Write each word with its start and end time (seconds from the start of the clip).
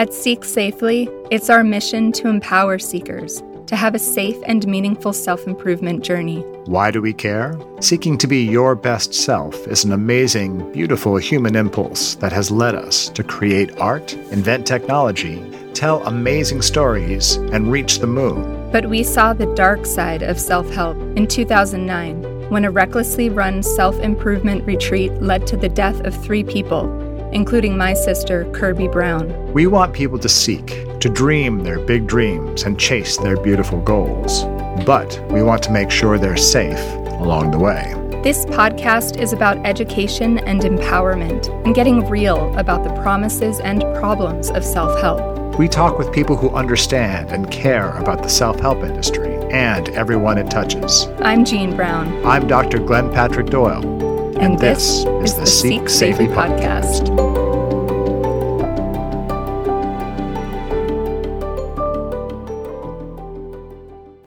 At 0.00 0.14
Seek 0.14 0.46
Safely, 0.46 1.10
it's 1.30 1.50
our 1.50 1.62
mission 1.62 2.10
to 2.12 2.28
empower 2.28 2.78
seekers 2.78 3.42
to 3.66 3.76
have 3.76 3.94
a 3.94 3.98
safe 3.98 4.38
and 4.46 4.66
meaningful 4.66 5.12
self 5.12 5.46
improvement 5.46 6.02
journey. 6.02 6.40
Why 6.64 6.90
do 6.90 7.02
we 7.02 7.12
care? 7.12 7.54
Seeking 7.80 8.16
to 8.16 8.26
be 8.26 8.42
your 8.42 8.74
best 8.74 9.12
self 9.12 9.54
is 9.68 9.84
an 9.84 9.92
amazing, 9.92 10.72
beautiful 10.72 11.18
human 11.18 11.54
impulse 11.54 12.14
that 12.14 12.32
has 12.32 12.50
led 12.50 12.74
us 12.76 13.10
to 13.10 13.22
create 13.22 13.78
art, 13.78 14.14
invent 14.32 14.66
technology, 14.66 15.44
tell 15.74 16.02
amazing 16.06 16.62
stories, 16.62 17.34
and 17.52 17.70
reach 17.70 17.98
the 17.98 18.06
moon. 18.06 18.70
But 18.72 18.88
we 18.88 19.02
saw 19.02 19.34
the 19.34 19.54
dark 19.54 19.84
side 19.84 20.22
of 20.22 20.40
self 20.40 20.66
help 20.70 20.96
in 21.14 21.26
2009 21.26 22.48
when 22.48 22.64
a 22.64 22.70
recklessly 22.70 23.28
run 23.28 23.62
self 23.62 24.00
improvement 24.00 24.64
retreat 24.64 25.12
led 25.20 25.46
to 25.48 25.58
the 25.58 25.68
death 25.68 26.00
of 26.06 26.14
three 26.24 26.42
people, 26.42 26.86
including 27.32 27.76
my 27.76 27.94
sister, 27.94 28.50
Kirby 28.52 28.88
Brown. 28.88 29.52
We 29.52 29.66
want 29.66 29.92
people 29.92 30.18
to 30.18 30.28
seek, 30.28 30.86
to 31.00 31.08
dream 31.08 31.60
their 31.64 31.78
big 31.78 32.06
dreams 32.06 32.62
and 32.62 32.78
chase 32.78 33.16
their 33.16 33.40
beautiful 33.40 33.80
goals. 33.80 34.44
But 34.84 35.20
we 35.30 35.42
want 35.42 35.62
to 35.64 35.72
make 35.72 35.90
sure 35.90 36.18
they're 36.18 36.36
safe 36.36 36.80
along 37.20 37.50
the 37.50 37.58
way. 37.58 37.94
This 38.22 38.44
podcast 38.46 39.18
is 39.18 39.32
about 39.32 39.64
education 39.66 40.38
and 40.40 40.60
empowerment 40.60 41.48
and 41.64 41.74
getting 41.74 42.06
real 42.08 42.54
about 42.58 42.84
the 42.84 42.92
promises 43.00 43.60
and 43.60 43.80
problems 43.96 44.50
of 44.50 44.64
self 44.64 45.00
help. 45.00 45.58
We 45.58 45.68
talk 45.68 45.98
with 45.98 46.12
people 46.12 46.36
who 46.36 46.50
understand 46.50 47.30
and 47.30 47.50
care 47.50 47.96
about 47.96 48.22
the 48.22 48.28
self 48.28 48.60
help 48.60 48.78
industry 48.82 49.34
and 49.50 49.88
everyone 49.90 50.38
it 50.38 50.50
touches. 50.50 51.06
I'm 51.20 51.44
Jean 51.44 51.76
Brown. 51.76 52.24
I'm 52.26 52.46
Dr. 52.46 52.78
Glenn 52.78 53.10
Patrick 53.10 53.46
Doyle. 53.46 54.09
And, 54.40 54.58
this, 54.58 55.04
is 55.22 55.34
the 55.34 55.44
Seek 55.46 55.88
Safely 55.90 56.26
podcast. 56.26 57.08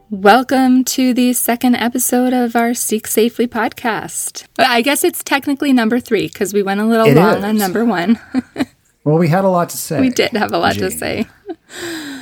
Welcome 0.10 0.84
to 0.86 1.14
the 1.14 1.34
second 1.34 1.76
episode 1.76 2.34
of 2.34 2.56
our 2.56 2.74
Seek 2.74 3.08
Safely 3.08 3.48
podcast. 3.48 4.46
Uh, 4.58 4.66
I 4.68 4.82
guess 4.82 5.04
it's 5.04 5.24
technically 5.24 5.74
number 5.74 6.00
three 6.00 6.28
because 6.28 6.54
we 6.54 6.64
went 6.64 6.80
a 6.80 6.86
little 6.86 7.08
It 7.08 7.16
long 7.16 7.38
is. 7.40 7.44
on 7.44 7.58
number 7.58 7.86
one. 7.86 8.20
Well, 9.06 9.18
we 9.18 9.28
had 9.28 9.44
a 9.44 9.50
lot 9.50 9.68
to 9.72 9.76
say. 9.78 10.00
we 10.00 10.10
did 10.10 10.32
have 10.32 10.54
a 10.54 10.58
lot 10.58 10.76
to 10.76 10.90
say. 10.90 11.28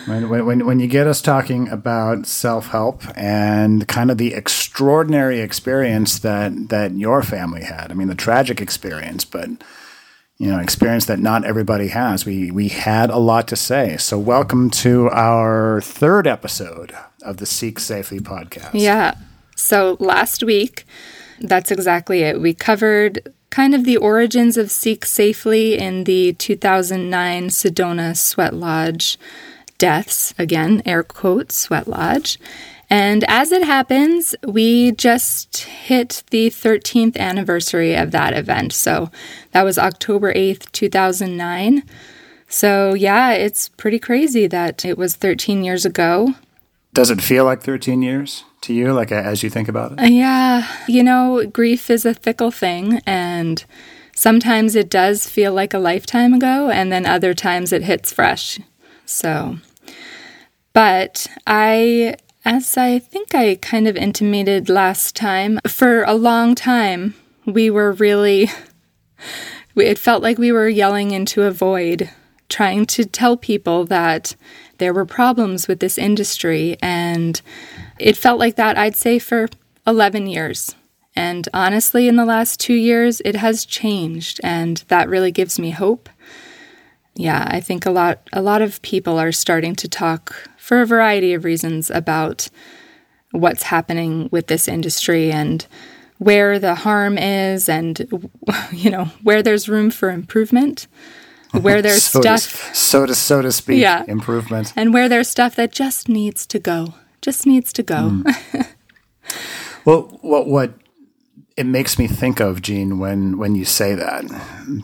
When, 0.05 0.29
when, 0.29 0.65
when, 0.65 0.79
you 0.79 0.87
get 0.87 1.07
us 1.07 1.21
talking 1.21 1.69
about 1.69 2.25
self 2.25 2.67
help 2.67 3.03
and 3.15 3.87
kind 3.87 4.09
of 4.09 4.17
the 4.17 4.33
extraordinary 4.33 5.39
experience 5.39 6.19
that, 6.19 6.69
that 6.69 6.93
your 6.93 7.21
family 7.23 7.63
had, 7.63 7.91
I 7.91 7.93
mean, 7.93 8.07
the 8.07 8.15
tragic 8.15 8.61
experience, 8.61 9.25
but 9.25 9.49
you 10.41 10.47
know, 10.47 10.57
experience 10.57 11.05
that 11.05 11.19
not 11.19 11.45
everybody 11.45 11.89
has. 11.89 12.25
We 12.25 12.49
we 12.49 12.69
had 12.69 13.11
a 13.11 13.17
lot 13.17 13.47
to 13.49 13.55
say. 13.55 13.97
So 13.97 14.17
welcome 14.17 14.71
to 14.71 15.07
our 15.11 15.81
third 15.81 16.25
episode 16.25 16.95
of 17.21 17.37
the 17.37 17.45
Seek 17.45 17.77
Safely 17.77 18.19
podcast. 18.19 18.71
Yeah. 18.73 19.13
So 19.55 19.97
last 19.99 20.41
week, 20.41 20.85
that's 21.41 21.69
exactly 21.69 22.23
it. 22.23 22.41
We 22.41 22.55
covered 22.55 23.31
kind 23.51 23.75
of 23.75 23.83
the 23.83 23.97
origins 23.97 24.57
of 24.57 24.71
Seek 24.71 25.05
Safely 25.05 25.77
in 25.77 26.05
the 26.05 26.33
2009 26.33 27.49
Sedona 27.49 28.17
Sweat 28.17 28.55
Lodge 28.55 29.19
deaths. 29.81 30.33
Again, 30.37 30.83
air 30.85 31.01
quotes, 31.01 31.55
Sweat 31.55 31.87
Lodge. 31.87 32.39
And 32.87 33.23
as 33.23 33.51
it 33.51 33.63
happens, 33.63 34.35
we 34.45 34.91
just 34.91 35.57
hit 35.57 36.23
the 36.29 36.51
13th 36.51 37.17
anniversary 37.17 37.95
of 37.95 38.11
that 38.11 38.37
event. 38.37 38.73
So 38.73 39.09
that 39.53 39.63
was 39.63 39.79
October 39.79 40.31
8th, 40.33 40.71
2009. 40.71 41.83
So 42.47 42.93
yeah, 42.93 43.31
it's 43.31 43.69
pretty 43.69 43.97
crazy 43.97 44.45
that 44.45 44.85
it 44.85 44.99
was 44.99 45.15
13 45.15 45.63
years 45.63 45.83
ago. 45.83 46.35
Does 46.93 47.09
it 47.09 47.21
feel 47.21 47.45
like 47.45 47.63
13 47.63 48.03
years 48.03 48.43
to 48.61 48.73
you, 48.73 48.93
like 48.93 49.11
as 49.11 49.41
you 49.41 49.49
think 49.49 49.67
about 49.67 49.93
it? 49.93 49.99
Uh, 49.99 50.05
yeah, 50.05 50.67
you 50.87 51.01
know, 51.01 51.47
grief 51.47 51.89
is 51.89 52.05
a 52.05 52.13
fickle 52.13 52.51
thing, 52.51 52.99
and 53.07 53.63
sometimes 54.13 54.75
it 54.75 54.89
does 54.89 55.29
feel 55.29 55.53
like 55.53 55.73
a 55.73 55.79
lifetime 55.79 56.33
ago, 56.33 56.69
and 56.69 56.91
then 56.91 57.05
other 57.05 57.33
times 57.33 57.71
it 57.71 57.83
hits 57.83 58.11
fresh. 58.11 58.59
So, 59.05 59.57
but 60.73 61.27
I, 61.45 62.15
as 62.45 62.77
I 62.77 62.99
think 62.99 63.35
I 63.35 63.55
kind 63.55 63.87
of 63.87 63.95
intimated 63.95 64.69
last 64.69 65.15
time, 65.15 65.59
for 65.67 66.03
a 66.03 66.13
long 66.13 66.55
time, 66.55 67.15
we 67.45 67.69
were 67.69 67.91
really, 67.91 68.49
it 69.75 69.99
felt 69.99 70.23
like 70.23 70.37
we 70.37 70.51
were 70.51 70.69
yelling 70.69 71.11
into 71.11 71.43
a 71.43 71.51
void, 71.51 72.09
trying 72.49 72.85
to 72.85 73.05
tell 73.05 73.37
people 73.37 73.85
that 73.85 74.35
there 74.77 74.93
were 74.93 75.05
problems 75.05 75.67
with 75.67 75.79
this 75.79 75.97
industry. 75.97 76.77
And 76.81 77.41
it 77.99 78.17
felt 78.17 78.39
like 78.39 78.55
that, 78.55 78.77
I'd 78.77 78.95
say, 78.95 79.19
for 79.19 79.47
11 79.85 80.27
years. 80.27 80.75
And 81.15 81.47
honestly, 81.53 82.07
in 82.07 82.15
the 82.15 82.25
last 82.25 82.59
two 82.59 82.73
years, 82.73 83.21
it 83.25 83.35
has 83.35 83.65
changed, 83.65 84.39
and 84.43 84.77
that 84.87 85.09
really 85.09 85.31
gives 85.31 85.59
me 85.59 85.71
hope. 85.71 86.09
Yeah, 87.15 87.45
I 87.49 87.59
think 87.59 87.85
a 87.85 87.91
lot 87.91 88.19
a 88.33 88.41
lot 88.41 88.61
of 88.61 88.81
people 88.81 89.19
are 89.19 89.31
starting 89.33 89.75
to 89.75 89.87
talk 89.87 90.33
for 90.57 90.81
a 90.81 90.85
variety 90.85 91.33
of 91.33 91.43
reasons 91.43 91.91
about 91.91 92.47
what's 93.31 93.63
happening 93.63 94.29
with 94.31 94.47
this 94.47 94.67
industry 94.67 95.31
and 95.31 95.65
where 96.19 96.59
the 96.59 96.75
harm 96.75 97.17
is 97.17 97.67
and 97.67 98.07
you 98.71 98.89
know, 98.89 99.05
where 99.23 99.41
there's 99.43 99.67
room 99.67 99.89
for 99.91 100.09
improvement, 100.09 100.87
where 101.51 101.81
there's 101.85 102.03
so 102.03 102.21
to, 102.21 102.37
stuff 102.37 102.75
so 102.75 103.05
to 103.05 103.13
so 103.15 103.41
to 103.41 103.51
speak, 103.51 103.81
Yeah. 103.81 104.03
improvement. 104.07 104.71
and 104.75 104.93
where 104.93 105.09
there's 105.09 105.27
stuff 105.29 105.55
that 105.55 105.71
just 105.71 106.07
needs 106.07 106.45
to 106.47 106.59
go. 106.59 106.93
Just 107.21 107.45
needs 107.45 107.73
to 107.73 107.83
go. 107.83 108.09
Hmm. 108.09 108.29
Well, 109.85 110.17
what 110.21 110.47
what 110.47 110.73
it 111.61 111.67
makes 111.67 111.99
me 111.99 112.07
think 112.07 112.39
of, 112.39 112.63
Jean, 112.63 112.97
when 112.97 113.37
when 113.37 113.53
you 113.53 113.65
say 113.65 113.93
that, 113.93 114.25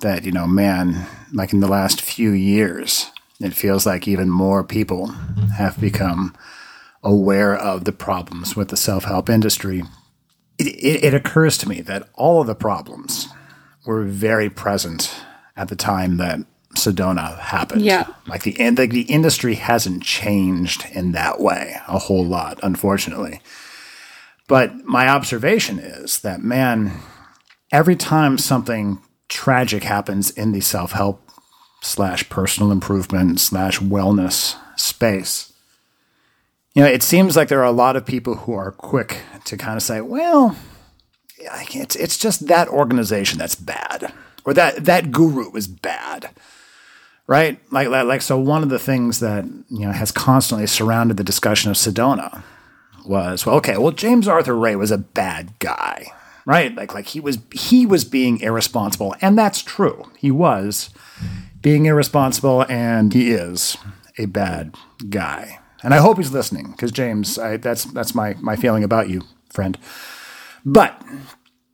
that 0.01 0.23
you 0.23 0.31
know, 0.31 0.45
man, 0.45 1.07
like 1.33 1.51
in 1.51 1.59
the 1.59 1.67
last 1.67 2.01
few 2.01 2.29
years, 2.31 3.09
it 3.39 3.55
feels 3.55 3.87
like 3.87 4.07
even 4.07 4.29
more 4.29 4.63
people 4.63 5.07
have 5.57 5.81
become 5.81 6.35
aware 7.01 7.55
of 7.55 7.85
the 7.85 7.91
problems 7.91 8.55
with 8.55 8.67
the 8.69 8.77
self 8.77 9.05
help 9.05 9.27
industry. 9.27 9.81
It, 10.59 10.67
it, 10.67 11.03
it 11.03 11.13
occurs 11.15 11.57
to 11.59 11.69
me 11.69 11.81
that 11.81 12.09
all 12.13 12.41
of 12.41 12.47
the 12.47 12.53
problems 12.53 13.27
were 13.87 14.03
very 14.03 14.49
present 14.49 15.15
at 15.55 15.69
the 15.69 15.75
time 15.75 16.17
that 16.17 16.41
Sedona 16.75 17.39
happened. 17.39 17.81
Yeah. 17.81 18.05
like 18.27 18.43
the 18.43 18.51
the, 18.51 18.85
the 18.85 19.01
industry 19.09 19.55
hasn't 19.55 20.03
changed 20.03 20.85
in 20.91 21.13
that 21.13 21.39
way 21.39 21.77
a 21.87 21.97
whole 21.97 22.25
lot, 22.25 22.59
unfortunately. 22.61 23.41
But 24.47 24.85
my 24.85 25.09
observation 25.09 25.77
is 25.77 26.19
that, 26.19 26.41
man, 26.41 26.93
every 27.71 27.95
time 27.95 28.37
something 28.37 28.99
tragic 29.27 29.83
happens 29.83 30.31
in 30.31 30.53
the 30.53 30.61
self 30.61 30.93
help 30.93 31.21
slash 31.81 32.27
personal 32.29 32.71
improvement 32.71 33.39
slash 33.39 33.79
wellness 33.79 34.55
space, 34.79 35.53
you 36.73 36.81
know, 36.81 36.89
it 36.89 37.03
seems 37.03 37.35
like 37.35 37.49
there 37.49 37.59
are 37.59 37.65
a 37.65 37.71
lot 37.71 37.95
of 37.95 38.05
people 38.05 38.35
who 38.35 38.53
are 38.53 38.71
quick 38.71 39.17
to 39.45 39.57
kind 39.57 39.75
of 39.75 39.83
say, 39.83 39.99
well, 39.99 40.55
it's, 41.37 41.95
it's 41.95 42.17
just 42.17 42.47
that 42.47 42.69
organization 42.69 43.37
that's 43.37 43.55
bad, 43.55 44.13
or 44.45 44.53
that, 44.53 44.85
that 44.85 45.11
guru 45.11 45.53
is 45.55 45.67
bad. 45.67 46.29
Right? 47.25 47.59
Like, 47.71 47.89
like, 47.89 48.05
like, 48.05 48.21
so 48.21 48.39
one 48.39 48.63
of 48.63 48.69
the 48.69 48.79
things 48.79 49.19
that, 49.19 49.43
you 49.43 49.85
know, 49.85 49.91
has 49.91 50.13
constantly 50.13 50.65
surrounded 50.65 51.17
the 51.17 51.25
discussion 51.25 51.69
of 51.69 51.75
Sedona 51.75 52.41
was 53.07 53.45
well 53.45 53.55
okay 53.55 53.77
well 53.77 53.91
james 53.91 54.27
arthur 54.27 54.55
ray 54.55 54.75
was 54.75 54.91
a 54.91 54.97
bad 54.97 55.57
guy 55.59 56.11
right? 56.47 56.73
Like 56.73 56.95
like 56.95 57.07
he 57.07 57.19
was 57.19 57.37
he 57.51 57.85
was 57.85 58.03
being 58.03 58.39
irresponsible 58.39 59.13
and 59.21 59.37
that's 59.37 59.61
true. 59.61 60.09
He 60.17 60.31
was 60.31 60.89
being 61.61 61.85
irresponsible 61.85 62.65
and 62.69 63.13
he 63.13 63.31
is 63.31 63.77
a 64.17 64.25
bad 64.25 64.73
guy. 65.09 65.59
And 65.83 65.93
i 65.93 65.97
hope 65.97 66.17
he's 66.17 66.31
listening 66.31 66.71
because 66.71 66.91
james 66.91 67.37
I, 67.37 67.57
that's 67.57 67.83
that's 67.85 68.15
my 68.15 68.33
my 68.39 68.55
feeling 68.55 68.83
about 68.83 69.09
you 69.09 69.21
friend. 69.49 69.77
But 70.65 70.99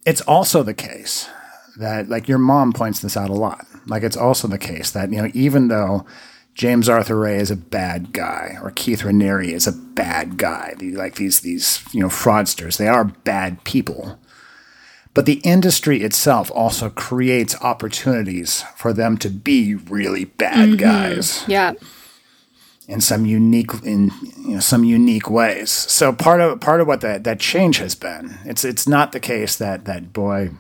it's 0.06 0.22
also 0.22 0.62
the 0.64 0.74
case 0.74 1.30
that 1.78 2.10
like 2.10 2.28
your 2.28 2.38
mom 2.38 2.74
points 2.74 3.00
this 3.00 3.16
out 3.16 3.30
a 3.30 3.34
lot. 3.34 3.66
Like 3.88 4.04
it's 4.04 4.18
also 4.18 4.48
the 4.48 4.58
case 4.58 4.92
that 4.92 5.12
you 5.12 5.22
know 5.22 5.30
even 5.34 5.70
though 5.70 6.06
James 6.54 6.88
Arthur 6.88 7.20
Ray 7.20 7.38
is 7.38 7.50
a 7.50 7.56
bad 7.56 8.14
guy, 8.14 8.58
or 8.62 8.72
Keith 8.72 9.02
Raniere 9.02 9.52
is 9.52 9.66
a 9.66 9.72
bad 9.72 10.38
guy. 10.38 10.76
Like 10.80 11.16
these, 11.16 11.40
these 11.40 11.84
you 11.92 12.02
know, 12.02 12.10
fraudsters, 12.10 12.78
they 12.78 12.88
are 12.88 13.06
bad 13.06 13.64
people. 13.64 14.20
But 15.14 15.26
the 15.26 15.42
industry 15.44 16.02
itself 16.02 16.52
also 16.52 16.90
creates 16.90 17.56
opportunities 17.62 18.64
for 18.76 18.94
them 18.94 19.18
to 19.18 19.30
be 19.30 19.76
really 19.76 20.26
bad 20.26 20.70
mm-hmm. 20.70 20.78
guys 20.78 21.44
yeah. 21.48 21.74
in 22.88 23.00
some 23.00 23.26
unique 23.26 23.72
in 23.84 24.12
you 24.38 24.56
know, 24.56 24.60
some 24.60 24.84
unique 24.84 25.30
ways. 25.30 25.70
So 25.70 26.14
part 26.14 26.42
of 26.42 26.60
part 26.62 26.82
of 26.82 26.88
what 26.88 27.02
that 27.02 27.24
that 27.26 27.40
change 27.40 27.78
has 27.78 27.94
been, 27.94 28.40
it's 28.44 28.66
it's 28.66 28.88
not 28.88 29.12
the 29.12 29.20
case 29.20 29.56
that 29.58 29.86
that 29.86 30.14
boy 30.14 30.52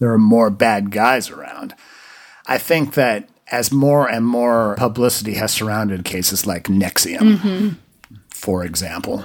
there 0.00 0.12
are 0.12 0.18
more 0.18 0.50
bad 0.50 0.90
guys 0.90 1.30
around. 1.30 1.74
I 2.46 2.58
think 2.58 2.94
that 2.94 3.28
as 3.50 3.70
more 3.72 4.08
and 4.10 4.26
more 4.26 4.74
publicity 4.76 5.34
has 5.34 5.52
surrounded 5.52 6.04
cases 6.04 6.46
like 6.46 6.64
NXIVM, 6.64 7.76
for 8.28 8.64
example, 8.64 9.24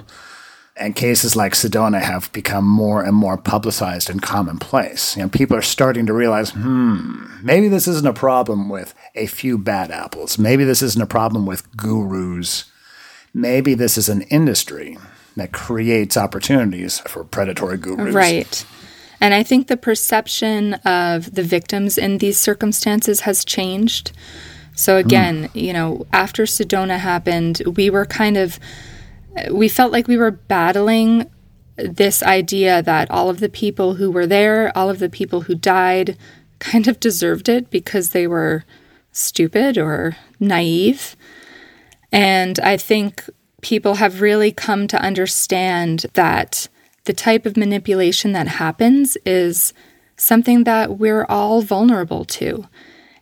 and 0.75 0.95
cases 0.95 1.35
like 1.35 1.53
Sedona 1.53 2.01
have 2.01 2.31
become 2.31 2.65
more 2.65 3.03
and 3.03 3.15
more 3.15 3.37
publicized 3.37 4.09
and 4.09 4.21
commonplace. 4.21 5.15
You 5.15 5.23
know, 5.23 5.29
people 5.29 5.57
are 5.57 5.61
starting 5.61 6.05
to 6.05 6.13
realize, 6.13 6.51
hmm, 6.51 7.25
maybe 7.43 7.67
this 7.67 7.87
isn't 7.87 8.07
a 8.07 8.13
problem 8.13 8.69
with 8.69 8.93
a 9.15 9.25
few 9.27 9.57
bad 9.57 9.91
apples. 9.91 10.37
Maybe 10.37 10.63
this 10.63 10.81
isn't 10.81 11.01
a 11.01 11.07
problem 11.07 11.45
with 11.45 11.75
gurus. 11.75 12.65
Maybe 13.33 13.73
this 13.73 13.97
is 13.97 14.09
an 14.09 14.21
industry 14.23 14.97
that 15.35 15.51
creates 15.51 16.17
opportunities 16.17 16.99
for 16.99 17.23
predatory 17.23 17.77
gurus. 17.77 18.13
Right. 18.13 18.65
And 19.21 19.33
I 19.33 19.43
think 19.43 19.67
the 19.67 19.77
perception 19.77 20.75
of 20.85 21.35
the 21.35 21.43
victims 21.43 21.97
in 21.97 22.19
these 22.19 22.39
circumstances 22.39 23.21
has 23.21 23.43
changed. 23.43 24.11
So 24.75 24.93
hmm. 24.93 25.05
again, 25.05 25.49
you 25.53 25.73
know, 25.73 26.07
after 26.13 26.43
Sedona 26.43 26.97
happened, 26.97 27.61
we 27.75 27.89
were 27.89 28.05
kind 28.05 28.37
of 28.37 28.59
we 29.51 29.69
felt 29.69 29.91
like 29.91 30.07
we 30.07 30.17
were 30.17 30.31
battling 30.31 31.29
this 31.75 32.21
idea 32.23 32.81
that 32.81 33.09
all 33.09 33.29
of 33.29 33.39
the 33.39 33.49
people 33.49 33.95
who 33.95 34.11
were 34.11 34.27
there, 34.27 34.75
all 34.77 34.89
of 34.89 34.99
the 34.99 35.09
people 35.09 35.41
who 35.41 35.55
died, 35.55 36.17
kind 36.59 36.87
of 36.87 36.99
deserved 36.99 37.47
it 37.47 37.69
because 37.69 38.09
they 38.09 38.27
were 38.27 38.65
stupid 39.11 39.77
or 39.77 40.17
naive. 40.39 41.15
And 42.11 42.59
I 42.59 42.77
think 42.77 43.29
people 43.61 43.95
have 43.95 44.21
really 44.21 44.51
come 44.51 44.87
to 44.87 45.01
understand 45.01 46.05
that 46.13 46.67
the 47.09 47.13
type 47.13 47.47
of 47.47 47.57
manipulation 47.57 48.33
that 48.33 48.47
happens 48.47 49.17
is 49.25 49.73
something 50.15 50.63
that 50.65 50.99
we're 50.99 51.25
all 51.25 51.63
vulnerable 51.63 52.23
to. 52.23 52.67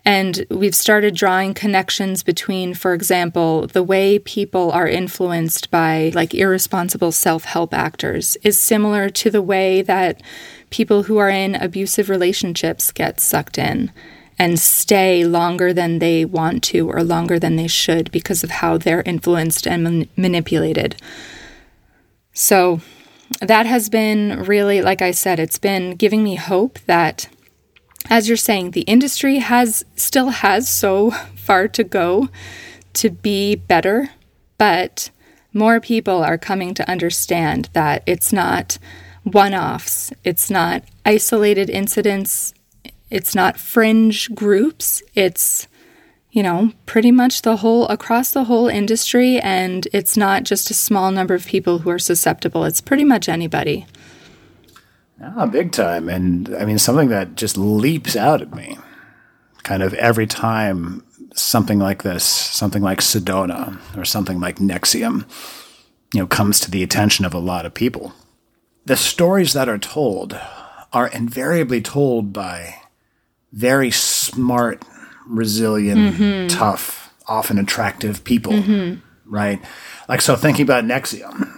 And 0.03 0.45
we've 0.49 0.75
started 0.75 1.15
drawing 1.15 1.53
connections 1.53 2.21
between, 2.21 2.73
for 2.73 2.93
example, 2.93 3.65
the 3.67 3.81
way 3.81 4.19
people 4.19 4.71
are 4.73 4.89
influenced 4.89 5.71
by 5.71 6.11
like 6.13 6.35
irresponsible 6.35 7.13
self 7.13 7.45
help 7.45 7.73
actors 7.73 8.35
is 8.43 8.57
similar 8.57 9.09
to 9.11 9.31
the 9.31 9.41
way 9.41 9.81
that 9.83 10.21
people 10.69 11.03
who 11.03 11.17
are 11.17 11.29
in 11.29 11.55
abusive 11.55 12.09
relationships 12.09 12.91
get 12.91 13.21
sucked 13.21 13.57
in 13.57 13.89
and 14.37 14.59
stay 14.59 15.23
longer 15.23 15.71
than 15.71 15.99
they 15.99 16.25
want 16.25 16.61
to 16.63 16.89
or 16.89 17.05
longer 17.05 17.39
than 17.39 17.55
they 17.55 17.67
should 17.67 18.11
because 18.11 18.43
of 18.43 18.49
how 18.49 18.77
they're 18.77 19.03
influenced 19.03 19.65
and 19.65 19.81
man- 19.85 20.09
manipulated. 20.17 20.97
So 22.33 22.81
that 23.41 23.65
has 23.65 23.89
been 23.89 24.43
really, 24.43 24.81
like 24.81 25.01
I 25.01 25.11
said, 25.11 25.39
it's 25.39 25.59
been 25.59 25.91
giving 25.91 26.23
me 26.23 26.35
hope 26.35 26.79
that 26.85 27.29
as 28.09 28.27
you're 28.27 28.37
saying, 28.37 28.71
the 28.71 28.81
industry 28.81 29.37
has 29.37 29.85
still 29.95 30.29
has 30.29 30.69
so 30.69 31.11
far 31.35 31.67
to 31.69 31.83
go 31.83 32.29
to 32.93 33.09
be 33.09 33.55
better, 33.55 34.09
but 34.57 35.09
more 35.53 35.79
people 35.79 36.23
are 36.23 36.37
coming 36.37 36.73
to 36.73 36.89
understand 36.89 37.69
that 37.73 38.03
it's 38.05 38.31
not 38.31 38.77
one 39.23 39.53
offs, 39.53 40.13
it's 40.23 40.49
not 40.49 40.83
isolated 41.05 41.69
incidents, 41.69 42.53
it's 43.09 43.35
not 43.35 43.59
fringe 43.59 44.33
groups, 44.33 45.01
it's 45.15 45.67
you 46.31 46.43
know, 46.43 46.71
pretty 46.85 47.11
much 47.11 47.41
the 47.41 47.57
whole 47.57 47.87
across 47.87 48.31
the 48.31 48.45
whole 48.45 48.67
industry 48.67 49.39
and 49.39 49.87
it's 49.93 50.17
not 50.17 50.43
just 50.43 50.69
a 50.69 50.73
small 50.73 51.11
number 51.11 51.33
of 51.33 51.45
people 51.45 51.79
who 51.79 51.89
are 51.89 51.99
susceptible. 51.99 52.63
It's 52.65 52.81
pretty 52.81 53.03
much 53.03 53.29
anybody. 53.29 53.85
Ah, 55.21 55.45
big 55.45 55.71
time. 55.71 56.09
And 56.09 56.55
I 56.55 56.65
mean, 56.65 56.77
something 56.77 57.09
that 57.09 57.35
just 57.35 57.57
leaps 57.57 58.15
out 58.15 58.41
at 58.41 58.53
me 58.53 58.77
kind 59.63 59.83
of 59.83 59.93
every 59.95 60.27
time 60.27 61.03
something 61.33 61.79
like 61.79 62.03
this, 62.03 62.23
something 62.23 62.81
like 62.81 62.99
Sedona 62.99 63.79
or 63.97 64.05
something 64.05 64.39
like 64.39 64.57
NXIVM, 64.57 65.25
you 66.13 66.19
know, 66.19 66.27
comes 66.27 66.59
to 66.61 66.71
the 66.71 66.83
attention 66.83 67.25
of 67.25 67.33
a 67.33 67.39
lot 67.39 67.65
of 67.65 67.73
people. 67.73 68.13
The 68.85 68.95
stories 68.95 69.53
that 69.53 69.67
are 69.67 69.77
told 69.77 70.39
are 70.93 71.07
invariably 71.07 71.81
told 71.81 72.31
by 72.31 72.75
very 73.51 73.91
smart, 73.91 74.83
resilient, 75.27 76.15
mm-hmm. 76.15 76.47
tough, 76.47 77.13
often 77.27 77.57
attractive 77.57 78.23
people, 78.23 78.53
mm-hmm. 78.53 78.99
right? 79.25 79.61
Like, 80.07 80.21
so 80.21 80.35
thinking 80.35 80.63
about 80.63 80.83
NXIVM, 80.83 81.53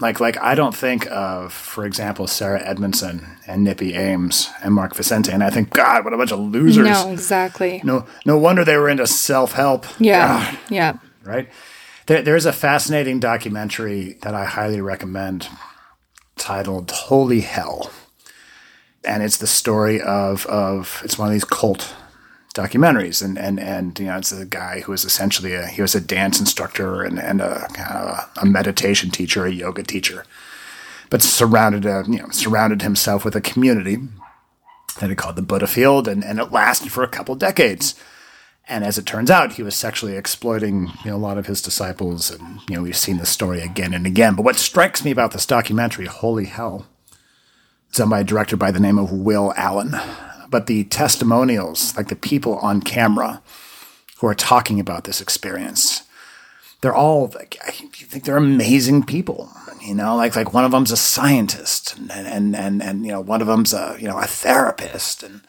like, 0.00 0.18
like 0.18 0.38
I 0.38 0.54
don't 0.54 0.74
think 0.74 1.06
of, 1.10 1.52
for 1.52 1.84
example, 1.84 2.26
Sarah 2.26 2.62
Edmondson 2.62 3.36
and 3.46 3.62
Nippy 3.62 3.94
Ames 3.94 4.50
and 4.62 4.74
Mark 4.74 4.94
Vicente, 4.94 5.30
and 5.30 5.44
I 5.44 5.50
think, 5.50 5.70
God, 5.70 6.04
what 6.04 6.14
a 6.14 6.16
bunch 6.16 6.32
of 6.32 6.40
losers! 6.40 6.86
No, 6.86 7.10
exactly. 7.10 7.82
No, 7.84 8.06
no 8.24 8.38
wonder 8.38 8.64
they 8.64 8.76
were 8.76 8.88
into 8.88 9.06
self 9.06 9.52
help. 9.52 9.86
Yeah. 9.98 10.56
Yeah. 10.70 10.98
right. 11.22 11.48
There, 12.06 12.22
there's 12.22 12.46
a 12.46 12.52
fascinating 12.52 13.20
documentary 13.20 14.14
that 14.22 14.34
I 14.34 14.44
highly 14.44 14.80
recommend, 14.80 15.48
titled 16.36 16.90
"Holy 16.90 17.40
Hell," 17.40 17.90
and 19.04 19.22
it's 19.22 19.36
the 19.36 19.46
story 19.46 20.00
of 20.00 20.46
of 20.46 21.02
it's 21.04 21.18
one 21.18 21.28
of 21.28 21.32
these 21.32 21.44
cult 21.44 21.94
documentaries. 22.54 23.22
And 23.22 23.38
and 23.38 23.60
and 23.60 23.98
you 23.98 24.06
know 24.06 24.18
it's 24.18 24.32
a 24.32 24.44
guy 24.44 24.80
who 24.80 24.92
was 24.92 25.04
essentially 25.04 25.54
a 25.54 25.66
he 25.66 25.82
was 25.82 25.94
a 25.94 26.00
dance 26.00 26.40
instructor 26.40 27.02
and 27.02 27.18
and 27.18 27.40
a 27.40 27.68
kind 27.72 27.96
of 27.96 28.30
a, 28.42 28.46
meditation 28.46 29.10
teacher 29.10 29.46
a 29.46 29.52
yoga 29.52 29.82
teacher 29.82 30.24
but 31.08 31.22
surrounded 31.22 31.84
a, 31.84 32.04
you 32.08 32.18
know 32.18 32.28
surrounded 32.30 32.82
himself 32.82 33.24
with 33.24 33.36
a 33.36 33.40
community 33.40 33.98
that 34.98 35.10
he 35.10 35.16
called 35.16 35.36
the 35.36 35.42
Buddha 35.42 35.66
Field 35.66 36.08
and 36.08 36.24
and 36.24 36.38
it 36.38 36.52
lasted 36.52 36.92
for 36.92 37.02
a 37.02 37.08
couple 37.08 37.34
decades. 37.34 37.94
And 38.68 38.84
as 38.84 38.98
it 38.98 39.06
turns 39.06 39.30
out 39.30 39.54
he 39.54 39.62
was 39.62 39.74
sexually 39.74 40.16
exploiting 40.16 40.92
you 41.04 41.10
know 41.10 41.16
a 41.16 41.18
lot 41.18 41.38
of 41.38 41.46
his 41.46 41.62
disciples. 41.62 42.30
And 42.30 42.60
you 42.68 42.76
know 42.76 42.82
we've 42.82 42.96
seen 42.96 43.18
this 43.18 43.30
story 43.30 43.60
again 43.60 43.94
and 43.94 44.06
again. 44.06 44.34
But 44.34 44.44
what 44.44 44.56
strikes 44.56 45.04
me 45.04 45.12
about 45.12 45.32
this 45.32 45.46
documentary 45.46 46.06
holy 46.06 46.46
hell 46.46 46.86
it's 47.88 47.98
done 47.98 48.08
by 48.08 48.20
a 48.20 48.24
director 48.24 48.56
by 48.56 48.70
the 48.70 48.78
name 48.78 48.98
of 48.98 49.10
Will 49.10 49.52
Allen 49.56 49.96
but 50.50 50.66
the 50.66 50.84
testimonials, 50.84 51.96
like 51.96 52.08
the 52.08 52.16
people 52.16 52.58
on 52.58 52.82
camera 52.82 53.40
who 54.18 54.26
are 54.26 54.34
talking 54.34 54.80
about 54.80 55.04
this 55.04 55.20
experience, 55.20 56.02
they're 56.80 56.94
all 56.94 57.30
like 57.34 57.56
I 57.66 57.70
think 57.70 58.24
they're 58.24 58.36
amazing 58.36 59.04
people. 59.04 59.50
You 59.80 59.94
know, 59.94 60.16
like 60.16 60.36
like 60.36 60.52
one 60.52 60.64
of 60.64 60.72
them's 60.72 60.90
a 60.90 60.96
scientist, 60.96 61.96
and 61.96 62.10
and 62.10 62.56
and 62.56 62.82
and 62.82 63.06
you 63.06 63.12
know 63.12 63.20
one 63.20 63.40
of 63.40 63.46
them's 63.46 63.72
a 63.72 63.96
you 63.98 64.08
know 64.08 64.18
a 64.18 64.26
therapist, 64.26 65.22
and 65.22 65.40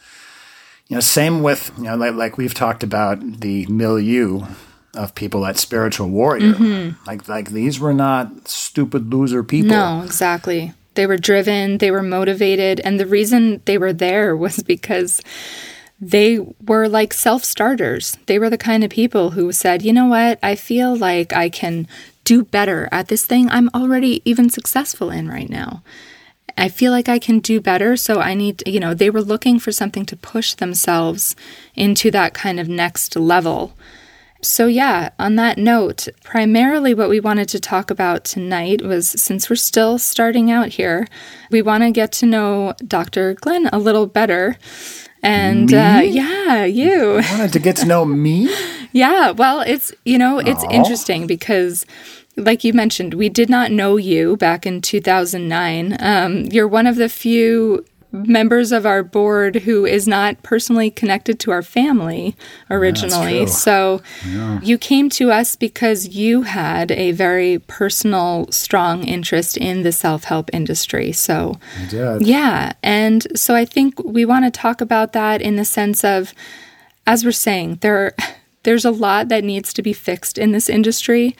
you 0.88 0.96
know 0.96 1.02
same 1.02 1.42
with 1.42 1.72
you 1.78 1.86
know 1.86 1.96
like 1.96 2.14
like 2.14 2.38
we've 2.38 2.54
talked 2.54 2.84
about 2.84 3.42
the 3.42 3.66
milieu 3.68 4.46
of 4.94 5.16
people 5.16 5.46
at 5.46 5.58
Spiritual 5.58 6.10
Warrior. 6.10 6.54
Mm-hmm. 6.54 7.06
Like 7.06 7.28
like 7.28 7.50
these 7.52 7.80
were 7.80 7.94
not 7.94 8.48
stupid 8.48 9.14
loser 9.14 9.44
people. 9.44 9.72
No, 9.72 10.02
exactly. 10.04 10.74
They 10.96 11.08
were 11.08 11.18
driven, 11.18 11.78
they 11.78 11.92
were 11.92 12.04
motivated, 12.04 12.82
and 12.82 13.00
the 13.00 13.06
reason 13.06 13.62
they 13.66 13.78
were 13.78 13.94
there 13.94 14.36
was 14.46 14.64
because 14.64 15.22
they 16.00 16.40
were 16.66 16.88
like 16.88 17.14
self 17.14 17.44
starters. 17.44 18.18
They 18.26 18.40
were 18.40 18.50
the 18.50 18.58
kind 18.58 18.84
of 18.84 18.90
people 18.90 19.32
who 19.32 19.52
said, 19.52 19.84
you 19.84 19.94
know 19.94 20.08
what, 20.08 20.40
I 20.42 20.56
feel 20.56 20.96
like 20.96 21.32
I 21.32 21.50
can 21.50 21.88
do 22.24 22.44
better 22.44 22.88
at 22.92 23.08
this 23.08 23.26
thing 23.26 23.50
I'm 23.50 23.70
already 23.74 24.22
even 24.26 24.50
successful 24.50 25.10
in 25.10 25.28
right 25.28 25.50
now. 25.50 25.84
I 26.58 26.70
feel 26.70 26.92
like 26.92 27.08
I 27.10 27.18
can 27.20 27.40
do 27.40 27.62
better, 27.62 27.96
so 27.96 28.20
I 28.20 28.34
need, 28.34 28.64
you 28.68 28.80
know, 28.80 28.94
they 28.94 29.10
were 29.10 29.22
looking 29.22 29.58
for 29.60 29.72
something 29.72 30.06
to 30.08 30.18
push 30.18 30.54
themselves 30.54 31.36
into 31.76 32.12
that 32.12 32.34
kind 32.34 32.60
of 32.60 32.68
next 32.68 33.16
level. 33.16 33.74
So, 34.44 34.66
yeah, 34.66 35.10
on 35.20 35.36
that 35.36 35.58
note, 35.58 36.08
primarily 36.24 36.94
what 36.94 37.10
we 37.10 37.20
wanted 37.20 37.48
to 37.50 37.60
talk 37.60 37.92
about 37.92 38.24
tonight 38.24 38.82
was 38.82 39.10
since 39.10 39.50
we're 39.50 39.56
still 39.56 40.00
starting 40.00 40.50
out 40.50 40.70
here, 40.70 41.08
we 41.52 41.62
want 41.62 41.84
to 41.84 41.92
get 41.92 42.12
to 42.14 42.26
know 42.26 42.74
Dr. 42.86 43.36
Glenn 43.36 43.68
a 43.68 43.78
little 43.78 44.08
better. 44.08 44.58
And 45.22 45.72
uh, 45.72 46.02
yeah, 46.04 46.66
you. 46.66 47.22
Wanted 47.30 47.54
to 47.54 47.60
get 47.60 47.76
to 47.78 47.86
know 47.86 48.06
me. 48.06 48.50
Yeah, 48.94 49.32
well, 49.32 49.62
it's, 49.62 49.94
you 50.04 50.18
know, 50.18 50.40
it's 50.40 50.66
Aw. 50.66 50.70
interesting 50.70 51.26
because 51.26 51.86
like 52.36 52.66
you 52.66 52.74
mentioned, 52.74 53.14
we 53.14 53.30
did 53.30 53.50
not 53.50 53.72
know 53.72 53.96
you 53.96 54.36
back 54.36 54.66
in 54.66 54.82
2009. 54.82 55.96
Um, 56.00 56.46
you're 56.48 56.68
one 56.68 56.88
of 56.88 56.98
the 56.98 57.08
few 57.08 57.86
members 58.12 58.72
of 58.72 58.86
our 58.86 59.04
board 59.04 59.58
who 59.58 59.86
is 59.86 60.08
not 60.08 60.42
personally 60.44 60.92
connected 60.92 61.40
to 61.40 61.52
our 61.52 61.62
family 61.62 62.36
originally. 62.70 63.40
true. 63.40 63.48
so 63.48 64.02
you 64.62 64.78
came 64.78 65.10
to 65.10 65.32
us 65.32 65.56
because 65.56 66.10
you 66.10 66.42
had 66.44 66.92
a 66.92 67.12
very 67.12 67.60
personal, 67.60 68.52
strong 68.52 69.04
interest 69.04 69.58
in 69.58 69.84
the 69.84 69.92
self 69.92 70.26
help 70.26 70.50
industry. 70.54 71.12
So, 71.12 71.60
yeah. 72.22 72.74
And 72.84 73.28
so 73.38 73.56
I 73.56 73.66
think 73.66 74.04
we 74.04 74.26
want 74.26 74.46
to 74.46 74.52
talk 74.52 74.82
about 74.82 75.14
that 75.14 75.42
in 75.42 75.56
the 75.56 75.66
sense 75.66 76.04
of, 76.04 76.34
as 77.08 77.24
we're 77.24 77.32
saying, 77.32 77.80
there, 77.82 78.14
there's 78.64 78.86
a 78.86 78.92
lot 78.92 79.30
that 79.30 79.44
needs 79.44 79.74
to 79.74 79.82
be 79.82 79.94
fixed 79.94 80.38
in 80.38 80.52
this 80.52 80.70
industry, 80.70 81.36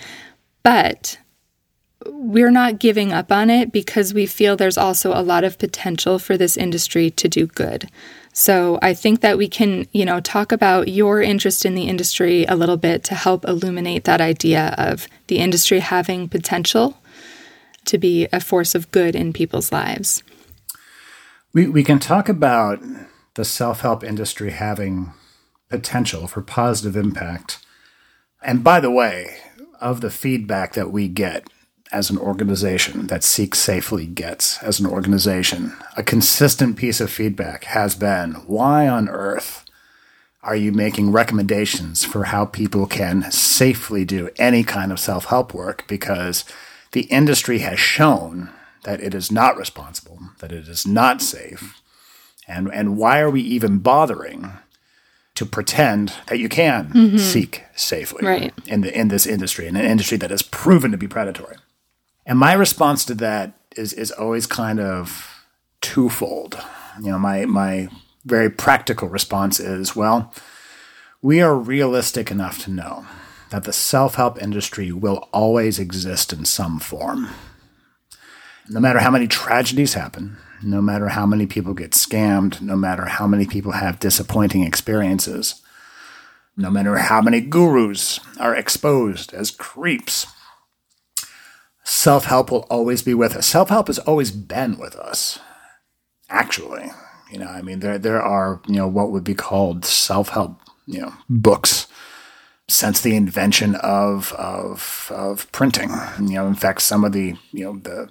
but 0.64 1.18
we're 2.08 2.52
not 2.52 2.80
giving 2.80 3.12
up 3.12 3.32
on 3.32 3.50
it 3.50 3.72
because 3.72 4.14
we 4.14 4.26
feel 4.26 4.56
there's 4.56 4.78
also 4.78 5.14
a 5.14 5.22
lot 5.24 5.44
of 5.44 5.58
potential 5.58 6.20
for 6.20 6.38
this 6.38 6.58
industry 6.58 7.10
to 7.12 7.28
do 7.28 7.48
good. 7.48 7.90
So 8.34 8.80
I 8.82 8.94
think 8.94 9.22
that 9.22 9.38
we 9.38 9.48
can, 9.48 9.88
you 9.92 10.06
know, 10.06 10.20
talk 10.22 10.52
about 10.52 10.88
your 10.88 11.22
interest 11.22 11.66
in 11.66 11.76
the 11.76 11.88
industry 11.88 12.46
a 12.46 12.56
little 12.56 12.78
bit 12.78 13.04
to 13.06 13.16
help 13.16 13.46
illuminate 13.46 14.06
that 14.06 14.22
idea 14.22 14.74
of 14.78 15.08
the 15.28 15.40
industry 15.40 15.80
having 15.80 16.30
potential 16.30 16.98
to 17.86 17.98
be 17.98 18.28
a 18.32 18.40
force 18.40 18.74
of 18.74 18.90
good 18.92 19.16
in 19.16 19.34
people's 19.34 19.72
lives. 19.72 20.24
We 21.54 21.68
we 21.68 21.84
can 21.84 22.00
talk 22.00 22.30
about 22.30 22.80
the 23.34 23.44
self-help 23.44 24.04
industry 24.04 24.52
having 24.52 25.12
potential 25.70 26.28
for 26.28 26.42
positive 26.42 26.96
impact. 26.96 27.60
And 28.42 28.64
by 28.64 28.80
the 28.80 28.92
way, 28.92 29.38
of 29.82 30.02
the 30.02 30.12
feedback 30.12 30.74
that 30.74 30.92
we 30.92 31.08
get 31.08 31.48
as 31.92 32.10
an 32.10 32.18
organization 32.18 33.08
that 33.08 33.24
Seek 33.24 33.54
Safely 33.54 34.06
gets 34.06 34.62
as 34.64 34.80
an 34.80 34.86
organization, 34.86 35.74
a 35.98 36.04
consistent 36.04 36.78
piece 36.78 37.02
of 37.02 37.12
feedback 37.12 37.66
has 37.66 37.96
been 37.96 38.34
why 38.48 38.88
on 38.88 39.10
earth 39.10 39.66
are 40.44 40.56
you 40.56 40.72
making 40.72 41.12
recommendations 41.12 42.04
for 42.04 42.26
how 42.26 42.46
people 42.46 42.88
can 42.88 43.30
safely 43.32 44.06
do 44.06 44.30
any 44.38 44.64
kind 44.64 44.92
of 44.92 45.00
self 45.00 45.26
help 45.26 45.54
work? 45.54 45.86
Because 45.88 46.44
the 46.94 47.02
industry 47.04 47.60
has 47.60 47.80
shown 47.80 48.50
that 48.84 49.02
it 49.02 49.14
is 49.14 49.32
not 49.32 49.58
responsible, 49.58 50.20
that 50.40 50.52
it 50.52 50.68
is 50.68 50.88
not 50.88 51.22
safe. 51.22 51.80
And, 52.48 52.74
and 52.74 52.98
why 52.98 53.20
are 53.20 53.30
we 53.30 53.42
even 53.42 53.80
bothering 53.80 54.52
to 55.36 55.46
pretend 55.46 56.14
that 56.28 56.40
you 56.40 56.50
can 56.50 56.90
mm-hmm. 56.90 57.18
seek 57.18 57.64
safely 57.76 58.26
right. 58.26 58.54
in, 58.66 58.82
the, 58.82 58.98
in 58.98 59.10
this 59.10 59.28
industry, 59.28 59.68
in 59.68 59.76
an 59.76 59.86
industry 59.86 60.18
that 60.18 60.32
has 60.32 60.42
proven 60.42 60.92
to 60.92 60.98
be 60.98 61.08
predatory? 61.08 61.58
And 62.26 62.38
my 62.38 62.54
response 62.54 63.06
to 63.06 63.16
that 63.16 63.54
is 63.76 63.94
is 63.94 64.12
always 64.12 64.46
kind 64.46 64.80
of 64.80 65.46
twofold. 65.82 66.62
You 67.00 67.12
know, 67.12 67.20
my 67.20 67.46
my 67.46 67.90
very 68.26 68.50
practical 68.50 69.10
response 69.10 69.60
is, 69.60 69.96
well, 69.96 70.34
we 71.22 71.42
are 71.42 71.56
realistic 71.56 72.30
enough 72.30 72.64
to 72.64 72.72
know 72.72 73.06
that 73.50 73.64
the 73.64 73.74
self-help 73.74 74.42
industry 74.42 74.92
will 74.92 75.28
always 75.34 75.80
exist 75.80 76.32
in 76.32 76.46
some 76.46 76.80
form. 76.80 77.30
No 78.70 78.80
matter 78.80 79.00
how 79.00 79.12
many 79.12 79.28
tragedies 79.28 79.96
happen, 79.96 80.38
no 80.64 80.82
matter 80.82 81.10
how 81.10 81.26
many 81.26 81.46
people 81.46 81.74
get 81.74 81.92
scammed, 81.92 82.62
no 82.62 82.76
matter 82.76 83.06
how 83.06 83.28
many 83.28 83.46
people 83.46 83.74
have 83.74 84.00
disappointing 84.00 84.64
experiences, 84.64 85.62
no 86.56 86.70
matter 86.70 86.98
how 86.98 87.22
many 87.22 87.42
gurus 87.42 88.20
are 88.40 88.56
exposed 88.56 89.34
as 89.34 89.52
creeps, 89.52 90.28
self 91.84 92.26
help 92.26 92.52
will 92.52 92.68
always 92.70 93.02
be 93.02 93.14
with 93.14 93.36
us. 93.36 93.48
Self 93.48 93.70
help 93.70 93.88
has 93.88 94.00
always 94.00 94.32
been 94.32 94.78
with 94.78 94.96
us, 94.96 95.40
actually. 96.30 96.92
You 97.32 97.40
know, 97.40 97.48
I 97.48 97.62
mean, 97.62 97.80
there 97.80 97.98
there 97.98 98.22
are 98.22 98.62
you 98.68 98.76
know 98.76 98.88
what 98.88 99.12
would 99.12 99.24
be 99.24 99.36
called 99.36 99.86
self 99.86 100.30
help 100.30 100.60
you 100.86 101.02
know 101.02 101.14
books 101.30 101.88
since 102.68 103.02
the 103.02 103.16
invention 103.16 103.76
of 103.76 104.34
of 104.34 105.12
of 105.16 105.52
printing. 105.52 105.92
You 106.20 106.36
know, 106.36 106.48
in 106.48 106.56
fact, 106.56 106.82
some 106.82 107.04
of 107.04 107.12
the 107.12 107.36
you 107.52 107.66
know 107.66 107.80
the 107.80 108.10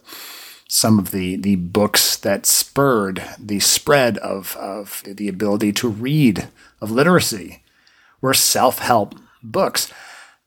some 0.68 0.98
of 0.98 1.10
the 1.10 1.36
the 1.36 1.56
books 1.56 2.16
that 2.16 2.46
spurred 2.46 3.22
the 3.38 3.60
spread 3.60 4.18
of 4.18 4.56
of 4.56 5.02
the 5.06 5.28
ability 5.28 5.72
to 5.72 5.88
read 5.88 6.48
of 6.80 6.90
literacy 6.90 7.62
were 8.20 8.34
self 8.34 8.78
help 8.78 9.14
books 9.42 9.92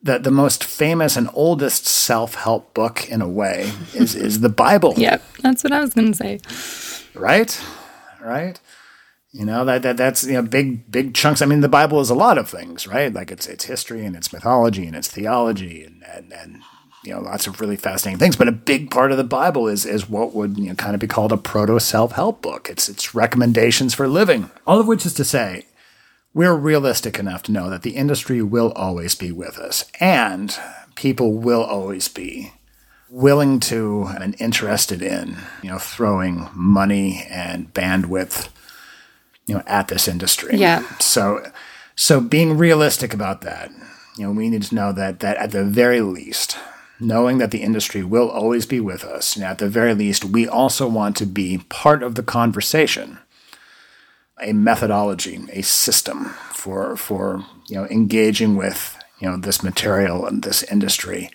the, 0.03 0.19
the 0.19 0.31
most 0.31 0.63
famous 0.63 1.15
and 1.15 1.29
oldest 1.33 1.85
self 1.87 2.35
help 2.35 2.73
book 2.73 3.07
in 3.09 3.21
a 3.21 3.27
way 3.27 3.71
is, 3.93 4.15
is 4.15 4.41
the 4.41 4.49
Bible. 4.49 4.93
Yep, 4.97 5.23
that's 5.41 5.63
what 5.63 5.71
I 5.71 5.79
was 5.79 5.93
going 5.93 6.11
to 6.11 6.17
say. 6.17 6.39
Right, 7.15 7.59
right. 8.21 8.59
You 9.31 9.45
know 9.45 9.65
that, 9.65 9.81
that 9.81 9.97
that's 9.97 10.23
you 10.23 10.33
know 10.33 10.43
big 10.43 10.91
big 10.91 11.15
chunks. 11.15 11.41
I 11.41 11.47
mean, 11.47 11.61
the 11.61 11.69
Bible 11.69 11.99
is 12.01 12.11
a 12.11 12.15
lot 12.15 12.37
of 12.37 12.47
things, 12.47 12.85
right? 12.85 13.11
Like 13.11 13.31
it's 13.31 13.47
it's 13.47 13.63
history 13.63 14.05
and 14.05 14.15
it's 14.15 14.31
mythology 14.31 14.85
and 14.85 14.95
it's 14.95 15.07
theology 15.07 15.83
and 15.83 16.03
and, 16.07 16.31
and 16.31 16.61
you 17.03 17.13
know 17.13 17.21
lots 17.21 17.47
of 17.47 17.59
really 17.59 17.75
fascinating 17.75 18.19
things. 18.19 18.35
But 18.35 18.47
a 18.47 18.51
big 18.51 18.91
part 18.91 19.11
of 19.11 19.17
the 19.17 19.23
Bible 19.23 19.67
is 19.67 19.87
is 19.87 20.07
what 20.07 20.35
would 20.35 20.59
you 20.59 20.69
know 20.69 20.75
kind 20.75 20.93
of 20.93 20.99
be 20.99 21.07
called 21.07 21.31
a 21.31 21.37
proto 21.37 21.79
self 21.79 22.11
help 22.11 22.43
book. 22.43 22.69
It's 22.69 22.87
it's 22.87 23.15
recommendations 23.15 23.95
for 23.95 24.07
living. 24.07 24.51
All 24.67 24.79
of 24.79 24.85
which 24.85 25.03
is 25.03 25.15
to 25.15 25.25
say, 25.25 25.65
we're 26.33 26.55
realistic 26.55 27.19
enough 27.19 27.43
to 27.43 27.51
know 27.51 27.69
that 27.69 27.83
the 27.83 27.95
industry 27.95 28.41
will 28.41 28.71
always 28.73 29.15
be 29.15 29.31
with 29.31 29.57
us 29.57 29.85
and 29.99 30.57
people 30.95 31.33
will 31.33 31.63
always 31.63 32.07
be 32.07 32.53
willing 33.09 33.59
to 33.59 34.09
and 34.19 34.35
interested 34.39 35.01
in, 35.01 35.37
you 35.61 35.69
know, 35.69 35.77
throwing 35.77 36.49
money 36.53 37.25
and 37.29 37.71
bandwidth, 37.73 38.49
you 39.45 39.55
know, 39.55 39.63
at 39.67 39.87
this 39.87 40.07
industry. 40.07 40.57
Yeah. 40.57 40.83
So, 40.97 41.45
so 41.95 42.19
being 42.19 42.57
realistic 42.57 43.13
about 43.13 43.41
that, 43.41 43.71
you 44.17 44.25
know, 44.25 44.31
we 44.31 44.49
need 44.49 44.63
to 44.63 44.75
know 44.75 44.91
that 44.93 45.19
that 45.19 45.37
at 45.37 45.51
the 45.51 45.63
very 45.63 46.01
least, 46.01 46.57
knowing 46.99 47.37
that 47.37 47.51
the 47.51 47.61
industry 47.61 48.03
will 48.03 48.29
always 48.29 48.65
be 48.65 48.79
with 48.79 49.03
us, 49.03 49.35
and 49.35 49.45
at 49.45 49.59
the 49.59 49.69
very 49.69 49.93
least, 49.93 50.25
we 50.25 50.47
also 50.47 50.87
want 50.87 51.15
to 51.17 51.25
be 51.25 51.59
part 51.69 52.01
of 52.01 52.15
the 52.15 52.23
conversation 52.23 53.19
a 54.43 54.53
methodology, 54.53 55.41
a 55.51 55.61
system 55.61 56.25
for 56.51 56.95
for 56.95 57.45
you 57.67 57.75
know 57.75 57.85
engaging 57.87 58.55
with 58.55 58.97
you 59.19 59.29
know 59.29 59.37
this 59.37 59.63
material 59.63 60.25
and 60.25 60.43
this 60.43 60.63
industry, 60.63 61.29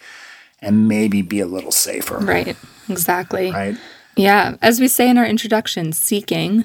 and 0.61 0.89
maybe 0.89 1.23
be 1.23 1.41
a 1.41 1.47
little 1.47 1.73
safer. 1.73 2.19
Right. 2.19 2.57
Exactly. 2.89 3.51
Right. 3.51 3.77
Yeah. 4.17 4.57
As 4.63 4.81
we 4.81 4.89
say 4.89 5.09
in 5.09 5.19
our 5.19 5.27
introduction, 5.27 5.93
seeking 5.93 6.65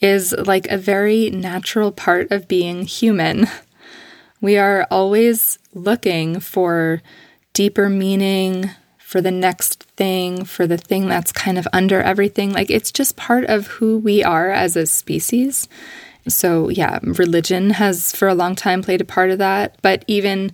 is 0.00 0.32
like 0.32 0.70
a 0.70 0.76
very 0.76 1.30
natural 1.30 1.90
part 1.92 2.30
of 2.30 2.48
being 2.48 2.82
human. 2.82 3.46
We 4.40 4.58
are 4.58 4.86
always 4.90 5.58
looking 5.72 6.40
for 6.40 7.00
deeper 7.54 7.88
meaning, 7.88 8.70
for 9.06 9.20
the 9.20 9.30
next 9.30 9.84
thing, 9.96 10.44
for 10.44 10.66
the 10.66 10.76
thing 10.76 11.06
that's 11.06 11.30
kind 11.30 11.58
of 11.58 11.68
under 11.72 12.02
everything. 12.02 12.52
Like 12.52 12.72
it's 12.72 12.90
just 12.90 13.14
part 13.14 13.44
of 13.44 13.68
who 13.68 13.98
we 13.98 14.24
are 14.24 14.50
as 14.50 14.74
a 14.74 14.84
species. 14.84 15.68
So, 16.26 16.70
yeah, 16.70 16.98
religion 17.04 17.70
has 17.70 18.10
for 18.10 18.26
a 18.26 18.34
long 18.34 18.56
time 18.56 18.82
played 18.82 19.00
a 19.00 19.04
part 19.04 19.30
of 19.30 19.38
that. 19.38 19.76
But 19.80 20.04
even 20.08 20.50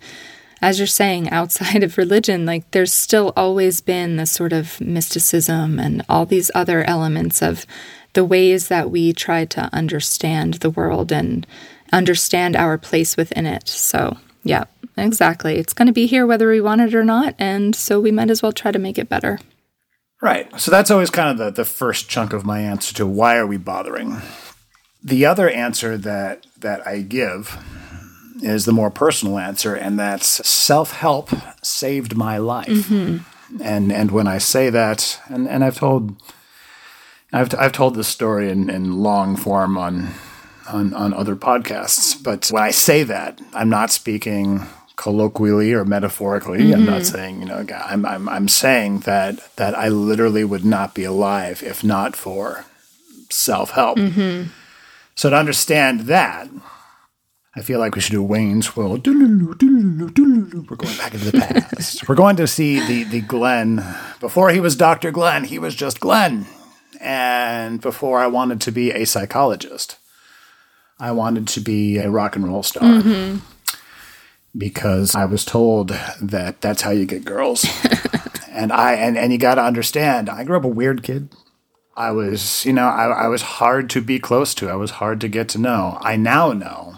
as 0.60 0.78
you're 0.78 0.86
saying, 0.86 1.30
outside 1.30 1.82
of 1.82 1.96
religion, 1.96 2.44
like 2.44 2.70
there's 2.72 2.92
still 2.92 3.32
always 3.38 3.80
been 3.80 4.16
this 4.16 4.32
sort 4.32 4.52
of 4.52 4.78
mysticism 4.82 5.78
and 5.78 6.04
all 6.06 6.26
these 6.26 6.50
other 6.54 6.84
elements 6.84 7.40
of 7.40 7.64
the 8.12 8.22
ways 8.22 8.68
that 8.68 8.90
we 8.90 9.14
try 9.14 9.46
to 9.46 9.70
understand 9.72 10.54
the 10.54 10.68
world 10.68 11.10
and 11.10 11.46
understand 11.90 12.54
our 12.54 12.76
place 12.76 13.16
within 13.16 13.46
it. 13.46 13.66
So, 13.66 14.18
yeah, 14.44 14.64
exactly. 14.96 15.56
It's 15.56 15.72
going 15.72 15.86
to 15.86 15.92
be 15.92 16.06
here 16.06 16.26
whether 16.26 16.48
we 16.48 16.60
want 16.60 16.80
it 16.80 16.94
or 16.94 17.04
not. 17.04 17.34
And 17.38 17.74
so 17.74 18.00
we 18.00 18.10
might 18.10 18.30
as 18.30 18.42
well 18.42 18.52
try 18.52 18.72
to 18.72 18.78
make 18.78 18.98
it 18.98 19.08
better. 19.08 19.38
Right. 20.20 20.48
So 20.60 20.70
that's 20.70 20.90
always 20.90 21.10
kind 21.10 21.30
of 21.30 21.38
the, 21.38 21.62
the 21.62 21.68
first 21.68 22.08
chunk 22.08 22.32
of 22.32 22.44
my 22.44 22.60
answer 22.60 22.94
to 22.94 23.06
why 23.06 23.36
are 23.36 23.46
we 23.46 23.56
bothering. 23.56 24.22
The 25.02 25.26
other 25.26 25.50
answer 25.50 25.98
that, 25.98 26.46
that 26.58 26.86
I 26.86 27.00
give 27.00 27.58
is 28.42 28.64
the 28.64 28.72
more 28.72 28.90
personal 28.90 29.38
answer, 29.38 29.74
and 29.74 29.98
that's 29.98 30.26
self 30.46 30.92
help 30.92 31.30
saved 31.62 32.16
my 32.16 32.38
life. 32.38 32.68
Mm-hmm. 32.68 33.62
And 33.62 33.92
and 33.92 34.10
when 34.10 34.26
I 34.26 34.38
say 34.38 34.70
that, 34.70 35.20
and, 35.26 35.48
and 35.48 35.62
I've 35.62 35.76
told 35.76 36.20
I've, 37.32 37.54
I've 37.58 37.72
told 37.72 37.94
this 37.94 38.08
story 38.08 38.50
in, 38.50 38.68
in 38.68 38.98
long 38.98 39.36
form 39.36 39.76
on 39.78 40.14
on, 40.68 40.94
on 40.94 41.12
other 41.14 41.36
podcasts. 41.36 42.20
But 42.20 42.48
when 42.50 42.62
I 42.62 42.70
say 42.70 43.02
that, 43.04 43.40
I'm 43.52 43.68
not 43.68 43.90
speaking 43.90 44.66
colloquially 45.02 45.72
or 45.72 45.84
metaphorically. 45.84 46.60
Mm-hmm. 46.60 46.74
I'm 46.74 46.84
not 46.84 47.02
mm-hmm. 47.02 47.16
saying, 47.16 47.40
you 47.40 47.46
know, 47.46 47.66
I'm, 47.86 48.06
I'm, 48.06 48.28
I'm 48.28 48.46
saying 48.46 49.00
that, 49.00 49.56
that 49.56 49.76
I 49.76 49.88
literally 49.88 50.44
would 50.44 50.64
not 50.64 50.94
be 50.94 51.02
alive 51.02 51.60
if 51.60 51.82
not 51.82 52.14
for 52.14 52.66
self 53.28 53.70
help. 53.70 53.98
Mm-hmm. 53.98 54.50
So 55.16 55.30
to 55.30 55.36
understand 55.36 56.02
that, 56.02 56.48
I 57.56 57.62
feel 57.62 57.80
like 57.80 57.96
we 57.96 58.00
should 58.00 58.12
do 58.12 58.22
Wayne's 58.22 58.76
World. 58.76 59.04
We're 59.04 59.14
going 59.16 60.96
back 60.96 61.14
into 61.14 61.32
the 61.32 61.46
past. 61.48 62.08
We're 62.08 62.14
going 62.14 62.36
to 62.36 62.46
see 62.46 62.78
the, 62.78 63.02
the 63.02 63.22
Glenn. 63.22 63.84
Before 64.20 64.50
he 64.50 64.60
was 64.60 64.76
Dr. 64.76 65.10
Glenn, 65.10 65.42
he 65.42 65.58
was 65.58 65.74
just 65.74 65.98
Glenn. 65.98 66.46
And 67.00 67.80
before 67.80 68.20
I 68.20 68.28
wanted 68.28 68.60
to 68.60 68.70
be 68.70 68.92
a 68.92 69.04
psychologist. 69.04 69.98
I 71.00 71.10
wanted 71.10 71.48
to 71.48 71.60
be 71.60 71.98
a 71.98 72.08
rock 72.08 72.36
and 72.36 72.46
roll 72.46 72.62
star 72.62 72.84
mm-hmm. 72.84 73.38
Because 74.56 75.14
I 75.14 75.24
was 75.24 75.44
told 75.44 75.88
that 76.20 76.60
that's 76.60 76.82
how 76.82 76.90
you 76.90 77.06
get 77.06 77.24
girls. 77.24 77.66
and 78.48 78.72
I 78.72 78.94
and, 78.94 79.16
and 79.16 79.32
you 79.32 79.38
got 79.38 79.56
to 79.56 79.62
understand, 79.62 80.28
I 80.28 80.44
grew 80.44 80.56
up 80.56 80.64
a 80.64 80.68
weird 80.68 81.02
kid. 81.02 81.30
I 81.96 82.10
was, 82.10 82.64
you 82.64 82.72
know, 82.72 82.86
I, 82.86 83.24
I 83.24 83.26
was 83.28 83.42
hard 83.42 83.90
to 83.90 84.00
be 84.00 84.18
close 84.18 84.54
to. 84.56 84.70
I 84.70 84.76
was 84.76 84.92
hard 84.92 85.20
to 85.20 85.28
get 85.28 85.48
to 85.50 85.58
know. 85.58 85.98
I 86.00 86.16
now 86.16 86.52
know, 86.52 86.94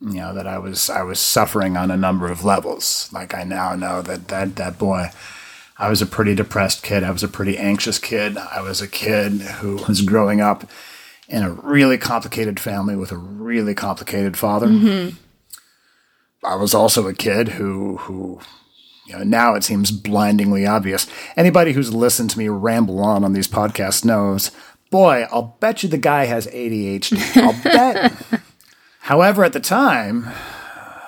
you 0.00 0.14
know, 0.14 0.32
that 0.34 0.46
I 0.46 0.58
was 0.58 0.88
I 0.90 1.02
was 1.02 1.18
suffering 1.18 1.76
on 1.76 1.90
a 1.90 1.96
number 1.96 2.30
of 2.30 2.44
levels. 2.44 3.10
Like 3.12 3.34
I 3.34 3.44
now 3.44 3.74
know 3.74 4.02
that 4.02 4.28
that 4.28 4.56
that 4.56 4.78
boy. 4.78 5.10
I 5.76 5.88
was 5.88 6.00
a 6.00 6.06
pretty 6.06 6.36
depressed 6.36 6.84
kid. 6.84 7.02
I 7.02 7.10
was 7.10 7.24
a 7.24 7.28
pretty 7.28 7.58
anxious 7.58 7.98
kid. 7.98 8.38
I 8.38 8.60
was 8.60 8.80
a 8.80 8.86
kid 8.86 9.32
who 9.32 9.82
was 9.88 10.02
growing 10.02 10.40
up 10.40 10.70
in 11.28 11.42
a 11.42 11.50
really 11.50 11.98
complicated 11.98 12.60
family 12.60 12.94
with 12.94 13.10
a 13.10 13.16
really 13.16 13.74
complicated 13.74 14.36
father. 14.36 14.68
Mm-hmm. 14.68 15.16
I 16.44 16.56
was 16.56 16.74
also 16.74 17.08
a 17.08 17.14
kid 17.14 17.48
who 17.48 17.96
who 17.98 18.40
you 19.06 19.18
know, 19.18 19.24
now 19.24 19.54
it 19.54 19.64
seems 19.64 19.90
blindingly 19.90 20.66
obvious. 20.66 21.06
Anybody 21.36 21.72
who's 21.72 21.92
listened 21.92 22.30
to 22.30 22.38
me 22.38 22.48
ramble 22.48 23.00
on 23.00 23.24
on 23.24 23.34
these 23.34 23.48
podcasts 23.48 24.04
knows, 24.04 24.50
boy, 24.90 25.26
I'll 25.30 25.56
bet 25.60 25.82
you 25.82 25.88
the 25.88 25.98
guy 25.98 26.24
has 26.24 26.46
ADHD. 26.46 27.36
I'll 27.36 27.62
bet. 27.64 28.12
However, 29.00 29.44
at 29.44 29.52
the 29.52 29.60
time, 29.60 30.24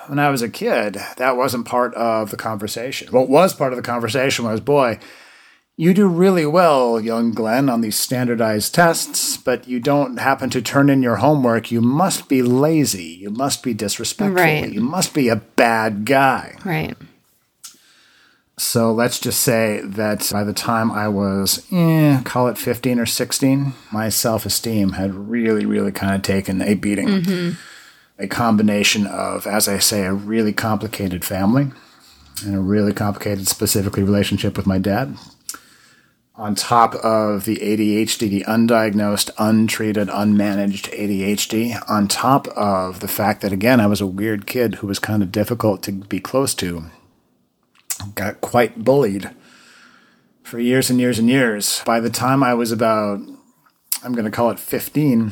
when 0.07 0.19
I 0.19 0.29
was 0.29 0.43
a 0.43 0.49
kid, 0.49 0.97
that 1.17 1.37
wasn't 1.37 1.65
part 1.65 1.93
of 1.95 2.29
the 2.29 2.37
conversation. 2.37 3.07
What 3.11 3.29
was 3.29 3.55
part 3.55 3.73
of 3.73 3.77
the 3.77 3.83
conversation 3.83 4.45
was, 4.45 4.59
boy, 4.59 4.99
you 5.79 5.93
do 5.93 6.07
really 6.07 6.45
well, 6.45 6.99
young 6.99 7.31
Glenn, 7.31 7.69
on 7.69 7.81
these 7.81 7.95
standardized 7.95 8.73
tests, 8.73 9.37
but 9.37 9.67
you 9.67 9.79
don't 9.79 10.17
happen 10.17 10.49
to 10.49 10.61
turn 10.61 10.89
in 10.89 11.03
your 11.03 11.17
homework. 11.17 11.71
You 11.71 11.81
must 11.81 12.27
be 12.27 12.41
lazy. 12.41 13.03
You 13.21 13.29
must 13.29 13.61
be 13.61 13.75
disrespectful. 13.75 14.35
Right. 14.35 14.71
You 14.71 14.81
must 14.81 15.13
be 15.13 15.29
a 15.29 15.35
bad 15.35 16.05
guy. 16.05 16.55
Right. 16.65 16.97
So 18.57 18.91
let's 18.91 19.19
just 19.19 19.41
say 19.41 19.81
that 19.83 20.27
by 20.31 20.43
the 20.43 20.51
time 20.51 20.89
I 20.89 21.09
was, 21.09 21.63
eh, 21.71 22.21
call 22.23 22.47
it 22.47 22.57
15 22.57 22.99
or 22.99 23.05
16, 23.05 23.73
my 23.91 24.09
self 24.09 24.47
esteem 24.47 24.93
had 24.93 25.13
really, 25.13 25.67
really 25.67 25.91
kind 25.91 26.15
of 26.15 26.23
taken 26.23 26.63
a 26.63 26.73
beating. 26.73 27.55
A 28.17 28.27
combination 28.27 29.05
of, 29.05 29.45
as 29.45 29.67
I 29.67 29.77
say, 29.77 30.03
a 30.05 30.11
really 30.11 30.53
complicated 30.53 31.23
family 31.23 31.67
and 32.43 32.55
a 32.55 32.59
really 32.59 32.93
complicated, 32.93 33.47
specifically, 33.47 34.01
relationship 34.01 34.57
with 34.57 34.65
my 34.65 34.79
dad. 34.79 35.15
On 36.37 36.53
top 36.53 36.93
of 36.95 37.45
the 37.45 37.57
ADHD, 37.57 38.29
the 38.29 38.45
undiagnosed, 38.47 39.31
untreated, 39.39 40.07
unmanaged 40.07 40.93
ADHD, 40.95 41.81
on 41.89 42.07
top 42.07 42.47
of 42.49 42.99
the 42.99 43.07
fact 43.07 43.41
that, 43.41 43.51
again, 43.51 43.79
I 43.79 43.87
was 43.87 44.01
a 44.01 44.05
weird 44.05 44.45
kid 44.45 44.75
who 44.75 44.87
was 44.87 44.99
kind 44.99 45.23
of 45.23 45.31
difficult 45.31 45.81
to 45.83 45.91
be 45.91 46.19
close 46.19 46.53
to 46.55 46.91
got 48.15 48.41
quite 48.41 48.83
bullied 48.83 49.31
for 50.43 50.59
years 50.59 50.89
and 50.89 50.99
years 50.99 51.19
and 51.19 51.29
years. 51.29 51.81
By 51.85 51.99
the 51.99 52.09
time 52.09 52.43
I 52.43 52.53
was 52.53 52.71
about, 52.71 53.19
I'm 54.03 54.13
going 54.13 54.25
to 54.25 54.31
call 54.31 54.51
it 54.51 54.59
15, 54.59 55.31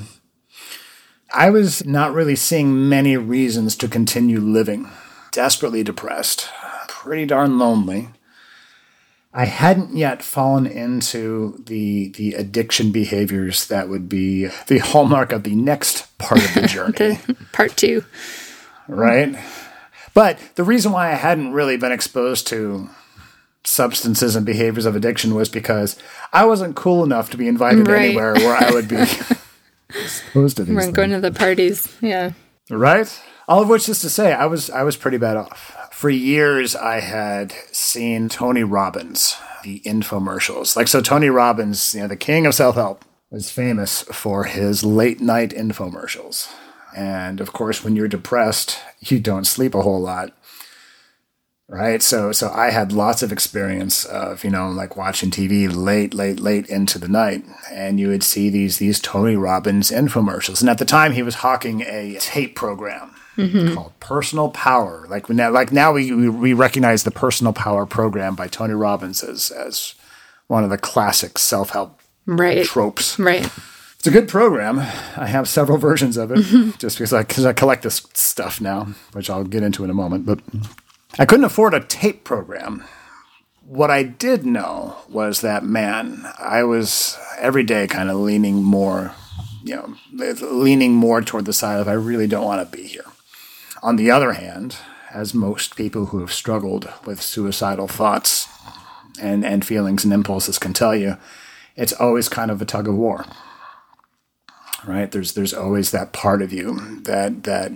I 1.34 1.50
was 1.50 1.86
not 1.86 2.14
really 2.14 2.36
seeing 2.36 2.90
many 2.90 3.18
reasons 3.18 3.76
to 3.78 3.88
continue 3.88 4.40
living. 4.40 4.90
Desperately 5.32 5.84
depressed, 5.84 6.50
pretty 6.88 7.26
darn 7.26 7.60
lonely. 7.60 8.10
I 9.38 9.44
hadn't 9.46 9.98
yet 9.98 10.24
fallen 10.24 10.66
into 10.66 11.62
the 11.66 12.08
the 12.10 12.34
addiction 12.36 12.92
behaviors 12.94 13.68
that 13.68 13.90
would 13.90 14.08
be 14.08 14.46
the 14.68 14.78
hallmark 14.78 15.34
of 15.34 15.44
the 15.44 15.56
next 15.56 16.18
part 16.18 16.44
of 16.44 16.54
the 16.54 16.68
journey 16.68 17.20
The 17.28 17.36
part 17.52 17.76
two. 17.76 18.06
right? 18.88 19.36
But 20.14 20.40
the 20.56 20.64
reason 20.64 20.94
why 20.94 21.12
I 21.12 21.16
hadn't 21.16 21.52
really 21.52 21.76
been 21.76 21.92
exposed 21.92 22.48
to 22.48 22.90
substances 23.66 24.36
and 24.38 24.46
behaviors 24.46 24.86
of 24.86 24.96
addiction 24.96 25.36
was 25.36 25.50
because 25.50 25.98
I 26.32 26.46
wasn't 26.46 26.76
cool 26.78 27.04
enough 27.04 27.32
to 27.32 27.38
be 27.38 27.48
invited 27.50 27.88
Right. 27.88 28.06
anywhere 28.10 28.36
where 28.36 28.56
I 28.56 28.72
would 28.72 28.88
be 28.88 28.96
exposed 29.90 30.58
to 30.58 30.64
these 30.64 30.76
We're 30.76 30.82
things. 30.84 30.96
going 30.96 31.10
to 31.12 31.20
the 31.20 31.32
parties. 31.32 31.94
Yeah. 32.02 32.32
right? 32.70 33.22
All 33.48 33.62
of 33.62 33.70
which 33.70 33.90
is 33.90 34.00
to 34.02 34.10
say, 34.10 34.34
I 34.34 34.46
was 34.46 34.70
I 34.70 34.84
was 34.84 34.96
pretty 34.98 35.18
bad 35.18 35.38
off. 35.38 35.75
For 35.96 36.10
years, 36.10 36.76
I 36.76 37.00
had 37.00 37.54
seen 37.72 38.28
Tony 38.28 38.66
Robbins, 38.66 39.38
the 39.64 39.80
infomercials. 39.86 40.76
Like 40.76 40.90
so, 40.90 41.00
Tony 41.00 41.30
Robbins, 41.30 41.96
you 41.96 42.02
know, 42.02 42.10
the 42.10 42.18
king 42.18 42.46
of 42.46 42.54
self 42.54 42.76
help, 42.76 43.06
was 43.32 43.50
famous 43.50 44.02
for 44.02 44.44
his 44.44 44.84
late 44.84 45.22
night 45.22 45.52
infomercials. 45.52 46.54
And 46.98 47.40
of 47.40 47.54
course, 47.54 47.82
when 47.82 47.96
you're 47.96 48.10
depressed, 48.10 48.78
you 49.00 49.22
don't 49.22 49.48
sleep 49.48 49.74
a 49.74 49.84
whole 49.84 50.02
lot. 50.02 50.34
Right. 51.70 52.04
So 52.04 52.34
so 52.34 52.50
I 52.50 52.72
had 52.72 52.92
lots 52.92 53.24
of 53.24 53.32
experience 53.32 54.04
of, 54.04 54.44
you 54.44 54.50
know, 54.50 54.68
like 54.68 54.98
watching 54.98 55.32
TV 55.32 55.74
late, 55.74 56.14
late, 56.14 56.42
late 56.42 56.68
into 56.68 57.00
the 57.00 57.08
night. 57.08 57.46
And 57.72 58.02
you 58.02 58.10
would 58.10 58.22
see 58.22 58.50
these 58.50 58.80
these 58.80 59.00
Tony 59.00 59.38
Robbins 59.38 59.92
infomercials. 59.92 60.60
And 60.60 60.70
at 60.70 60.78
the 60.78 60.84
time 60.84 61.14
he 61.14 61.24
was 61.24 61.36
hawking 61.36 61.84
a 61.84 62.18
tape 62.20 62.54
program 62.54 63.16
Mm-hmm. 63.38 63.74
called 63.74 64.00
Personal 64.00 64.50
Power. 64.50 65.06
Like 65.10 65.30
now 65.30 65.52
like 65.52 65.72
now 65.72 65.92
we, 65.92 66.12
we 66.14 66.30
we 66.30 66.54
recognize 66.54 67.04
the 67.04 67.12
Personal 67.12 67.52
Power 67.54 67.86
program 67.86 68.36
by 68.36 68.48
Tony 68.48 68.74
Robbins 68.74 69.24
as 69.24 69.52
as 69.52 69.96
one 70.48 70.64
of 70.64 70.70
the 70.70 70.78
classic 70.78 71.38
self-help 71.38 72.00
Right. 72.28 72.66
tropes. 72.66 73.20
Right. 73.20 73.48
It's 73.98 74.08
a 74.08 74.12
good 74.12 74.28
program. 74.28 74.80
I 74.80 75.26
have 75.28 75.48
several 75.50 75.78
versions 75.90 76.18
of 76.18 76.32
it 76.32 76.38
mm-hmm. 76.40 76.78
just 76.78 76.98
because 76.98 77.12
I, 77.14 77.24
cause 77.24 77.46
I 77.46 77.54
collect 77.54 77.84
this 77.84 78.06
stuff 78.14 78.62
now, 78.62 78.88
which 79.14 79.30
I'll 79.30 79.44
get 79.44 79.64
into 79.64 79.84
in 79.84 79.90
a 79.90 79.96
moment. 79.96 80.26
But 80.26 80.40
I 81.18 81.26
couldn't 81.26 81.46
afford 81.46 81.74
a 81.74 81.80
tape 81.80 82.24
program. 82.24 82.84
What 83.66 83.90
I 83.90 84.04
did 84.04 84.46
know 84.46 84.96
was 85.10 85.42
that, 85.42 85.64
man, 85.64 86.24
I 86.38 86.64
was 86.64 87.18
every 87.40 87.64
day 87.64 87.88
kind 87.88 88.12
of 88.12 88.18
leaning 88.18 88.62
more, 88.64 89.14
you 89.64 89.76
know, 89.76 89.96
leaning 90.14 90.94
more 90.94 91.22
toward 91.22 91.46
the 91.46 91.54
side 91.54 91.80
of 91.80 91.88
I 91.88 91.94
really 91.94 92.28
don't 92.28 92.46
want 92.46 92.70
to 92.70 92.78
be 92.78 92.84
here. 92.86 93.06
On 93.86 93.98
the 93.98 94.10
other 94.10 94.34
hand, 94.34 94.78
as 95.14 95.34
most 95.36 95.76
people 95.76 96.08
who 96.08 96.20
have 96.20 96.34
struggled 96.34 96.92
with 97.06 97.22
suicidal 97.22 97.88
thoughts 97.88 98.50
and, 99.22 99.46
and 99.46 99.64
feelings 99.64 100.04
and 100.04 100.12
impulses 100.12 100.58
can 100.58 100.74
tell 100.74 100.96
you, 100.96 101.18
it's 101.76 101.94
always 101.94 102.28
kind 102.28 102.50
of 102.50 102.62
a 102.62 102.66
tug 102.66 102.88
of 102.88 102.96
war 102.96 103.26
right? 104.88 105.12
There's 105.12 105.34
there's 105.34 105.54
always 105.54 105.92
that 105.92 106.14
part 106.14 106.42
of 106.42 106.54
you 106.54 107.02
that 107.02 107.44
that 107.44 107.72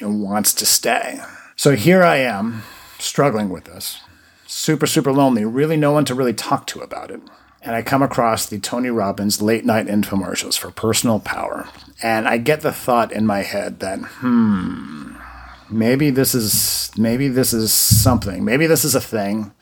wants 0.00 0.52
to 0.54 0.66
stay. 0.66 1.20
So 1.56 1.76
here 1.76 2.02
I 2.02 2.16
am, 2.16 2.62
struggling 2.98 3.48
with 3.48 3.64
this, 3.64 4.00
super 4.46 4.86
super 4.86 5.12
lonely, 5.12 5.44
really 5.44 5.76
no 5.76 5.92
one 5.92 6.04
to 6.06 6.14
really 6.14 6.34
talk 6.34 6.66
to 6.68 6.80
about 6.80 7.10
it. 7.10 7.20
And 7.64 7.76
I 7.76 7.82
come 7.82 8.02
across 8.02 8.46
the 8.46 8.58
Tony 8.58 8.90
Robbins 8.90 9.40
late 9.40 9.64
night 9.64 9.86
infomercials 9.86 10.58
for 10.58 10.70
personal 10.70 11.20
power, 11.20 11.68
and 12.02 12.26
I 12.26 12.38
get 12.38 12.62
the 12.62 12.72
thought 12.72 13.12
in 13.12 13.24
my 13.24 13.42
head 13.42 13.78
that 13.78 13.98
hmm, 14.00 15.14
maybe 15.70 16.10
this 16.10 16.34
is 16.34 16.90
maybe 16.96 17.28
this 17.28 17.52
is 17.52 17.72
something, 17.72 18.44
maybe 18.44 18.66
this 18.66 18.84
is 18.84 18.96
a 18.96 19.00
thing, 19.00 19.52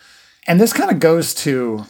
and 0.46 0.58
this 0.58 0.72
kind 0.72 0.90
of 0.90 0.98
goes 0.98 1.34
to 1.34 1.84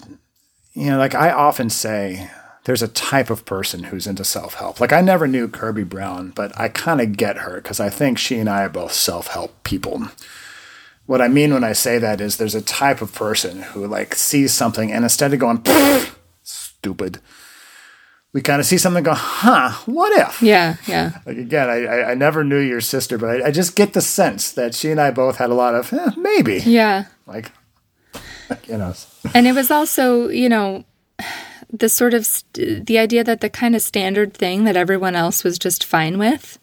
you 0.74 0.86
know, 0.86 0.98
like 0.98 1.14
I 1.14 1.30
often 1.30 1.68
say, 1.68 2.30
there's 2.64 2.82
a 2.82 2.88
type 2.88 3.30
of 3.30 3.44
person 3.44 3.84
who's 3.84 4.06
into 4.06 4.24
self 4.24 4.54
help. 4.54 4.80
Like 4.80 4.92
I 4.92 5.00
never 5.00 5.26
knew 5.26 5.48
Kirby 5.48 5.84
Brown, 5.84 6.30
but 6.30 6.58
I 6.58 6.68
kind 6.68 7.00
of 7.00 7.16
get 7.16 7.38
her 7.38 7.56
because 7.56 7.80
I 7.80 7.90
think 7.90 8.18
she 8.18 8.38
and 8.38 8.48
I 8.48 8.64
are 8.64 8.68
both 8.68 8.92
self 8.92 9.28
help 9.28 9.62
people. 9.64 10.08
What 11.10 11.20
I 11.20 11.26
mean 11.26 11.52
when 11.52 11.64
I 11.64 11.72
say 11.72 11.98
that 11.98 12.20
is 12.20 12.36
there's 12.36 12.54
a 12.54 12.62
type 12.62 13.02
of 13.02 13.12
person 13.12 13.62
who 13.62 13.84
like 13.84 14.14
sees 14.14 14.52
something 14.54 14.92
and 14.92 15.04
instead 15.04 15.32
of 15.32 15.40
going 15.40 15.60
stupid, 16.44 17.18
we 18.32 18.40
kind 18.40 18.60
of 18.60 18.66
see 18.66 18.78
something 18.78 19.02
go, 19.02 19.14
huh, 19.14 19.72
what 19.86 20.16
if? 20.16 20.40
Yeah. 20.40 20.76
Yeah. 20.86 21.18
Like 21.26 21.36
again, 21.36 21.68
I, 21.68 21.84
I, 21.84 22.10
I 22.12 22.14
never 22.14 22.44
knew 22.44 22.60
your 22.60 22.80
sister, 22.80 23.18
but 23.18 23.28
I, 23.28 23.48
I 23.48 23.50
just 23.50 23.74
get 23.74 23.92
the 23.92 24.00
sense 24.00 24.52
that 24.52 24.72
she 24.72 24.92
and 24.92 25.00
I 25.00 25.10
both 25.10 25.38
had 25.38 25.50
a 25.50 25.54
lot 25.54 25.74
of 25.74 25.92
eh, 25.92 26.12
maybe. 26.16 26.58
Yeah. 26.58 27.06
Like, 27.26 27.50
you 28.68 28.78
know. 28.78 28.94
And 29.34 29.48
it 29.48 29.52
was 29.56 29.72
also, 29.72 30.28
you 30.28 30.48
know, 30.48 30.84
the 31.72 31.88
sort 31.88 32.14
of 32.14 32.24
st- 32.24 32.86
the 32.86 32.98
idea 32.98 33.24
that 33.24 33.40
the 33.40 33.50
kind 33.50 33.74
of 33.74 33.82
standard 33.82 34.32
thing 34.32 34.62
that 34.62 34.76
everyone 34.76 35.16
else 35.16 35.42
was 35.42 35.58
just 35.58 35.82
fine 35.82 36.18
with, 36.18 36.60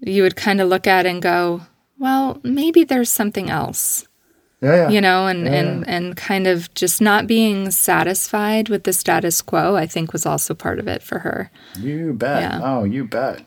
you 0.00 0.22
would 0.22 0.36
kind 0.36 0.60
of 0.60 0.68
look 0.68 0.86
at 0.86 1.06
and 1.06 1.22
go, 1.22 1.62
well, 1.98 2.40
maybe 2.42 2.84
there's 2.84 3.10
something 3.10 3.50
else, 3.50 4.06
Yeah, 4.60 4.74
yeah. 4.74 4.88
you 4.90 5.00
know, 5.00 5.26
and 5.26 5.46
and 5.48 5.86
and 5.88 6.16
kind 6.16 6.46
of 6.46 6.72
just 6.74 7.00
not 7.00 7.26
being 7.26 7.70
satisfied 7.70 8.68
with 8.68 8.84
the 8.84 8.92
status 8.92 9.42
quo. 9.42 9.76
I 9.76 9.86
think 9.86 10.12
was 10.12 10.26
also 10.26 10.54
part 10.54 10.78
of 10.78 10.88
it 10.88 11.02
for 11.02 11.20
her. 11.20 11.50
You 11.78 12.12
bet. 12.12 12.42
Yeah. 12.42 12.60
Oh, 12.62 12.84
you 12.84 13.04
bet. 13.04 13.42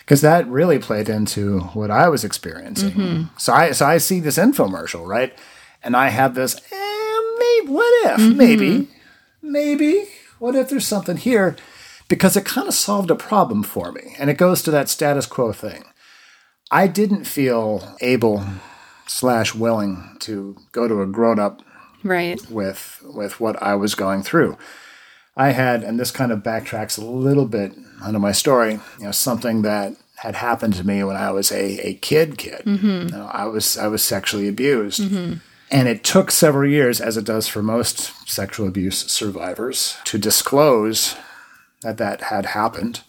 Because 0.00 0.22
that 0.22 0.46
really 0.48 0.78
played 0.78 1.08
into 1.08 1.60
what 1.74 1.90
I 1.90 2.08
was 2.08 2.24
experiencing. 2.24 2.92
Mm-hmm. 2.92 3.22
So 3.36 3.52
I 3.52 3.72
so 3.72 3.86
I 3.86 3.98
see 3.98 4.20
this 4.20 4.38
infomercial, 4.38 5.06
right? 5.06 5.36
And 5.82 5.94
I 5.96 6.08
have 6.08 6.34
this, 6.34 6.56
eh, 6.72 7.20
maybe, 7.38 7.68
what 7.72 8.06
if? 8.06 8.20
Mm-hmm. 8.20 8.36
Maybe, 8.36 8.88
maybe. 9.42 10.08
What 10.38 10.56
if 10.56 10.68
there's 10.68 10.86
something 10.86 11.16
here? 11.16 11.56
Because 12.08 12.36
it 12.36 12.44
kind 12.44 12.66
of 12.68 12.74
solved 12.74 13.10
a 13.10 13.14
problem 13.14 13.62
for 13.62 13.92
me. 13.92 14.14
And 14.18 14.28
it 14.30 14.38
goes 14.38 14.62
to 14.62 14.70
that 14.72 14.88
status 14.88 15.26
quo 15.26 15.52
thing. 15.52 15.84
I 16.70 16.86
didn't 16.86 17.24
feel 17.24 17.96
able 18.00 18.44
slash 19.06 19.54
willing 19.54 20.16
to 20.20 20.56
go 20.72 20.86
to 20.86 21.02
a 21.02 21.06
grown 21.06 21.38
up 21.38 21.62
Right. 22.04 22.40
with 22.50 23.02
with 23.04 23.40
what 23.40 23.60
I 23.62 23.74
was 23.74 23.94
going 23.94 24.22
through. 24.22 24.56
I 25.36 25.50
had, 25.50 25.84
and 25.84 26.00
this 26.00 26.10
kind 26.10 26.32
of 26.32 26.40
backtracks 26.40 26.98
a 26.98 27.04
little 27.04 27.46
bit 27.46 27.72
onto 28.02 28.18
my 28.18 28.32
story. 28.32 28.80
You 28.98 29.04
know, 29.04 29.12
something 29.12 29.62
that 29.62 29.94
had 30.16 30.34
happened 30.34 30.74
to 30.74 30.86
me 30.86 31.04
when 31.04 31.16
I 31.16 31.30
was 31.30 31.52
a, 31.52 31.78
a 31.86 31.94
kid. 31.94 32.38
Kid, 32.38 32.62
mm-hmm. 32.64 32.86
you 32.86 33.08
know, 33.08 33.30
I 33.32 33.46
was 33.46 33.78
I 33.78 33.86
was 33.86 34.02
sexually 34.02 34.48
abused, 34.48 35.00
mm-hmm. 35.00 35.34
and 35.70 35.88
it 35.88 36.04
took 36.04 36.30
several 36.30 36.68
years, 36.68 37.00
as 37.00 37.16
it 37.16 37.24
does 37.24 37.46
for 37.48 37.62
most 37.62 38.28
sexual 38.28 38.66
abuse 38.66 39.10
survivors, 39.10 39.96
to 40.04 40.18
disclose 40.18 41.14
that 41.82 41.98
that 41.98 42.22
had 42.22 42.46
happened, 42.46 43.02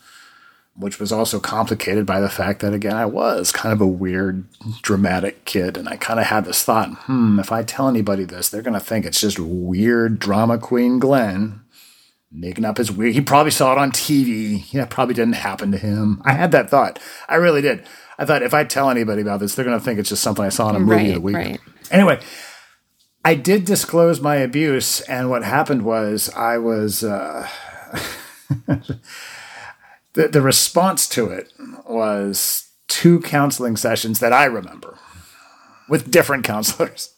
which 0.80 0.98
was 1.00 1.12
also 1.12 1.40
complicated 1.40 2.06
by 2.06 2.20
the 2.22 2.30
fact 2.30 2.62
that, 2.62 2.74
again, 2.74 2.96
I 2.96 3.06
was 3.06 3.52
kind 3.52 3.74
of 3.74 3.82
a 3.82 3.88
weird, 3.88 4.46
dramatic 4.82 5.44
kid. 5.46 5.78
And 5.78 5.90
I 5.90 5.98
kind 5.98 6.20
of 6.20 6.28
had 6.28 6.46
this 6.46 6.64
thought 6.64 6.88
hmm, 7.04 7.40
if 7.40 7.52
I 7.52 7.64
tell 7.64 7.90
anybody 7.90 8.24
this, 8.24 8.50
they're 8.50 8.62
going 8.62 8.80
to 8.80 8.80
think 8.80 9.06
it's 9.06 9.20
just 9.20 9.40
weird 9.40 10.20
drama 10.20 10.58
queen 10.58 10.98
Glenn 10.98 11.62
making 12.32 12.64
up 12.64 12.78
his 12.78 12.92
weird. 12.92 13.14
He 13.14 13.22
probably 13.22 13.52
saw 13.52 13.74
it 13.74 13.78
on 13.78 13.92
TV. 13.92 14.72
Yeah, 14.72 14.86
probably 14.86 15.16
didn't 15.16 15.34
happen 15.34 15.72
to 15.74 15.78
him. 15.78 16.22
I 16.24 16.32
had 16.34 16.52
that 16.54 16.70
thought. 16.70 16.98
I 17.28 17.36
really 17.36 17.62
did. 17.62 17.84
I 18.18 18.26
thought 18.26 18.42
if 18.44 18.54
I 18.54 18.64
tell 18.64 18.90
anybody 18.90 19.22
about 19.22 19.40
this, 19.42 19.56
they're 19.56 19.66
going 19.66 19.78
to 19.78 19.84
think 19.84 20.00
it's 20.00 20.10
just 20.10 20.24
something 20.24 20.46
I 20.46 20.50
saw 20.50 20.70
in 20.70 20.76
a 20.76 20.80
movie 20.80 20.94
Right, 20.96 21.14
the 21.16 21.22
week. 21.22 21.36
right. 21.36 21.60
Anyway, 21.92 22.20
I 23.26 23.36
did 23.36 23.66
disclose 23.66 24.22
my 24.22 24.36
abuse, 24.38 25.02
and 25.02 25.30
what 25.30 25.44
happened 25.44 25.82
was 25.82 26.30
I 26.36 26.58
was. 26.58 27.04
Uh, 27.04 27.48
the, 30.20 30.28
the 30.28 30.42
response 30.42 31.08
to 31.08 31.28
it 31.28 31.50
was 31.88 32.68
two 32.90 33.22
counseling 33.22 33.78
sessions 33.78 34.20
that 34.20 34.34
I 34.34 34.46
remember 34.46 34.98
with 35.88 36.12
different 36.12 36.44
counselors. 36.44 37.16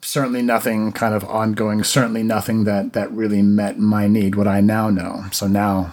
Certainly 0.00 0.42
nothing 0.42 0.92
kind 0.92 1.12
of 1.12 1.24
ongoing, 1.24 1.82
certainly 1.82 2.22
nothing 2.22 2.64
that, 2.64 2.92
that 2.92 3.10
really 3.10 3.42
met 3.42 3.80
my 3.80 4.06
need, 4.06 4.36
what 4.36 4.46
I 4.46 4.60
now 4.60 4.90
know. 4.90 5.24
So 5.32 5.48
now 5.48 5.92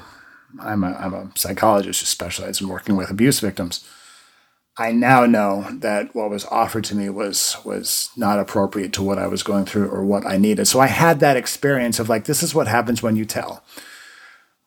I'm 0.59 0.83
a, 0.83 0.93
I'm 0.93 1.13
a 1.15 1.31
psychologist 1.35 2.01
who 2.01 2.05
specializes 2.05 2.61
in 2.61 2.67
working 2.67 2.95
with 2.95 3.09
abuse 3.09 3.39
victims. 3.39 3.83
I 4.77 4.91
now 4.91 5.25
know 5.25 5.67
that 5.71 6.13
what 6.13 6.29
was 6.29 6.45
offered 6.45 6.83
to 6.85 6.95
me 6.95 7.09
was 7.09 7.57
was 7.65 8.11
not 8.15 8.39
appropriate 8.39 8.93
to 8.93 9.03
what 9.03 9.17
I 9.17 9.27
was 9.27 9.43
going 9.43 9.65
through 9.65 9.89
or 9.89 10.05
what 10.05 10.25
I 10.25 10.37
needed. 10.37 10.67
So 10.67 10.79
I 10.79 10.87
had 10.87 11.19
that 11.19 11.35
experience 11.35 11.99
of 11.99 12.09
like, 12.09 12.25
this 12.25 12.43
is 12.43 12.55
what 12.55 12.67
happens 12.67 13.01
when 13.01 13.15
you 13.15 13.25
tell. 13.25 13.63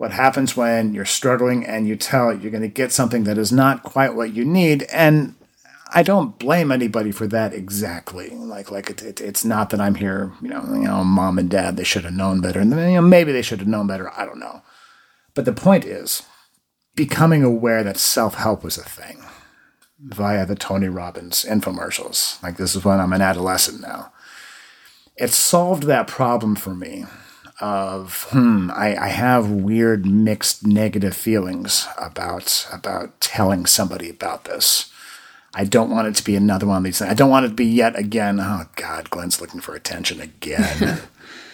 What 0.02 0.10
happens 0.10 0.56
when 0.56 0.94
you're 0.94 1.04
struggling 1.04 1.64
and 1.64 1.86
you 1.86 1.94
tell 1.94 2.34
you're 2.34 2.50
going 2.50 2.62
to 2.62 2.66
get 2.66 2.90
something 2.90 3.22
that 3.22 3.38
is 3.38 3.52
not 3.52 3.84
quite 3.84 4.16
what 4.16 4.34
you 4.34 4.44
need. 4.44 4.82
And 4.92 5.36
I 5.94 6.02
don't 6.02 6.40
blame 6.40 6.72
anybody 6.72 7.12
for 7.12 7.28
that 7.28 7.54
exactly. 7.54 8.30
Like, 8.30 8.72
like 8.72 8.90
it, 8.90 9.00
it, 9.00 9.20
it's 9.20 9.44
not 9.44 9.70
that 9.70 9.80
I'm 9.80 9.94
here, 9.94 10.32
you 10.42 10.48
know, 10.48 10.64
you 10.72 10.88
know, 10.88 11.04
mom 11.04 11.38
and 11.38 11.48
dad, 11.48 11.76
they 11.76 11.84
should 11.84 12.02
have 12.02 12.14
known 12.14 12.40
better. 12.40 12.58
And 12.58 12.72
you 12.72 12.76
know, 12.76 13.00
maybe 13.00 13.30
they 13.30 13.42
should 13.42 13.60
have 13.60 13.68
known 13.68 13.86
better. 13.86 14.10
I 14.18 14.26
don't 14.26 14.40
know. 14.40 14.62
But 15.34 15.44
the 15.44 15.52
point 15.52 15.84
is 15.84 16.24
becoming 16.96 17.44
aware 17.44 17.84
that 17.84 17.96
self 17.96 18.34
help 18.34 18.64
was 18.64 18.76
a 18.78 18.82
thing 18.82 19.22
via 20.00 20.44
the 20.46 20.56
Tony 20.56 20.88
Robbins 20.88 21.46
infomercials. 21.48 22.42
Like 22.42 22.56
this 22.56 22.74
is 22.74 22.84
when 22.84 22.98
I'm 22.98 23.12
an 23.12 23.22
adolescent 23.22 23.80
now. 23.80 24.12
It 25.16 25.30
solved 25.30 25.84
that 25.84 26.08
problem 26.08 26.56
for 26.56 26.74
me 26.74 27.04
of 27.60 28.24
hmm, 28.30 28.70
I, 28.74 28.96
I 28.96 29.08
have 29.08 29.50
weird 29.50 30.06
mixed 30.06 30.66
negative 30.66 31.16
feelings 31.16 31.86
about 31.98 32.66
about 32.72 33.20
telling 33.20 33.66
somebody 33.66 34.10
about 34.10 34.44
this. 34.44 34.90
I 35.54 35.64
don't 35.64 35.90
want 35.90 36.08
it 36.08 36.14
to 36.16 36.24
be 36.24 36.34
another 36.34 36.66
one 36.66 36.78
of 36.78 36.84
these 36.84 36.98
things. 36.98 37.10
I 37.10 37.14
don't 37.14 37.30
want 37.30 37.44
it 37.46 37.50
to 37.50 37.54
be 37.54 37.66
yet 37.66 37.98
again. 37.98 38.40
Oh 38.40 38.64
God, 38.76 39.10
Glenn's 39.10 39.40
looking 39.40 39.60
for 39.60 39.74
attention 39.74 40.20
again. 40.20 41.02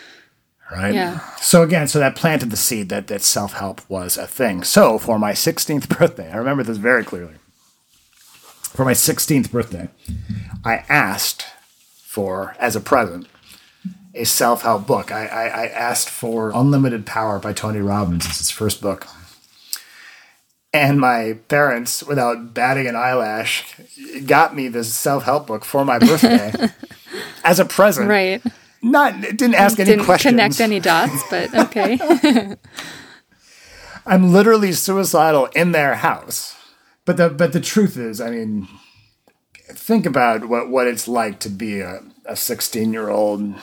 right? 0.70 0.94
Yeah. 0.94 1.20
So 1.36 1.62
again, 1.62 1.88
so 1.88 1.98
that 1.98 2.14
planted 2.14 2.50
the 2.50 2.56
seed 2.56 2.88
that 2.90 3.08
that 3.08 3.22
self 3.22 3.54
help 3.54 3.80
was 3.90 4.16
a 4.16 4.26
thing. 4.26 4.62
So 4.62 4.98
for 4.98 5.18
my 5.18 5.32
16th 5.32 5.88
birthday, 5.98 6.30
I 6.30 6.36
remember 6.36 6.62
this 6.62 6.78
very 6.78 7.04
clearly 7.04 7.34
for 8.78 8.84
my 8.84 8.92
16th 8.92 9.50
birthday, 9.50 9.88
I 10.64 10.84
asked 10.88 11.46
for, 12.04 12.54
as 12.60 12.76
a 12.76 12.80
present, 12.80 13.26
a 14.18 14.24
self 14.24 14.62
help 14.62 14.86
book. 14.86 15.12
I, 15.12 15.26
I, 15.26 15.46
I, 15.46 15.66
asked 15.68 16.10
for 16.10 16.50
Unlimited 16.54 17.06
Power 17.06 17.38
by 17.38 17.52
Tony 17.52 17.80
Robbins. 17.80 18.26
It's 18.26 18.38
his 18.38 18.50
first 18.50 18.80
book. 18.80 19.06
And 20.72 21.00
my 21.00 21.38
parents, 21.48 22.02
without 22.02 22.52
batting 22.52 22.86
an 22.86 22.96
eyelash, 22.96 23.74
got 24.26 24.54
me 24.54 24.68
this 24.68 24.92
self 24.92 25.24
help 25.24 25.46
book 25.46 25.64
for 25.64 25.84
my 25.84 25.98
birthday 25.98 26.52
as 27.44 27.58
a 27.58 27.64
present. 27.64 28.08
Right. 28.08 28.42
Not 28.82 29.20
didn't 29.20 29.54
ask 29.54 29.78
any 29.80 29.90
Didn't 29.90 30.04
questions. 30.04 30.32
connect 30.32 30.60
any 30.60 30.80
dots, 30.80 31.22
but 31.30 31.54
okay. 31.66 31.98
I'm 34.06 34.32
literally 34.32 34.72
suicidal 34.72 35.46
in 35.46 35.72
their 35.72 35.96
house. 35.96 36.56
But 37.04 37.16
the 37.16 37.30
but 37.30 37.52
the 37.52 37.60
truth 37.60 37.96
is, 37.96 38.20
I 38.20 38.30
mean, 38.30 38.68
think 39.68 40.06
about 40.06 40.48
what, 40.48 40.68
what 40.68 40.86
it's 40.86 41.08
like 41.08 41.40
to 41.40 41.48
be 41.48 41.80
a, 41.80 42.00
a 42.26 42.36
16 42.36 42.92
year 42.92 43.08
old 43.08 43.54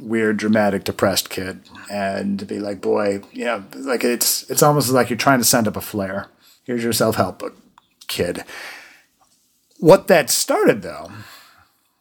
weird, 0.00 0.36
dramatic, 0.36 0.84
depressed 0.84 1.30
kid, 1.30 1.60
and 1.90 2.46
be 2.46 2.58
like, 2.58 2.80
boy, 2.80 3.22
know, 3.44 3.64
like 3.76 4.04
it's 4.04 4.48
it's 4.50 4.62
almost 4.62 4.90
like 4.90 5.10
you're 5.10 5.16
trying 5.16 5.38
to 5.38 5.44
send 5.44 5.68
up 5.68 5.76
a 5.76 5.80
flare. 5.80 6.28
Here's 6.64 6.82
your 6.82 6.92
self 6.92 7.16
help 7.16 7.38
book, 7.38 7.54
uh, 7.54 7.80
kid. 8.06 8.44
What 9.78 10.08
that 10.08 10.30
started 10.30 10.82
though, 10.82 11.10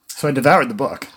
so 0.07 0.27
I 0.27 0.31
devoured 0.31 0.69
the 0.69 0.73
book. 0.73 1.07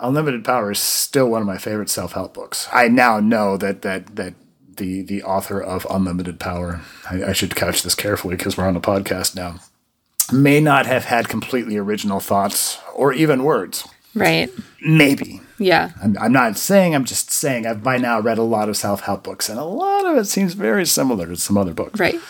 Unlimited 0.00 0.44
Power 0.44 0.70
is 0.70 0.78
still 0.78 1.28
one 1.28 1.40
of 1.40 1.46
my 1.46 1.58
favorite 1.58 1.90
self 1.90 2.12
help 2.12 2.34
books. 2.34 2.68
I 2.72 2.88
now 2.88 3.20
know 3.20 3.56
that 3.56 3.82
that 3.82 4.16
that 4.16 4.34
the 4.76 5.02
the 5.02 5.22
author 5.22 5.60
of 5.60 5.86
Unlimited 5.90 6.40
Power, 6.40 6.80
I, 7.10 7.24
I 7.24 7.32
should 7.32 7.54
couch 7.56 7.82
this 7.82 7.94
carefully 7.94 8.36
because 8.36 8.56
we're 8.56 8.66
on 8.66 8.76
a 8.76 8.80
podcast 8.80 9.34
now, 9.34 9.56
may 10.32 10.60
not 10.60 10.86
have 10.86 11.04
had 11.04 11.28
completely 11.28 11.76
original 11.76 12.20
thoughts 12.20 12.78
or 12.94 13.12
even 13.12 13.44
words. 13.44 13.86
Right. 14.14 14.50
Maybe. 14.82 15.40
Yeah. 15.58 15.90
I'm, 16.02 16.16
I'm 16.18 16.32
not 16.32 16.56
saying, 16.56 16.94
I'm 16.94 17.04
just 17.04 17.30
saying 17.30 17.66
I've 17.66 17.82
by 17.82 17.98
now 17.98 18.20
read 18.20 18.38
a 18.38 18.42
lot 18.42 18.68
of 18.68 18.76
self 18.76 19.00
help 19.00 19.24
books, 19.24 19.48
and 19.48 19.58
a 19.58 19.64
lot 19.64 20.06
of 20.06 20.16
it 20.16 20.26
seems 20.26 20.54
very 20.54 20.86
similar 20.86 21.26
to 21.26 21.36
some 21.36 21.58
other 21.58 21.74
books. 21.74 21.98
Right. 21.98 22.20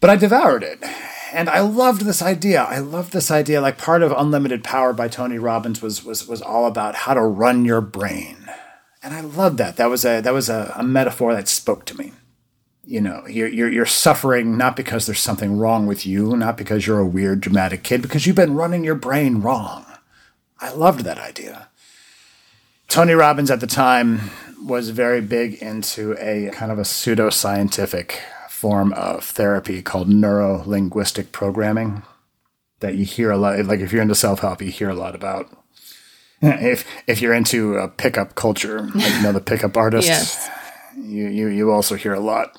But 0.00 0.10
I 0.10 0.16
devoured 0.16 0.62
it. 0.62 0.82
And 1.32 1.50
I 1.50 1.60
loved 1.60 2.02
this 2.02 2.22
idea. 2.22 2.62
I 2.62 2.78
loved 2.78 3.12
this 3.12 3.30
idea. 3.30 3.60
Like 3.60 3.76
part 3.76 4.02
of 4.02 4.12
Unlimited 4.12 4.64
Power 4.64 4.92
by 4.92 5.08
Tony 5.08 5.38
Robbins 5.38 5.82
was 5.82 6.04
was 6.04 6.26
was 6.26 6.40
all 6.40 6.66
about 6.66 6.94
how 6.94 7.14
to 7.14 7.20
run 7.22 7.64
your 7.64 7.80
brain. 7.80 8.36
And 9.02 9.14
I 9.14 9.20
loved 9.20 9.58
that. 9.58 9.76
That 9.76 9.90
was 9.90 10.04
a 10.04 10.20
that 10.20 10.32
was 10.32 10.48
a, 10.48 10.72
a 10.76 10.82
metaphor 10.82 11.34
that 11.34 11.48
spoke 11.48 11.84
to 11.86 11.98
me. 11.98 12.12
You 12.84 13.02
know, 13.02 13.26
you're, 13.26 13.48
you're 13.48 13.70
you're 13.70 13.86
suffering 13.86 14.56
not 14.56 14.74
because 14.74 15.04
there's 15.04 15.20
something 15.20 15.58
wrong 15.58 15.86
with 15.86 16.06
you, 16.06 16.34
not 16.36 16.56
because 16.56 16.86
you're 16.86 16.98
a 16.98 17.06
weird 17.06 17.40
dramatic 17.42 17.82
kid, 17.82 18.00
because 18.00 18.26
you've 18.26 18.36
been 18.36 18.54
running 18.54 18.82
your 18.82 18.94
brain 18.94 19.42
wrong. 19.42 19.84
I 20.60 20.72
loved 20.72 21.00
that 21.04 21.18
idea. 21.18 21.68
Tony 22.88 23.12
Robbins 23.12 23.50
at 23.50 23.60
the 23.60 23.66
time 23.66 24.30
was 24.64 24.90
very 24.90 25.20
big 25.20 25.54
into 25.62 26.16
a 26.18 26.50
kind 26.52 26.72
of 26.72 26.78
a 26.78 26.84
pseudo 26.84 27.30
scientific 27.30 28.20
form 28.48 28.92
of 28.94 29.22
therapy 29.24 29.82
called 29.82 30.08
neuro 30.08 30.62
linguistic 30.66 31.30
programming 31.30 32.02
that 32.80 32.96
you 32.96 33.04
hear 33.04 33.30
a 33.30 33.36
lot 33.36 33.64
like 33.66 33.78
if 33.80 33.92
you're 33.92 34.02
into 34.02 34.14
self-help 34.16 34.60
you 34.60 34.70
hear 34.70 34.88
a 34.88 34.94
lot 34.94 35.14
about 35.14 35.48
if 36.42 36.84
if 37.06 37.20
you're 37.20 37.34
into 37.34 37.78
uh, 37.78 37.86
pickup 37.86 38.34
culture 38.34 38.80
like 38.96 39.12
you 39.14 39.22
know 39.22 39.30
the 39.32 39.40
pickup 39.40 39.76
artists 39.84 40.08
Yes. 40.08 40.48
you, 40.96 41.28
you 41.28 41.46
you 41.48 41.70
also 41.70 41.94
hear 41.94 42.14
a 42.14 42.20
lot 42.20 42.58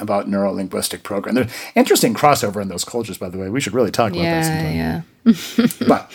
about 0.00 0.28
neuro 0.28 0.52
linguistic 0.52 1.02
programming. 1.02 1.42
there's 1.42 1.54
interesting 1.74 2.14
crossover 2.14 2.62
in 2.62 2.68
those 2.68 2.84
cultures 2.84 3.18
by 3.18 3.28
the 3.28 3.38
way 3.38 3.48
we 3.48 3.60
should 3.60 3.72
really 3.74 3.90
talk 3.90 4.12
about 4.12 4.22
that 4.22 4.44
Yeah. 4.72 5.02
sometime 5.24 5.74
Yeah. 5.80 5.86
but 5.88 6.12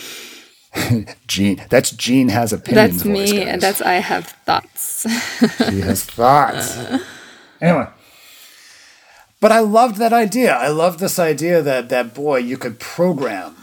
Jean 1.28 1.62
that's 1.70 1.92
Jean 1.92 2.30
has 2.30 2.52
opinions 2.54 3.04
That's 3.04 3.06
me, 3.06 3.42
and 3.44 3.62
that's 3.62 3.82
I 3.82 3.94
have 3.96 4.28
thoughts. 4.46 5.04
He 5.70 5.82
has 5.82 6.04
thoughts. 6.04 6.78
Anyway. 7.62 7.88
But 9.40 9.52
I 9.52 9.60
loved 9.60 9.98
that 9.98 10.14
idea. 10.14 10.56
I 10.56 10.70
loved 10.70 11.00
this 11.00 11.20
idea 11.20 11.62
that 11.62 11.90
that 11.90 12.14
boy, 12.14 12.38
you 12.38 12.58
could 12.58 12.80
program 12.80 13.56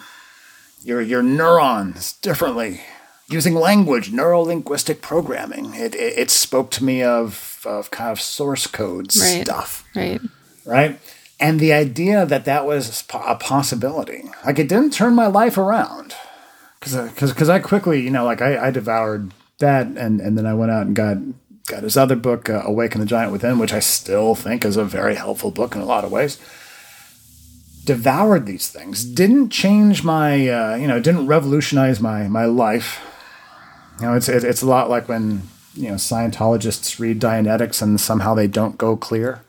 your 0.84 1.00
your 1.00 1.22
neurons 1.22 2.12
differently 2.14 2.80
using 3.28 3.54
language, 3.54 4.12
neuro 4.12 4.40
linguistic 4.42 5.00
programming. 5.02 5.74
It, 5.74 5.94
it 5.94 6.18
it 6.18 6.30
spoke 6.30 6.70
to 6.72 6.84
me 6.84 7.02
of 7.02 7.60
of 7.66 7.90
kind 7.90 8.10
of 8.10 8.20
source 8.20 8.66
code 8.66 9.06
Right. 9.16 9.42
stuff, 9.44 9.84
right. 9.94 10.20
right? 10.64 11.00
And 11.40 11.58
the 11.58 11.72
idea 11.72 12.24
that 12.26 12.44
that 12.44 12.66
was 12.66 13.02
a 13.12 13.34
possibility, 13.34 14.30
like 14.46 14.58
it 14.60 14.68
didn't 14.68 14.92
turn 14.92 15.14
my 15.14 15.26
life 15.26 15.58
around, 15.58 16.14
because 16.82 17.32
because 17.32 17.48
I 17.48 17.58
quickly, 17.60 18.00
you 18.00 18.10
know, 18.10 18.24
like 18.24 18.42
I, 18.42 18.66
I 18.66 18.70
devoured 18.70 19.32
that, 19.58 19.86
and 19.86 20.20
and 20.20 20.36
then 20.36 20.46
I 20.46 20.54
went 20.54 20.72
out 20.72 20.86
and 20.86 20.96
got 20.96 21.18
got 21.66 21.82
his 21.82 21.96
other 21.96 22.16
book, 22.16 22.50
uh, 22.50 22.62
Awaken 22.64 23.00
the 23.00 23.06
Giant 23.06 23.32
Within, 23.32 23.58
which 23.58 23.72
I 23.72 23.78
still 23.78 24.34
think 24.34 24.64
is 24.64 24.76
a 24.76 24.84
very 24.84 25.14
helpful 25.14 25.50
book 25.50 25.74
in 25.74 25.80
a 25.80 25.86
lot 25.86 26.04
of 26.04 26.10
ways. 26.12 26.38
Devoured 27.84 28.46
these 28.46 28.68
things, 28.68 29.04
didn't 29.04 29.50
change 29.50 30.04
my, 30.04 30.48
uh, 30.48 30.76
you 30.76 30.86
know, 30.86 31.00
didn't 31.00 31.26
revolutionize 31.26 32.00
my 32.00 32.28
my 32.28 32.44
life. 32.44 33.00
You 34.00 34.06
know, 34.06 34.14
it's 34.14 34.28
it, 34.28 34.44
it's 34.44 34.62
a 34.62 34.66
lot 34.66 34.90
like 34.90 35.08
when 35.08 35.42
you 35.74 35.88
know 35.88 35.94
Scientologists 35.94 36.98
read 36.98 37.20
Dianetics 37.20 37.80
and 37.82 38.00
somehow 38.00 38.34
they 38.34 38.46
don't 38.48 38.78
go 38.78 38.96
clear. 38.96 39.42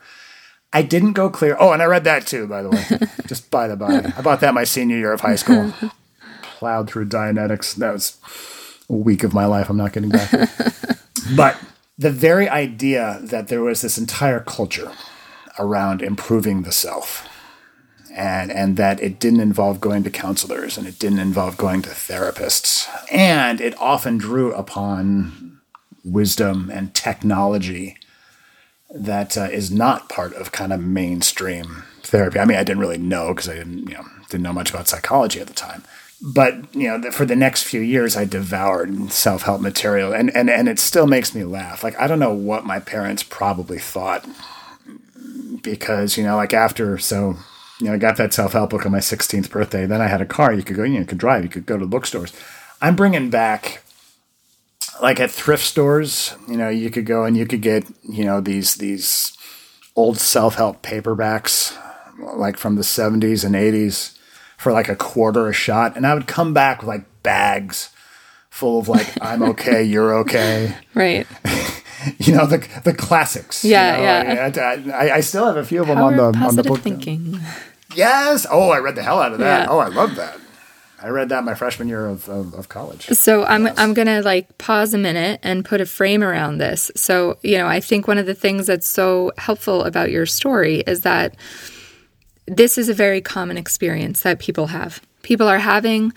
I 0.75 0.81
didn't 0.81 1.13
go 1.13 1.29
clear. 1.29 1.55
Oh, 1.59 1.71
and 1.71 1.83
I 1.83 1.85
read 1.85 2.03
that 2.05 2.25
too, 2.25 2.47
by 2.47 2.63
the 2.63 2.69
way. 2.71 2.83
Just 3.27 3.51
by 3.51 3.67
the 3.67 3.75
by. 3.75 4.11
I 4.17 4.21
bought 4.21 4.41
that 4.41 4.55
my 4.55 4.63
senior 4.63 4.97
year 4.97 5.13
of 5.13 5.21
high 5.21 5.35
school. 5.35 5.73
Plowed 6.63 6.89
through 6.89 7.07
Dianetics. 7.07 7.75
That 7.75 7.91
was 7.91 8.17
a 8.89 8.93
week 8.93 9.25
of 9.25 9.33
my 9.33 9.43
life 9.43 9.69
I'm 9.69 9.75
not 9.75 9.91
getting 9.91 10.11
back. 10.11 10.31
but 11.35 11.57
the 11.97 12.09
very 12.09 12.47
idea 12.47 13.19
that 13.21 13.49
there 13.49 13.61
was 13.61 13.81
this 13.81 13.97
entire 13.97 14.39
culture 14.39 14.89
around 15.59 16.01
improving 16.01 16.61
the 16.61 16.71
self 16.71 17.27
and 18.15 18.49
and 18.49 18.77
that 18.77 19.03
it 19.03 19.19
didn't 19.19 19.41
involve 19.41 19.81
going 19.81 20.03
to 20.03 20.09
counselors 20.09 20.77
and 20.77 20.87
it 20.87 20.99
didn't 20.99 21.19
involve 21.19 21.57
going 21.57 21.81
to 21.81 21.89
therapists 21.89 22.87
and 23.11 23.59
it 23.59 23.77
often 23.77 24.17
drew 24.17 24.53
upon 24.53 25.59
wisdom 26.05 26.69
and 26.71 26.93
technology 26.93 27.97
that 28.89 29.37
uh, 29.37 29.49
is 29.51 29.69
not 29.69 30.07
part 30.07 30.33
of 30.35 30.53
kind 30.53 30.71
of 30.71 30.79
mainstream 30.79 31.83
therapy. 32.03 32.39
I 32.39 32.45
mean, 32.45 32.57
I 32.57 32.63
didn't 32.63 32.79
really 32.79 32.97
know 32.97 33.33
because 33.33 33.49
I 33.49 33.55
didn't 33.55 33.89
you 33.89 33.95
know 33.95 34.05
didn't 34.29 34.43
know 34.43 34.53
much 34.53 34.69
about 34.69 34.87
psychology 34.87 35.41
at 35.41 35.47
the 35.47 35.53
time. 35.53 35.83
But 36.23 36.73
you 36.73 36.87
know, 36.87 37.11
for 37.11 37.25
the 37.25 37.35
next 37.35 37.63
few 37.63 37.81
years, 37.81 38.15
I 38.15 38.23
devoured 38.23 39.11
self 39.11 39.41
help 39.41 39.59
material, 39.59 40.13
and, 40.13 40.33
and 40.35 40.49
and 40.49 40.69
it 40.69 40.79
still 40.79 41.05
makes 41.05 41.35
me 41.35 41.43
laugh. 41.43 41.83
Like 41.83 41.99
I 41.99 42.07
don't 42.07 42.19
know 42.19 42.33
what 42.33 42.65
my 42.65 42.79
parents 42.79 43.23
probably 43.23 43.77
thought 43.77 44.25
because 45.61 46.17
you 46.17 46.23
know, 46.23 46.37
like 46.37 46.53
after 46.53 46.97
so 46.97 47.35
you 47.79 47.87
know, 47.87 47.95
I 47.95 47.97
got 47.97 48.15
that 48.17 48.33
self 48.33 48.53
help 48.53 48.69
book 48.69 48.85
on 48.85 48.93
my 48.93 48.99
16th 48.99 49.49
birthday. 49.49 49.85
Then 49.85 50.01
I 50.01 50.07
had 50.07 50.21
a 50.21 50.25
car. 50.25 50.53
You 50.53 50.63
could 50.63 50.77
go, 50.77 50.83
you, 50.83 50.93
know, 50.93 50.99
you 50.99 51.05
could 51.05 51.17
drive. 51.17 51.43
You 51.43 51.49
could 51.49 51.65
go 51.65 51.77
to 51.77 51.85
bookstores. 51.85 52.31
I'm 52.81 52.95
bringing 52.95 53.29
back, 53.29 53.83
like 55.01 55.19
at 55.19 55.31
thrift 55.31 55.65
stores. 55.65 56.35
You 56.47 56.55
know, 56.55 56.69
you 56.69 56.89
could 56.89 57.05
go 57.05 57.25
and 57.25 57.35
you 57.35 57.45
could 57.45 57.61
get, 57.61 57.85
you 58.03 58.23
know, 58.23 58.39
these 58.39 58.75
these 58.75 59.35
old 59.97 60.17
self 60.17 60.55
help 60.55 60.81
paperbacks, 60.81 61.77
like 62.17 62.55
from 62.55 62.75
the 62.75 62.83
70s 62.83 63.43
and 63.43 63.55
80s, 63.55 64.17
for 64.63 64.71
like 64.71 64.87
a 64.87 64.95
quarter 64.95 65.49
a 65.49 65.53
shot, 65.53 65.97
and 65.97 66.07
I 66.07 66.13
would 66.13 66.25
come 66.25 66.53
back 66.53 66.79
with 66.79 66.87
like 66.87 67.03
bags 67.21 67.89
full 68.49 68.79
of 68.79 68.87
like 68.87 69.07
I'm 69.21 69.43
okay, 69.51 69.83
you're 69.83 70.15
okay, 70.19 70.75
right. 70.95 71.27
you 72.17 72.33
know 72.33 72.45
the 72.45 72.65
the 72.83 72.93
classics. 72.93 73.65
Yeah, 73.65 73.97
you 73.97 74.25
know? 74.25 74.53
yeah. 74.55 74.91
I, 74.91 75.05
I, 75.05 75.15
I, 75.15 75.19
still 75.19 75.45
have 75.45 75.57
a 75.57 75.65
few 75.65 75.81
of 75.81 75.87
them 75.87 75.97
Power 75.97 76.07
on 76.07 76.17
the 76.17 76.39
on 76.39 76.55
the 76.55 76.63
book. 76.63 76.79
thinking. 76.79 77.39
Yes. 77.93 78.47
Oh, 78.49 78.69
I 78.69 78.79
read 78.79 78.95
the 78.95 79.03
hell 79.03 79.19
out 79.19 79.33
of 79.33 79.39
that. 79.39 79.65
Yeah. 79.65 79.69
Oh, 79.69 79.77
I 79.77 79.89
love 79.89 80.15
that. 80.15 80.39
I 81.01 81.09
read 81.09 81.29
that 81.29 81.43
my 81.43 81.53
freshman 81.53 81.89
year 81.89 82.07
of, 82.07 82.29
of, 82.29 82.53
of 82.53 82.69
college. 82.69 83.07
So 83.07 83.43
I'm 83.43 83.67
I'm 83.77 83.93
gonna 83.93 84.21
like 84.21 84.57
pause 84.57 84.93
a 84.93 84.97
minute 84.97 85.41
and 85.43 85.65
put 85.65 85.81
a 85.81 85.85
frame 85.85 86.23
around 86.23 86.59
this. 86.59 86.89
So 86.95 87.37
you 87.41 87.57
know, 87.57 87.67
I 87.67 87.81
think 87.81 88.07
one 88.07 88.17
of 88.17 88.25
the 88.25 88.33
things 88.33 88.67
that's 88.67 88.87
so 88.87 89.33
helpful 89.37 89.83
about 89.83 90.09
your 90.09 90.25
story 90.25 90.79
is 90.87 91.01
that 91.01 91.35
this 92.45 92.77
is 92.77 92.89
a 92.89 92.93
very 92.93 93.21
common 93.21 93.57
experience 93.57 94.21
that 94.21 94.39
people 94.39 94.67
have. 94.67 95.01
People 95.21 95.47
are 95.47 95.59
having 95.59 96.13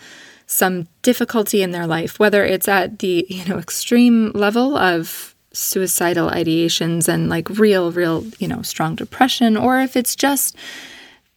some 0.46 0.86
difficulty 1.02 1.62
in 1.62 1.72
their 1.72 1.86
life, 1.86 2.18
whether 2.18 2.44
it's 2.44 2.68
at 2.68 2.98
the 3.00 3.26
you 3.28 3.44
know 3.46 3.58
extreme 3.58 4.30
level 4.32 4.76
of 4.76 5.34
suicidal 5.52 6.30
ideations 6.30 7.08
and 7.08 7.28
like 7.28 7.48
real, 7.50 7.92
real 7.92 8.24
you 8.38 8.48
know 8.48 8.62
strong 8.62 8.94
depression, 8.94 9.56
or 9.56 9.80
if 9.80 9.96
it's 9.96 10.16
just 10.16 10.56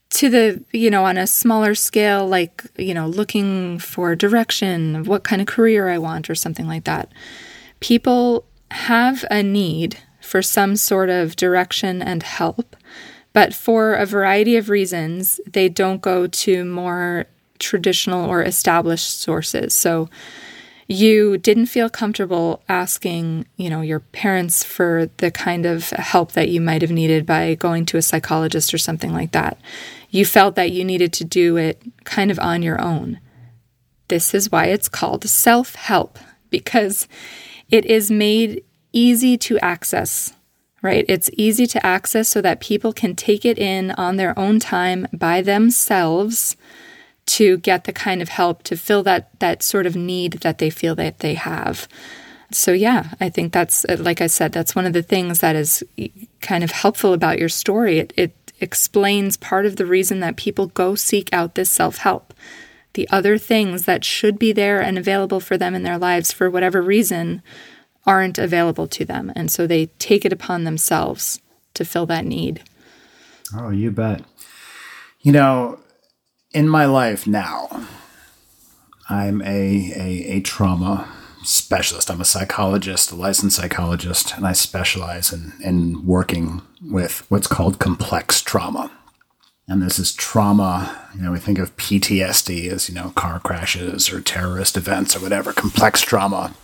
to 0.10 0.30
the 0.30 0.64
you 0.72 0.90
know 0.90 1.06
on 1.06 1.18
a 1.18 1.28
smaller 1.28 1.76
scale 1.76 2.28
like 2.28 2.64
you 2.78 2.94
know 2.94 3.08
looking 3.08 3.80
for 3.80 4.16
direction 4.16 5.04
what 5.04 5.24
kind 5.24 5.42
of 5.42 5.48
career 5.48 5.88
i 5.90 5.98
want 5.98 6.30
or 6.30 6.36
something 6.36 6.68
like 6.68 6.84
that 6.86 7.12
people 7.80 8.46
have 8.72 9.24
a 9.30 9.44
need 9.44 9.98
for 10.22 10.42
some 10.42 10.76
sort 10.76 11.10
of 11.10 11.36
direction 11.36 12.02
and 12.02 12.24
help 12.24 12.76
but 13.34 13.54
for 13.54 13.94
a 13.94 14.06
variety 14.06 14.56
of 14.56 14.70
reasons 14.70 15.40
they 15.46 15.70
don't 15.70 16.02
go 16.02 16.28
to 16.28 16.66
more 16.66 17.26
traditional 17.60 18.30
or 18.30 18.42
established 18.42 19.20
sources 19.20 19.74
so 19.74 20.10
you 20.92 21.38
didn't 21.38 21.68
feel 21.68 21.88
comfortable 21.88 22.64
asking, 22.68 23.46
you 23.58 23.70
know, 23.70 23.82
your 23.82 24.00
parents 24.00 24.64
for 24.64 25.08
the 25.18 25.30
kind 25.30 25.68
of 25.68 25.92
help 25.92 26.32
that 26.32 26.50
you 26.50 26.60
might 26.60 26.82
have 26.82 26.90
needed 26.90 27.28
by 27.28 27.54
going 27.54 27.86
to 27.86 27.98
a 27.98 28.02
psychologist 28.02 28.74
or 28.74 28.80
something 28.80 29.14
like 29.14 29.32
that. 29.32 29.60
You 30.10 30.26
felt 30.26 30.56
that 30.56 30.72
you 30.72 30.84
needed 30.84 31.14
to 31.14 31.24
do 31.24 31.58
it 31.58 31.80
kind 32.06 32.32
of 32.32 32.40
on 32.40 32.64
your 32.64 32.82
own. 32.82 33.20
This 34.08 34.34
is 34.34 34.52
why 34.52 34.66
it's 34.66 34.90
called 34.90 35.30
self 35.30 35.76
help, 35.76 36.18
because 36.50 37.08
it 37.70 37.86
is 37.86 38.10
made 38.10 38.64
easy 38.92 39.38
to 39.38 39.60
access, 39.60 40.34
right? 40.82 41.06
It's 41.08 41.30
easy 41.34 41.66
to 41.68 41.86
access 41.86 42.30
so 42.30 42.42
that 42.42 42.60
people 42.60 42.94
can 42.94 43.16
take 43.16 43.46
it 43.46 43.58
in 43.58 43.92
on 43.92 44.16
their 44.16 44.38
own 44.38 44.60
time 44.60 45.08
by 45.14 45.42
themselves 45.42 46.56
to 47.26 47.58
get 47.60 47.84
the 47.84 47.94
kind 47.94 48.22
of 48.22 48.30
help 48.30 48.64
to 48.64 48.76
fill 48.76 49.04
that 49.04 49.30
that 49.40 49.62
sort 49.62 49.86
of 49.86 49.96
need 49.96 50.34
that 50.42 50.58
they 50.58 50.70
feel 50.70 50.96
that 50.96 51.20
they 51.20 51.36
have. 51.36 51.88
So 52.52 52.72
yeah, 52.72 53.14
I 53.20 53.30
think 53.30 53.54
that's 53.54 53.86
uh, 53.86 53.98
like 54.00 54.22
I 54.22 54.28
said, 54.28 54.52
that's 54.52 54.76
one 54.76 54.86
of 54.86 54.94
the 54.94 55.04
things 55.04 55.40
that 55.40 55.56
is 55.56 55.84
kind 56.42 56.64
of 56.64 56.72
helpful 56.72 57.14
about 57.14 57.38
your 57.38 57.50
story. 57.50 58.00
It, 58.00 58.14
it 58.18 58.54
explains 58.60 59.38
part 59.38 59.66
of 59.66 59.76
the 59.76 59.86
reason 59.86 60.22
that 60.22 60.38
people 60.38 60.68
go 60.68 60.96
seek 60.96 61.30
out 61.32 61.56
this 61.56 61.70
self-help. 61.70 62.34
The 62.94 63.08
other 63.10 63.38
things 63.38 63.86
that 63.86 64.04
should 64.04 64.40
be 64.40 64.52
there 64.52 64.82
and 64.82 64.98
available 64.98 65.40
for 65.40 65.58
them 65.58 65.76
in 65.76 65.84
their 65.84 66.00
lives 66.00 66.32
for 66.32 66.50
whatever 66.50 66.82
reason 66.82 67.44
aren't 68.06 68.38
available 68.38 68.88
to 68.88 69.06
them, 69.06 69.32
and 69.36 69.52
so 69.52 69.68
they 69.68 69.88
take 70.00 70.26
it 70.26 70.34
upon 70.34 70.64
themselves 70.64 71.40
to 71.74 71.86
fill 71.86 72.06
that 72.08 72.26
need. 72.26 72.64
Oh, 73.56 73.70
you 73.70 73.92
bet. 73.92 74.24
You 75.22 75.32
know, 75.32 75.80
in 76.54 76.68
my 76.68 76.86
life 76.86 77.28
now, 77.28 77.86
I'm 79.10 79.42
a, 79.42 79.94
a, 79.96 80.26
a, 80.36 80.42
trauma 80.42 81.12
specialist. 81.44 82.12
I'm 82.12 82.22
a 82.22 82.26
psychologist, 82.26 83.12
a 83.12 83.16
licensed 83.16 83.58
psychologist, 83.58 84.36
and 84.36 84.46
I 84.46 84.54
specialize 84.54 85.34
in, 85.34 85.54
in 85.64 86.06
working 86.06 86.62
with 86.82 87.26
what's 87.30 87.48
called 87.48 87.80
complex 87.80 88.42
trauma. 88.42 88.92
And 89.68 89.82
this 89.82 90.00
is 90.00 90.14
trauma, 90.14 91.08
you 91.16 91.22
know, 91.22 91.32
we 91.32 91.40
think 91.40 91.60
of 91.60 91.76
PTSD 91.78 92.72
as, 92.72 92.90
you 92.90 92.96
know, 92.96 93.12
car 93.12 93.40
crashes 93.40 94.12
or 94.12 94.22
terrorist 94.22 94.78
events 94.78 95.16
or 95.16 95.20
whatever. 95.20 95.54
Complex 95.54 96.02
trauma 96.02 96.56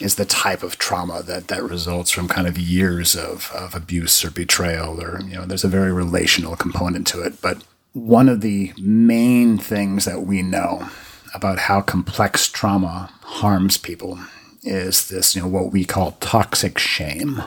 is 0.00 0.14
the 0.14 0.24
type 0.24 0.62
of 0.62 0.78
trauma 0.78 1.22
that, 1.22 1.48
that 1.48 1.62
results 1.62 2.10
from 2.10 2.28
kind 2.28 2.46
of 2.46 2.56
years 2.56 3.16
of, 3.16 3.50
of 3.52 3.74
abuse 3.74 4.24
or 4.24 4.30
betrayal, 4.30 5.02
or, 5.02 5.20
you 5.22 5.34
know, 5.34 5.44
there's 5.44 5.64
a 5.64 5.68
very 5.68 5.92
relational 5.92 6.54
component 6.56 7.06
to 7.08 7.20
it. 7.22 7.40
But 7.42 7.64
one 7.92 8.28
of 8.28 8.40
the 8.40 8.72
main 8.78 9.58
things 9.58 10.04
that 10.04 10.22
we 10.22 10.42
know 10.42 10.88
about 11.34 11.58
how 11.58 11.80
complex 11.80 12.48
trauma 12.48 13.10
harms 13.22 13.76
people 13.76 14.18
is 14.62 15.08
this, 15.08 15.34
you 15.34 15.42
know, 15.42 15.48
what 15.48 15.72
we 15.72 15.84
call 15.84 16.12
toxic 16.20 16.78
shame. 16.78 17.42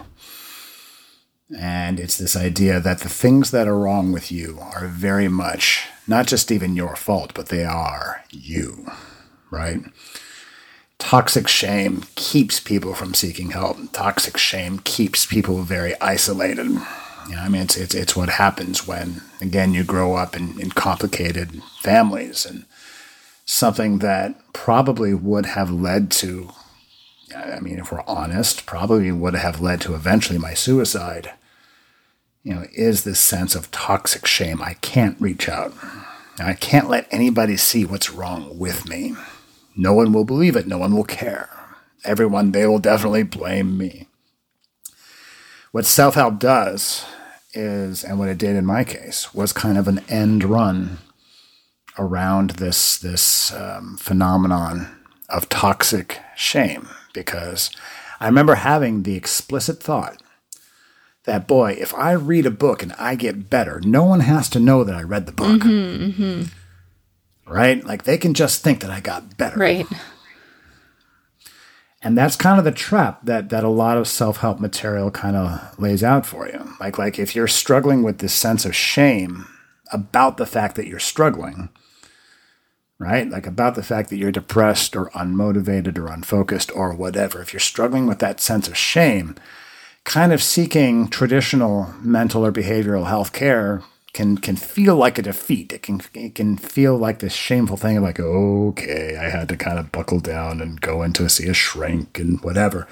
And 1.58 2.00
it's 2.00 2.18
this 2.18 2.36
idea 2.36 2.80
that 2.80 3.00
the 3.00 3.10
things 3.10 3.52
that 3.52 3.68
are 3.68 3.78
wrong 3.78 4.12
with 4.12 4.32
you 4.32 4.60
are 4.60 4.88
very 4.88 5.28
much 5.28 5.88
not 6.08 6.28
just 6.28 6.52
even 6.52 6.76
your 6.76 6.96
fault, 6.96 7.34
but 7.34 7.48
they 7.48 7.64
are 7.64 8.24
you, 8.30 8.90
right? 9.50 9.82
Toxic 11.02 11.48
shame 11.48 12.06
keeps 12.16 12.60
people 12.60 12.94
from 12.94 13.16
seeking 13.16 13.52
help. 13.52 13.92
Toxic 13.92 14.38
shame 14.38 14.80
keeps 14.80 15.26
people 15.26 15.64
very 15.64 16.00
isolated. 16.00 16.68
You 16.68 17.36
know, 17.36 17.42
I 17.42 17.50
mean, 17.50 17.64
it's, 17.64 17.76
it's, 17.76 17.96
it's 17.96 18.16
what 18.16 18.30
happens 18.30 18.88
when, 18.88 19.22
again, 19.42 19.74
you 19.74 19.84
grow 19.84 20.14
up 20.14 20.38
in, 20.38 20.58
in 20.62 20.70
complicated 20.70 21.62
families 21.82 22.46
and 22.46 22.66
something 23.46 23.98
that 23.98 24.36
probably 24.54 25.14
would 25.14 25.48
have 25.48 25.72
led 25.72 26.12
to, 26.12 26.52
I 27.36 27.60
mean, 27.60 27.80
if 27.80 27.92
we're 27.92 28.04
honest, 28.08 28.66
probably 28.66 29.12
would 29.12 29.34
have 29.34 29.60
led 29.60 29.82
to 29.82 29.96
eventually 29.96 30.38
my 30.38 30.54
suicide, 30.54 31.32
you 32.44 32.54
know, 32.54 32.68
is 32.74 33.04
this 33.04 33.20
sense 33.20 33.56
of 33.56 33.72
toxic 33.72 34.28
shame. 34.28 34.62
I 34.62 34.76
can't 34.76 35.20
reach 35.20 35.50
out. 35.50 35.74
I 36.40 36.54
can't 36.54 36.90
let 36.90 37.08
anybody 37.12 37.58
see 37.58 37.86
what's 37.86 38.12
wrong 38.12 38.58
with 38.58 38.88
me. 38.88 39.16
No 39.76 39.94
one 39.94 40.14
will 40.14 40.26
believe 40.26 40.56
it. 40.56 40.68
No 40.68 40.78
one 40.78 40.96
will 40.96 41.04
care. 41.04 41.50
Everyone, 42.04 42.52
they 42.52 42.66
will 42.66 42.80
definitely 42.80 43.24
blame 43.24 43.78
me. 43.78 44.08
What 45.72 45.86
self 45.86 46.16
help 46.16 46.40
does 46.40 47.06
is, 47.54 48.04
and 48.04 48.20
what 48.20 48.30
it 48.30 48.38
did 48.38 48.56
in 48.56 48.66
my 48.66 48.84
case, 48.84 49.34
was 49.34 49.54
kind 49.54 49.78
of 49.78 49.88
an 49.88 50.00
end 50.10 50.44
run 50.44 50.98
around 51.98 52.52
this 52.52 52.98
this 52.98 53.54
um, 53.54 53.98
phenomenon 53.98 54.88
of 55.30 55.50
toxic 55.50 56.20
shame 56.36 56.88
because 57.14 57.70
I 58.20 58.26
remember 58.26 58.56
having 58.56 59.04
the 59.04 59.16
explicit 59.16 59.82
thought 59.82 60.22
that 61.26 61.48
boy, 61.48 61.74
if 61.80 61.94
I 61.94 62.12
read 62.14 62.46
a 62.46 62.52
book 62.52 62.82
and 62.82 62.94
I 62.94 63.16
get 63.16 63.50
better, 63.50 63.80
no 63.82 64.04
one 64.04 64.22
has 64.22 64.50
to 64.50 64.60
know 64.60 64.84
that 64.84 64.96
I 64.96 65.04
read 65.04 65.26
the 65.26 65.32
book. 65.32 65.62
Mm-hmm, 65.62 66.04
mm-hmm. 66.04 66.44
Right? 67.52 67.84
Like 67.84 68.04
they 68.04 68.18
can 68.18 68.34
just 68.34 68.64
think 68.64 68.80
that 68.80 68.90
I 68.90 69.02
got 69.02 69.38
better. 69.38 69.60
Right. 69.60 69.86
And 72.02 72.18
that's 72.18 72.36
kind 72.36 72.58
of 72.58 72.66
the 72.66 72.72
trap 72.72 73.20
that 73.26 73.50
that 73.50 73.64
a 73.64 73.70
lot 73.70 73.98
of 73.98 74.08
self-help 74.08 74.60
material 74.60 75.12
kind 75.12 75.36
of 75.36 75.78
lays 75.78 76.04
out 76.04 76.26
for 76.26 76.48
you. 76.48 76.76
Like 76.80 76.98
like 76.98 77.20
if 77.20 77.36
you're 77.36 77.48
struggling 77.48 78.04
with 78.04 78.20
this 78.20 78.34
sense 78.34 78.66
of 78.66 78.76
shame 78.76 79.48
about 79.92 80.38
the 80.38 80.46
fact 80.46 80.78
that 80.78 80.88
you're 80.88 81.00
struggling, 81.00 81.70
right? 82.98 83.30
Like 83.30 83.46
about 83.46 83.76
the 83.76 83.84
fact 83.84 84.10
that 84.10 84.18
you're 84.18 84.32
depressed 84.32 84.96
or 84.96 85.10
unmotivated 85.10 85.98
or 85.98 86.08
unfocused 86.08 86.72
or 86.76 86.94
whatever. 86.94 87.42
If 87.42 87.52
you're 87.52 87.60
struggling 87.60 88.08
with 88.08 88.20
that 88.20 88.40
sense 88.40 88.68
of 88.70 88.78
shame, 88.78 89.36
kind 90.04 90.32
of 90.32 90.42
seeking 90.42 91.10
traditional 91.10 91.94
mental 92.02 92.46
or 92.46 92.52
behavioral 92.52 93.08
health 93.08 93.34
care 93.34 93.84
can 94.14 94.38
can 94.38 94.56
feel 94.56 94.96
like 94.96 95.18
a 95.18 95.22
defeat. 95.22 95.72
It 95.72 95.84
can 95.84 96.02
it 96.14 96.36
can 96.36 96.58
feel 96.58 96.98
like 96.98 97.20
this 97.20 97.34
shameful 97.34 97.78
thing 97.78 97.98
of 97.98 98.04
like, 98.04 98.20
okay, 98.20 99.18
I 99.18 99.30
had 99.30 99.48
to 99.50 99.58
kind 99.58 99.80
of 99.80 99.92
buckle 99.92 100.20
down 100.20 100.62
and 100.62 100.82
go 100.82 101.02
in 101.02 101.14
to 101.14 101.30
see 101.30 101.48
a 101.48 101.54
shrink 101.54 102.20
and 102.20 102.42
whatever. 102.42 102.88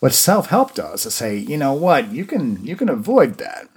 What 0.00 0.12
self 0.12 0.48
help 0.48 0.74
does 0.74 1.06
is 1.06 1.14
say, 1.14 1.36
you 1.36 1.56
know 1.56 1.72
what, 1.72 2.12
you 2.12 2.24
can 2.24 2.64
you 2.64 2.76
can 2.76 2.88
avoid 2.88 3.38
that. 3.38 3.68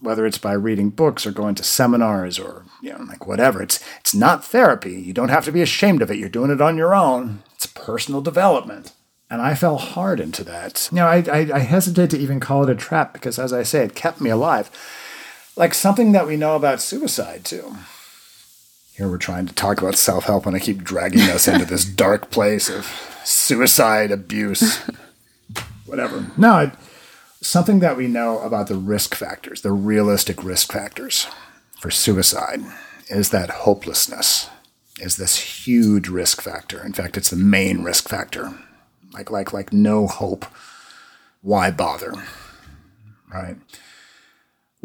Whether 0.00 0.26
it's 0.26 0.38
by 0.38 0.52
reading 0.52 0.90
books 0.90 1.24
or 1.26 1.30
going 1.30 1.54
to 1.56 1.64
seminars 1.64 2.38
or 2.38 2.64
you 2.82 2.92
know 2.92 3.04
like 3.04 3.26
whatever. 3.26 3.62
It's 3.62 3.84
it's 4.00 4.14
not 4.14 4.44
therapy. 4.44 4.94
You 4.94 5.12
don't 5.12 5.28
have 5.28 5.44
to 5.44 5.52
be 5.52 5.62
ashamed 5.62 6.00
of 6.02 6.10
it. 6.10 6.18
You're 6.18 6.28
doing 6.28 6.50
it 6.50 6.60
on 6.60 6.76
your 6.76 6.94
own. 6.94 7.42
It's 7.54 7.66
personal 7.66 8.22
development. 8.22 8.92
And 9.30 9.42
i 9.42 9.54
fell 9.54 9.78
hard 9.78 10.20
into 10.20 10.44
that. 10.44 10.88
You 10.90 10.96
know 10.96 11.06
i 11.06 11.24
i, 11.30 11.50
I 11.54 11.58
hesitate 11.58 12.10
to 12.10 12.18
even 12.18 12.40
call 12.40 12.62
it 12.62 12.70
a 12.70 12.74
trap 12.74 13.12
because 13.12 13.38
as 13.38 13.52
i 13.52 13.62
say 13.62 13.84
it 13.84 13.94
kept 13.94 14.22
me 14.22 14.30
alive 14.30 14.70
like 15.56 15.74
something 15.74 16.12
that 16.12 16.26
we 16.26 16.36
know 16.36 16.56
about 16.56 16.80
suicide 16.80 17.44
too 17.44 17.76
here 18.94 19.08
we're 19.08 19.18
trying 19.18 19.46
to 19.46 19.54
talk 19.54 19.80
about 19.80 19.96
self-help 19.96 20.46
and 20.46 20.56
i 20.56 20.58
keep 20.58 20.82
dragging 20.82 21.22
us 21.22 21.48
into 21.48 21.64
this 21.64 21.84
dark 22.04 22.30
place 22.30 22.68
of 22.68 22.86
suicide 23.24 24.10
abuse 24.10 24.78
whatever 25.86 26.26
no 26.36 26.52
I, 26.52 26.72
something 27.44 27.80
that 27.80 27.96
we 27.96 28.08
know 28.08 28.40
about 28.40 28.68
the 28.68 28.76
risk 28.76 29.14
factors, 29.14 29.60
the 29.60 29.72
realistic 29.72 30.42
risk 30.42 30.72
factors 30.72 31.26
for 31.78 31.90
suicide, 31.90 32.60
is 33.08 33.30
that 33.30 33.50
hopelessness 33.50 34.48
is 34.98 35.16
this 35.16 35.66
huge 35.66 36.08
risk 36.08 36.40
factor. 36.40 36.84
In 36.84 36.92
fact, 36.92 37.16
it's 37.16 37.30
the 37.30 37.36
main 37.36 37.82
risk 37.82 38.08
factor. 38.08 38.54
Like 39.12 39.30
like 39.30 39.52
like 39.52 39.72
no 39.72 40.06
hope. 40.06 40.46
Why 41.42 41.70
bother? 41.70 42.14
Right? 43.32 43.56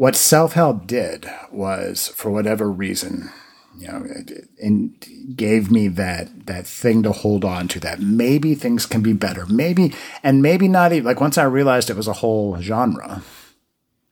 What 0.00 0.16
self-help 0.16 0.86
did 0.86 1.26
was 1.52 2.08
for 2.08 2.30
whatever 2.30 2.72
reason 2.72 3.28
you 3.76 3.86
know, 3.86 4.06
and 4.58 5.36
gave 5.36 5.70
me 5.70 5.88
that 5.88 6.46
that 6.46 6.66
thing 6.66 7.02
to 7.02 7.12
hold 7.12 7.44
on 7.44 7.68
to. 7.68 7.80
That 7.80 8.00
maybe 8.00 8.54
things 8.54 8.86
can 8.86 9.02
be 9.02 9.12
better. 9.12 9.44
Maybe 9.44 9.92
and 10.22 10.40
maybe 10.40 10.68
not 10.68 10.94
even 10.94 11.04
like 11.04 11.20
once 11.20 11.36
I 11.36 11.44
realized 11.44 11.90
it 11.90 11.98
was 11.98 12.08
a 12.08 12.14
whole 12.14 12.58
genre 12.62 13.22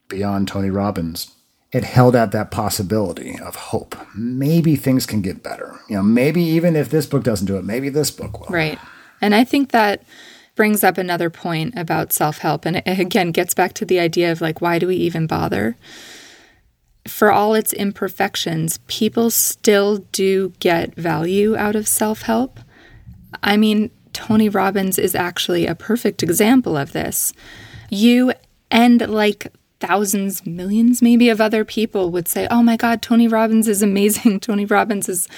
beyond 0.09 0.49
Tony 0.49 0.69
Robbins. 0.69 1.31
It 1.73 1.85
held 1.85 2.15
out 2.15 2.33
that 2.33 2.51
possibility 2.51 3.39
of 3.39 3.57
hope. 3.57 3.97
Maybe 4.15 4.77
things 4.77 5.07
can 5.07 5.23
get 5.23 5.43
better. 5.43 5.81
You 5.89 5.97
know, 5.97 6.03
maybe 6.03 6.43
even 6.43 6.77
if 6.77 6.91
this 6.91 7.07
book 7.07 7.25
doesn't 7.25 7.47
do 7.47 7.57
it, 7.57 7.65
maybe 7.65 7.89
this 7.89 8.11
book 8.11 8.41
will. 8.41 8.55
Right. 8.55 8.79
And 9.23 9.35
I 9.35 9.43
think 9.43 9.71
that 9.71 10.03
brings 10.59 10.85
up 10.85 10.99
another 10.99 11.31
point 11.31 11.73
about 11.79 12.13
self 12.13 12.39
help. 12.39 12.67
And 12.67 12.77
it 12.77 12.99
again 12.99 13.31
gets 13.31 13.55
back 13.55 13.73
to 13.75 13.87
the 13.87 13.99
idea 13.99 14.31
of 14.31 14.43
like, 14.43 14.61
why 14.61 14.79
do 14.79 14.89
we 14.89 14.97
even 14.97 15.27
bother? 15.27 15.77
for 17.09 17.33
all 17.33 17.55
its 17.55 17.73
imperfections, 17.73 18.79
people 18.87 19.31
still 19.31 19.99
do 20.13 20.53
get 20.61 20.95
value 20.95 21.57
out 21.57 21.75
of 21.75 21.89
self 21.89 22.23
help. 22.23 22.61
I 23.43 23.57
mean, 23.57 23.91
Tony 24.13 24.49
Robbins 24.49 24.99
is 24.99 25.15
actually 25.15 25.67
a 25.67 25.75
perfect 25.75 26.23
example 26.23 26.77
of 26.77 26.93
this. 26.93 27.33
You 27.91 28.33
and 28.71 29.09
like 29.09 29.53
thousands, 29.81 30.45
millions 30.47 31.01
maybe 31.01 31.29
of 31.29 31.41
other 31.41 31.65
people 31.65 32.11
would 32.11 32.29
say, 32.29 32.47
Oh 32.51 32.63
my 32.63 32.77
God, 32.77 33.03
Tony 33.03 33.29
Robbins 33.29 33.69
is 33.69 33.83
amazing. 33.83 34.41
Tony 34.49 34.65
Robbins 34.65 35.09
is 35.09 35.29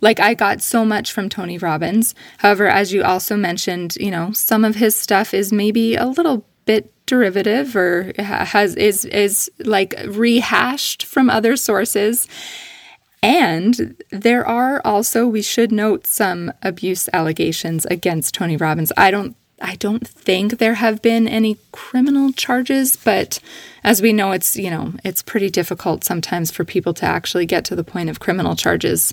like, 0.00 0.20
I 0.20 0.34
got 0.34 0.62
so 0.62 0.84
much 0.84 1.12
from 1.12 1.28
Tony 1.28 1.58
Robbins. 1.58 2.14
However, 2.38 2.68
as 2.68 2.92
you 2.92 3.02
also 3.02 3.36
mentioned, 3.36 3.96
you 3.96 4.10
know, 4.10 4.32
some 4.32 4.64
of 4.64 4.76
his 4.76 4.94
stuff 4.94 5.34
is 5.34 5.52
maybe 5.52 5.94
a 5.94 6.06
little 6.06 6.46
bit 6.64 6.92
derivative 7.06 7.74
or 7.74 8.12
has 8.18 8.76
is 8.76 9.04
is 9.06 9.50
like 9.60 9.94
rehashed 10.06 11.04
from 11.04 11.30
other 11.30 11.56
sources. 11.56 12.28
And 13.20 13.96
there 14.10 14.46
are 14.46 14.80
also, 14.84 15.26
we 15.26 15.42
should 15.42 15.72
note, 15.72 16.06
some 16.06 16.52
abuse 16.62 17.08
allegations 17.12 17.84
against 17.86 18.34
Tony 18.34 18.56
Robbins. 18.56 18.92
I 18.96 19.10
don't 19.10 19.34
I 19.60 19.76
don't 19.76 20.06
think 20.06 20.58
there 20.58 20.74
have 20.74 21.02
been 21.02 21.26
any 21.26 21.58
criminal 21.72 22.32
charges, 22.32 22.96
but 22.96 23.40
as 23.82 24.00
we 24.00 24.12
know, 24.12 24.32
it's 24.32 24.56
you 24.56 24.70
know 24.70 24.94
it's 25.04 25.22
pretty 25.22 25.50
difficult 25.50 26.04
sometimes 26.04 26.50
for 26.50 26.64
people 26.64 26.94
to 26.94 27.06
actually 27.06 27.46
get 27.46 27.64
to 27.66 27.76
the 27.76 27.84
point 27.84 28.10
of 28.10 28.20
criminal 28.20 28.56
charges 28.56 29.12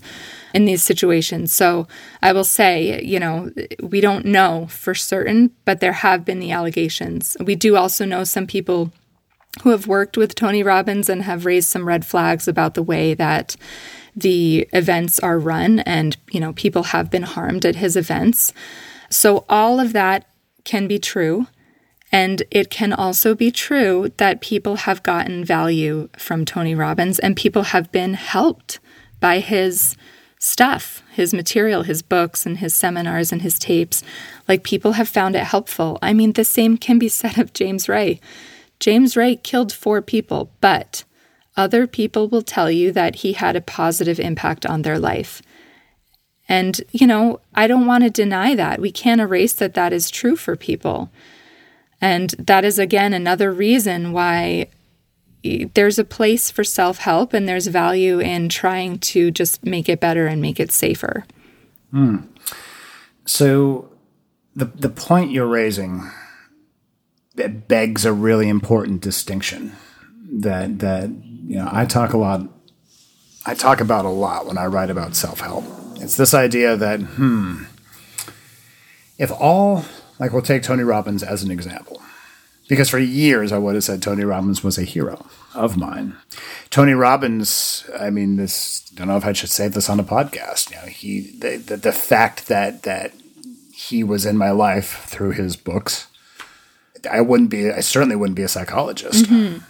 in 0.54 0.66
these 0.66 0.84
situations. 0.84 1.52
So 1.52 1.88
I 2.22 2.32
will 2.34 2.44
say, 2.44 3.04
you 3.04 3.20
know, 3.20 3.52
we 3.82 4.02
don't 4.02 4.26
know 4.26 4.68
for 4.70 4.96
certain, 4.96 5.52
but 5.66 5.80
there 5.80 5.94
have 5.94 6.26
been 6.26 6.40
the 6.40 6.52
allegations. 6.52 7.36
We 7.40 7.56
do 7.56 7.76
also 7.76 8.06
know 8.06 8.24
some 8.24 8.48
people 8.48 8.92
who 9.64 9.70
have 9.70 9.88
worked 9.88 10.18
with 10.18 10.36
Tony 10.36 10.64
Robbins 10.64 11.10
and 11.10 11.24
have 11.24 11.46
raised 11.46 11.70
some 11.70 11.88
red 11.88 12.06
flags 12.06 12.48
about 12.48 12.74
the 12.74 12.84
way 12.84 13.14
that 13.14 13.56
the 14.16 14.68
events 14.74 15.20
are 15.20 15.40
run, 15.40 15.80
and 15.80 16.16
you 16.32 16.40
know, 16.40 16.54
people 16.54 16.84
have 16.84 17.12
been 17.12 17.24
harmed 17.24 17.66
at 17.66 17.76
his 17.76 17.96
events. 17.96 18.54
So 19.10 19.46
all 19.50 19.80
of 19.80 19.94
that 19.94 20.26
can 20.66 20.88
be 20.88 21.00
true. 21.00 21.48
And 22.12 22.44
it 22.52 22.70
can 22.70 22.94
also 22.94 23.36
be 23.36 23.52
true 23.52 24.12
that 24.18 24.42
people 24.42 24.76
have 24.78 25.04
gotten 25.04 25.44
value 25.44 26.10
from 26.18 26.46
Tony 26.46 26.76
Robbins 26.76 27.20
and 27.20 27.36
people 27.36 27.64
have 27.64 27.92
been 27.92 28.14
helped 28.14 28.80
by 29.20 29.40
his 29.40 29.96
stuff, 30.40 31.02
his 31.12 31.34
material, 31.34 31.84
his 31.84 32.02
books 32.02 32.46
and 32.46 32.60
his 32.60 32.74
seminars 32.74 33.32
and 33.32 33.42
his 33.42 33.58
tapes. 33.58 34.04
Like 34.48 34.64
people 34.64 34.94
have 34.94 35.10
found 35.10 35.36
it 35.36 35.44
helpful. 35.44 35.98
I 36.02 36.14
mean, 36.14 36.34
the 36.34 36.46
same 36.46 36.78
can 36.78 37.00
be 37.00 37.10
said 37.10 37.38
of 37.38 37.54
James 37.54 37.90
Ray. 37.90 38.20
James 38.80 39.18
Ray 39.18 39.38
killed 39.38 39.74
four 39.74 40.02
people, 40.02 40.52
but 40.62 41.04
other 41.58 41.88
people 41.88 42.28
will 42.28 42.42
tell 42.42 42.70
you 42.70 42.92
that 42.92 43.18
he 43.18 43.34
had 43.34 43.56
a 43.56 43.62
positive 43.62 44.20
impact 44.20 44.66
on 44.66 44.82
their 44.82 45.00
life. 45.00 45.42
And, 46.48 46.80
you 46.92 47.08
know, 47.08 47.40
I 47.56 47.68
don't 47.68 47.88
want 47.88 48.04
to 48.04 48.10
deny 48.10 48.56
that. 48.56 48.80
We 48.80 48.92
can't 48.92 49.22
erase 49.22 49.54
that 49.54 49.74
that 49.74 49.94
is 49.94 50.10
true 50.10 50.36
for 50.36 50.56
people. 50.56 51.12
And 52.02 52.32
that 52.32 52.64
is, 52.64 52.78
again, 52.78 53.14
another 53.14 53.52
reason 53.52 54.12
why 54.12 54.68
there's 55.74 56.00
a 56.00 56.04
place 56.04 56.52
for 56.52 56.64
self 56.64 57.00
help 57.00 57.34
and 57.34 57.48
there's 57.48 57.68
value 57.68 58.20
in 58.20 58.50
trying 58.50 59.00
to 59.00 59.32
just 59.32 59.64
make 59.66 59.90
it 59.90 60.00
better 60.00 60.28
and 60.28 60.42
make 60.42 60.60
it 60.60 60.72
safer. 60.72 61.26
Mm. 61.94 62.28
So, 63.26 63.90
the, 64.56 64.66
the 64.66 64.90
point 64.90 65.32
you're 65.32 65.48
raising 65.48 66.10
begs 67.68 68.06
a 68.06 68.14
really 68.14 68.48
important 68.48 69.02
distinction 69.02 69.76
that 70.32 70.80
that 70.80 71.10
you 71.10 71.58
know 71.58 71.70
I 71.72 71.86
talk 71.86 72.14
a 72.14 72.18
lot 72.18 72.48
I 73.46 73.54
talk 73.54 73.82
about 73.82 74.06
a 74.06 74.10
lot 74.10 74.48
when 74.48 74.58
I 74.58 74.66
write 74.66 74.90
about 74.90 75.16
self 75.16 75.42
help 75.42 75.66
it's 75.96 76.18
this 76.18 76.34
idea 76.34 76.76
that, 76.76 77.00
hmm, 77.00 77.64
if 79.18 79.32
all, 79.32 79.86
like 80.20 80.34
we'll 80.34 80.42
take 80.42 80.64
Tony 80.64 80.84
Robbins 80.84 81.24
as 81.24 81.44
an 81.44 81.52
example, 81.52 82.02
because 82.68 82.90
for 82.90 83.00
years 83.00 83.52
I 83.52 83.58
would 83.58 83.76
have 83.76 83.84
said 83.84 84.02
Tony 84.02 84.24
Robbins 84.24 84.64
was 84.64 84.78
a 84.78 84.84
hero 84.84 85.26
of 85.54 85.78
mine. 85.78 86.16
Tony 86.70 86.94
Robbins, 86.94 87.90
I 87.98 88.10
mean, 88.10 88.36
this, 88.36 88.90
I 88.92 88.96
don't 88.96 89.08
know 89.08 89.18
if 89.18 89.26
I 89.26 89.34
should 89.34 89.50
say 89.50 89.68
this 89.68 89.90
on 89.90 90.00
a 90.00 90.04
podcast. 90.04 90.72
You 90.72 90.78
know, 90.78 90.88
he, 90.88 91.22
the, 91.38 91.58
the, 91.58 91.78
the 91.78 91.92
fact 91.92 92.48
that, 92.48 92.84
that 92.84 93.14
he 93.74 94.04
was 94.04 94.26
in 94.26 94.38
my 94.38 94.52
life 94.52 95.06
through 95.06 95.32
his 95.32 95.56
books, 95.56 96.08
I 97.10 97.22
wouldn't 97.22 97.52
be, 97.52 97.70
I 97.70 97.82
certainly 97.82 98.16
wouldn't 98.16 98.36
be 98.36 98.44
a 98.44 98.48
psychologist. 98.48 99.26
Mm-hmm. 99.26 99.64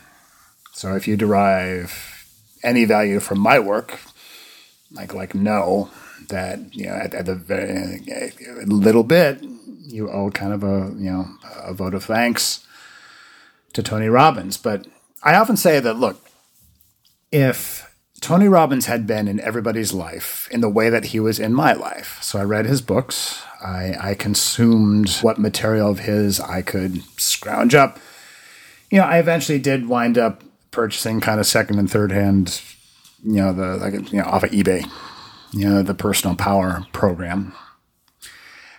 So 0.72 0.96
if 0.96 1.08
you 1.08 1.18
derive 1.18 2.28
any 2.64 2.86
value 2.86 3.20
from 3.20 3.40
my 3.40 3.60
work, 3.60 4.00
like, 4.92 5.14
like 5.14 5.36
no, 5.36 5.90
that 6.30 6.74
you 6.76 6.88
know 6.88 6.94
at, 6.94 7.14
at 7.14 7.26
the 7.26 7.36
very 7.36 8.02
a 8.10 8.66
little 8.66 9.04
bit 9.04 9.44
you 9.86 10.10
owe 10.10 10.30
kind 10.32 10.54
of 10.54 10.64
a 10.64 10.94
you 10.98 11.12
know 11.12 11.28
a 11.64 11.74
vote 11.74 11.94
of 11.94 12.04
thanks 12.04 12.66
to 13.74 13.84
Tony 13.84 14.08
Robbins. 14.08 14.58
But 14.58 14.88
I 15.24 15.36
often 15.36 15.58
say 15.58 15.80
that 15.80 15.96
look, 15.96 16.26
if 17.32 17.94
Tony 18.22 18.48
Robbins 18.48 18.88
had 18.88 19.06
been 19.06 19.28
in 19.28 19.40
everybody's 19.40 19.94
life 19.94 20.48
in 20.52 20.62
the 20.62 20.70
way 20.70 20.90
that 20.90 21.06
he 21.06 21.20
was 21.20 21.40
in 21.40 21.54
my 21.54 21.74
life, 21.74 22.18
so 22.22 22.40
I 22.40 22.44
read 22.44 22.66
his 22.66 22.82
books, 22.82 23.44
I, 23.64 23.96
I 24.00 24.14
consumed 24.16 25.10
what 25.22 25.38
material 25.38 25.90
of 25.90 26.00
his 26.00 26.40
I 26.40 26.62
could 26.62 27.04
scrounge 27.20 27.76
up. 27.76 28.00
You 28.90 29.00
know, 29.00 29.06
I 29.06 29.18
eventually 29.20 29.60
did 29.60 29.88
wind 29.88 30.18
up 30.18 30.44
purchasing 30.72 31.22
kind 31.22 31.40
of 31.40 31.46
second 31.46 31.80
and 31.80 31.90
third 31.90 32.12
hand, 32.12 32.62
you 33.24 33.36
know, 33.36 33.54
the 33.54 33.78
like 33.78 34.12
you 34.12 34.20
know 34.20 34.26
off 34.26 34.44
of 34.44 34.52
eBay 34.52 34.90
you 35.56 35.70
know, 35.70 35.82
the 35.82 35.94
personal 35.94 36.36
power 36.36 36.86
program. 36.92 37.54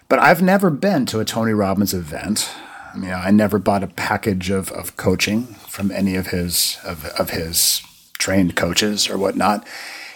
But 0.08 0.18
I've 0.18 0.42
never 0.42 0.70
been 0.70 1.06
to 1.06 1.20
a 1.20 1.24
Tony 1.24 1.52
Robbins 1.52 1.94
event. 1.94 2.50
I 2.94 2.98
mean, 2.98 3.12
I 3.12 3.30
never 3.30 3.58
bought 3.58 3.82
a 3.82 3.88
package 3.88 4.50
of, 4.50 4.70
of 4.72 4.96
coaching 4.96 5.46
from 5.68 5.90
any 5.90 6.16
of 6.16 6.28
his 6.28 6.78
of, 6.84 7.06
of 7.18 7.30
his 7.30 7.82
trained 8.18 8.56
coaches 8.56 9.08
or 9.08 9.16
whatnot. 9.16 9.66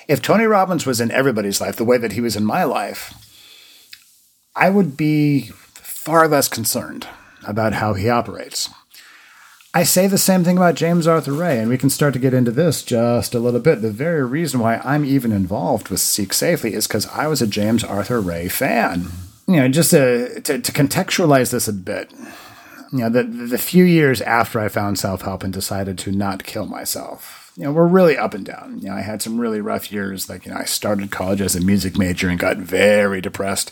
if 0.07 0.21
Tony 0.21 0.45
Robbins 0.45 0.87
was 0.87 1.01
in 1.01 1.11
everybody's 1.11 1.61
life 1.61 1.77
the 1.77 1.85
way 1.85 1.97
that 1.97 2.13
he 2.13 2.21
was 2.21 2.37
in 2.37 2.45
my 2.45 2.65
life, 2.65 3.15
I 4.55 4.69
would 4.69 4.97
be 4.97 5.51
far 5.75 6.29
less 6.29 6.49
concerned 6.49 7.07
about 7.47 7.75
how 7.75 7.95
he 7.95 8.09
operates. 8.09 8.69
I 9.73 9.85
say 9.85 10.09
the 10.09 10.19
same 10.19 10.43
thing 10.43 10.57
about 10.57 10.75
James 10.75 11.07
Arthur 11.07 11.33
Ray, 11.33 11.61
and 11.61 11.69
we 11.69 11.79
can 11.79 11.91
start 11.91 12.13
to 12.15 12.19
get 12.19 12.35
into 12.35 12.51
this 12.51 12.83
just 12.83 13.37
a 13.37 13.39
little 13.39 13.61
bit. 13.61 13.83
The 13.83 13.93
very 13.93 14.25
reason 14.25 14.59
why 14.59 14.79
I'm 14.79 15.05
even 15.05 15.31
involved 15.31 15.91
with 15.91 16.01
Seek 16.01 16.33
Safely 16.33 16.75
is 16.75 16.89
because 16.89 17.07
I 17.07 17.29
was 17.29 17.41
a 17.41 17.47
James 17.47 17.85
Arthur 17.85 18.21
Ray 18.21 18.49
fan. 18.49 19.07
You 19.47 19.57
know, 19.57 19.69
just 19.69 19.93
to, 19.93 20.41
to, 20.41 20.59
to 20.59 20.73
contextualize 20.73 21.53
this 21.53 21.69
a 21.69 21.73
bit, 21.73 22.13
you 22.93 22.99
know, 22.99 23.11
the, 23.11 23.23
the 23.23 23.59
few 23.59 23.85
years 23.85 24.21
after 24.23 24.59
I 24.59 24.67
found 24.69 24.99
self 24.99 25.23
help 25.23 25.45
and 25.45 25.53
decided 25.53 25.99
to 25.99 26.11
not 26.11 26.43
kill 26.43 26.67
myself, 26.67 27.53
you 27.57 27.63
know, 27.63 27.73
we're 27.73 27.87
really 27.87 28.19
up 28.19 28.35
and 28.35 28.45
down. 28.45 28.81
You 28.81 28.89
know, 28.89 28.97
I 28.97 29.03
had 29.03 29.23
some 29.23 29.41
really 29.41 29.61
rough 29.61 29.93
years. 29.93 30.29
Like, 30.29 30.47
you 30.47 30.53
know, 30.53 30.59
I 30.59 30.65
started 30.65 31.13
college 31.13 31.41
as 31.41 31.55
a 31.55 31.61
music 31.61 31.97
major 31.97 32.29
and 32.29 32.41
got 32.41 32.57
very 32.57 33.21
depressed 33.21 33.71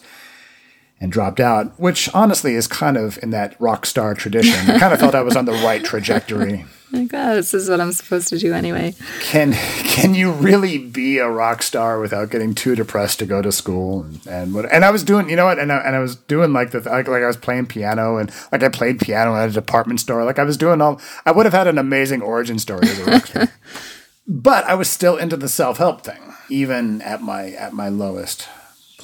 and 1.00 1.12
dropped 1.12 1.40
out, 1.40 1.78
which 1.78 2.12
honestly 2.14 2.54
is 2.54 2.66
kind 2.66 2.96
of 2.96 3.18
in 3.22 3.30
that 3.30 3.60
rock 3.60 3.86
star 3.86 4.14
tradition. 4.14 4.70
I 4.70 4.78
kind 4.78 4.92
of 4.92 5.00
felt 5.00 5.14
I 5.14 5.22
was 5.22 5.36
on 5.36 5.44
the 5.44 5.52
right 5.52 5.84
trajectory. 5.84 6.64
Like, 6.90 7.10
oh, 7.12 7.34
this 7.34 7.52
is 7.52 7.68
what 7.68 7.82
I'm 7.82 7.92
supposed 7.92 8.28
to 8.28 8.38
do 8.38 8.54
anyway. 8.54 8.94
Can 9.20 9.52
can 9.52 10.14
you 10.14 10.32
really 10.32 10.78
be 10.78 11.18
a 11.18 11.28
rock 11.28 11.62
star 11.62 12.00
without 12.00 12.30
getting 12.30 12.54
too 12.54 12.74
depressed 12.74 13.18
to 13.18 13.26
go 13.26 13.42
to 13.42 13.52
school 13.52 14.04
and 14.04 14.26
and, 14.26 14.54
what, 14.54 14.72
and 14.72 14.86
I 14.86 14.90
was 14.90 15.04
doing 15.04 15.28
you 15.28 15.36
know 15.36 15.44
what 15.44 15.58
and 15.58 15.70
I, 15.70 15.76
and 15.80 15.94
I 15.94 15.98
was 15.98 16.16
doing 16.16 16.54
like 16.54 16.70
the 16.70 16.80
like, 16.80 17.06
like 17.06 17.22
I 17.22 17.26
was 17.26 17.36
playing 17.36 17.66
piano 17.66 18.16
and 18.16 18.32
like 18.52 18.62
I 18.62 18.70
played 18.70 19.00
piano 19.00 19.36
at 19.36 19.50
a 19.50 19.52
department 19.52 20.00
store 20.00 20.24
like 20.24 20.38
I 20.38 20.44
was 20.44 20.56
doing 20.56 20.80
all 20.80 20.98
I 21.26 21.32
would 21.32 21.44
have 21.44 21.52
had 21.52 21.66
an 21.66 21.76
amazing 21.76 22.22
origin 22.22 22.58
story 22.58 22.88
as 22.88 22.98
a 23.00 23.04
rock 23.04 23.26
star. 23.26 23.48
but 24.26 24.64
I 24.64 24.74
was 24.74 24.88
still 24.88 25.18
into 25.18 25.36
the 25.36 25.50
self 25.50 25.76
help 25.76 26.00
thing 26.00 26.32
even 26.48 27.02
at 27.02 27.20
my 27.20 27.50
at 27.50 27.74
my 27.74 27.90
lowest 27.90 28.48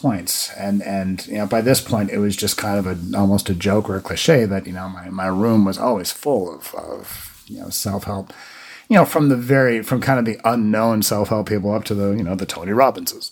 points. 0.05 0.53
And 0.53 0.83
and 0.83 1.27
you 1.27 1.39
know, 1.39 1.47
by 1.47 1.63
this 1.63 1.81
point, 1.81 2.11
it 2.11 2.19
was 2.19 2.37
just 2.37 2.59
kind 2.59 2.79
of 2.79 2.87
a 2.87 3.19
almost 3.19 3.49
a 3.49 3.55
joke 3.55 3.89
or 3.89 3.97
a 3.97 4.03
cliche 4.03 4.45
that 4.45 4.67
you 4.67 4.75
know 4.75 4.87
my 4.89 5.09
my 5.09 5.27
room 5.27 5.65
was 5.65 5.79
always 5.79 6.13
full 6.13 6.55
of 6.55 6.75
of 6.75 7.43
you 7.47 7.59
know 7.61 7.71
self 7.71 8.05
help. 8.05 8.33
You 8.89 8.97
know, 8.97 9.07
from 9.07 9.31
the 9.31 9.37
very 9.37 9.83
from 9.83 10.03
kind 10.03 10.19
of 10.19 10.27
the 10.27 10.39
unknown 10.45 11.03
self 11.03 11.31
help 11.31 11.49
people 11.49 11.73
up 11.73 11.85
to 11.85 11.95
the 11.95 12.11
you 12.11 12.23
know 12.23 12.35
the 12.35 12.45
Tony 12.45 12.73
Robbinses. 12.73 13.31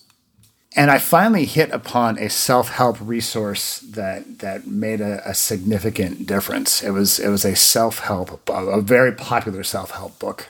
And 0.75 0.91
I 0.91 0.97
finally 0.97 1.45
hit 1.45 1.71
upon 1.71 2.19
a 2.19 2.31
self 2.31 2.71
help 2.71 2.97
resource 3.03 3.81
that 3.81 4.39
that 4.39 4.67
made 4.67 5.03
a, 5.03 5.21
a, 5.29 5.35
significant 5.35 6.27
difference. 6.27 6.83
It 6.83 6.93
was 6.93 7.19
it 7.19 7.29
was 7.29 7.45
a 7.45 7.55
self 7.55 7.99
help 7.99 8.49
a 8.49 8.81
very 8.81 9.13
popular 9.13 9.63
self 9.63 9.91
help 9.91 10.19
book 10.19 10.49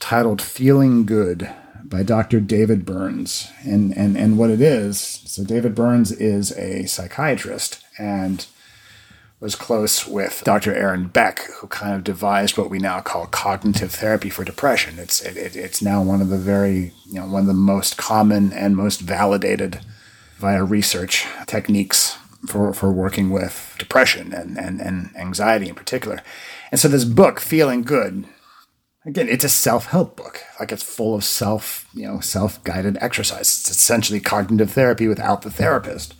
titled 0.00 0.42
"Feeling 0.42 1.06
Good." 1.06 1.48
By 1.88 2.02
Dr. 2.02 2.40
David 2.40 2.84
Burns. 2.84 3.48
And, 3.62 3.96
and, 3.96 4.16
and 4.16 4.38
what 4.38 4.50
it 4.50 4.60
is 4.60 4.98
so, 4.98 5.44
David 5.44 5.74
Burns 5.74 6.12
is 6.12 6.52
a 6.52 6.86
psychiatrist 6.86 7.84
and 7.98 8.46
was 9.40 9.56
close 9.56 10.06
with 10.06 10.42
Dr. 10.44 10.74
Aaron 10.74 11.08
Beck, 11.08 11.40
who 11.58 11.66
kind 11.66 11.94
of 11.94 12.04
devised 12.04 12.56
what 12.56 12.70
we 12.70 12.78
now 12.78 13.00
call 13.00 13.26
cognitive 13.26 13.92
therapy 13.92 14.30
for 14.30 14.44
depression. 14.44 14.98
It's, 14.98 15.20
it, 15.20 15.36
it, 15.36 15.56
it's 15.56 15.82
now 15.82 16.02
one 16.02 16.22
of 16.22 16.30
the 16.30 16.38
very, 16.38 16.92
you 17.06 17.20
know, 17.20 17.26
one 17.26 17.42
of 17.42 17.46
the 17.46 17.52
most 17.52 17.96
common 17.96 18.52
and 18.52 18.76
most 18.76 19.00
validated 19.00 19.80
via 20.38 20.64
research 20.64 21.26
techniques 21.46 22.16
for, 22.46 22.72
for 22.72 22.90
working 22.92 23.30
with 23.30 23.74
depression 23.78 24.32
and, 24.32 24.56
and, 24.56 24.80
and 24.80 25.10
anxiety 25.16 25.68
in 25.68 25.74
particular. 25.74 26.22
And 26.70 26.80
so 26.80 26.88
this 26.88 27.04
book, 27.04 27.40
Feeling 27.40 27.82
Good, 27.82 28.24
again, 29.04 29.28
it's 29.28 29.44
a 29.44 29.48
self-help 29.48 30.16
book. 30.16 30.42
Like 30.58 30.72
it's 30.72 30.82
full 30.82 31.14
of 31.14 31.24
self, 31.24 31.88
you 31.94 32.06
know, 32.06 32.20
self-guided 32.20 32.98
exercises. 33.00 33.60
It's 33.60 33.70
essentially 33.70 34.20
cognitive 34.20 34.72
therapy 34.72 35.08
without 35.08 35.42
the 35.42 35.50
therapist. 35.50 36.14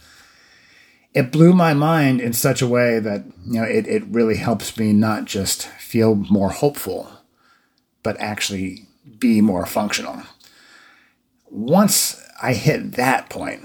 It 1.15 1.31
blew 1.31 1.53
my 1.53 1.75
mind 1.75 2.21
in 2.21 2.33
such 2.33 2.61
a 2.61 2.67
way 2.67 2.99
that, 2.99 3.25
you 3.47 3.61
know, 3.61 3.67
it, 3.67 3.87
it 3.87 4.05
really 4.07 4.37
helps 4.37 4.77
me 4.77 4.93
not 4.93 5.27
just 5.27 5.67
feel 5.67 6.17
more 6.17 6.51
hopeful, 6.51 7.09
but 8.03 8.19
actually 8.19 8.87
be 9.19 9.41
more 9.41 9.65
functional. 9.65 10.23
Once 11.49 12.21
I 12.43 12.53
hit 12.53 12.93
that 12.93 13.31
point, 13.31 13.63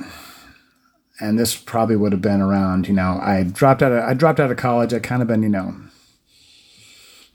and 1.20 1.38
this 1.38 1.56
probably 1.56 1.96
would 1.96 2.12
have 2.12 2.22
been 2.22 2.40
around, 2.40 2.88
you 2.88 2.94
know, 2.94 3.20
I 3.22 3.44
dropped 3.44 3.82
out 3.82 3.92
of 3.92 4.04
I 4.04 4.14
dropped 4.14 4.40
out 4.40 4.52
of 4.52 4.58
college. 4.58 4.94
I 4.94 5.00
kind 5.00 5.22
of 5.22 5.28
been, 5.28 5.44
you 5.44 5.50
know, 5.50 5.76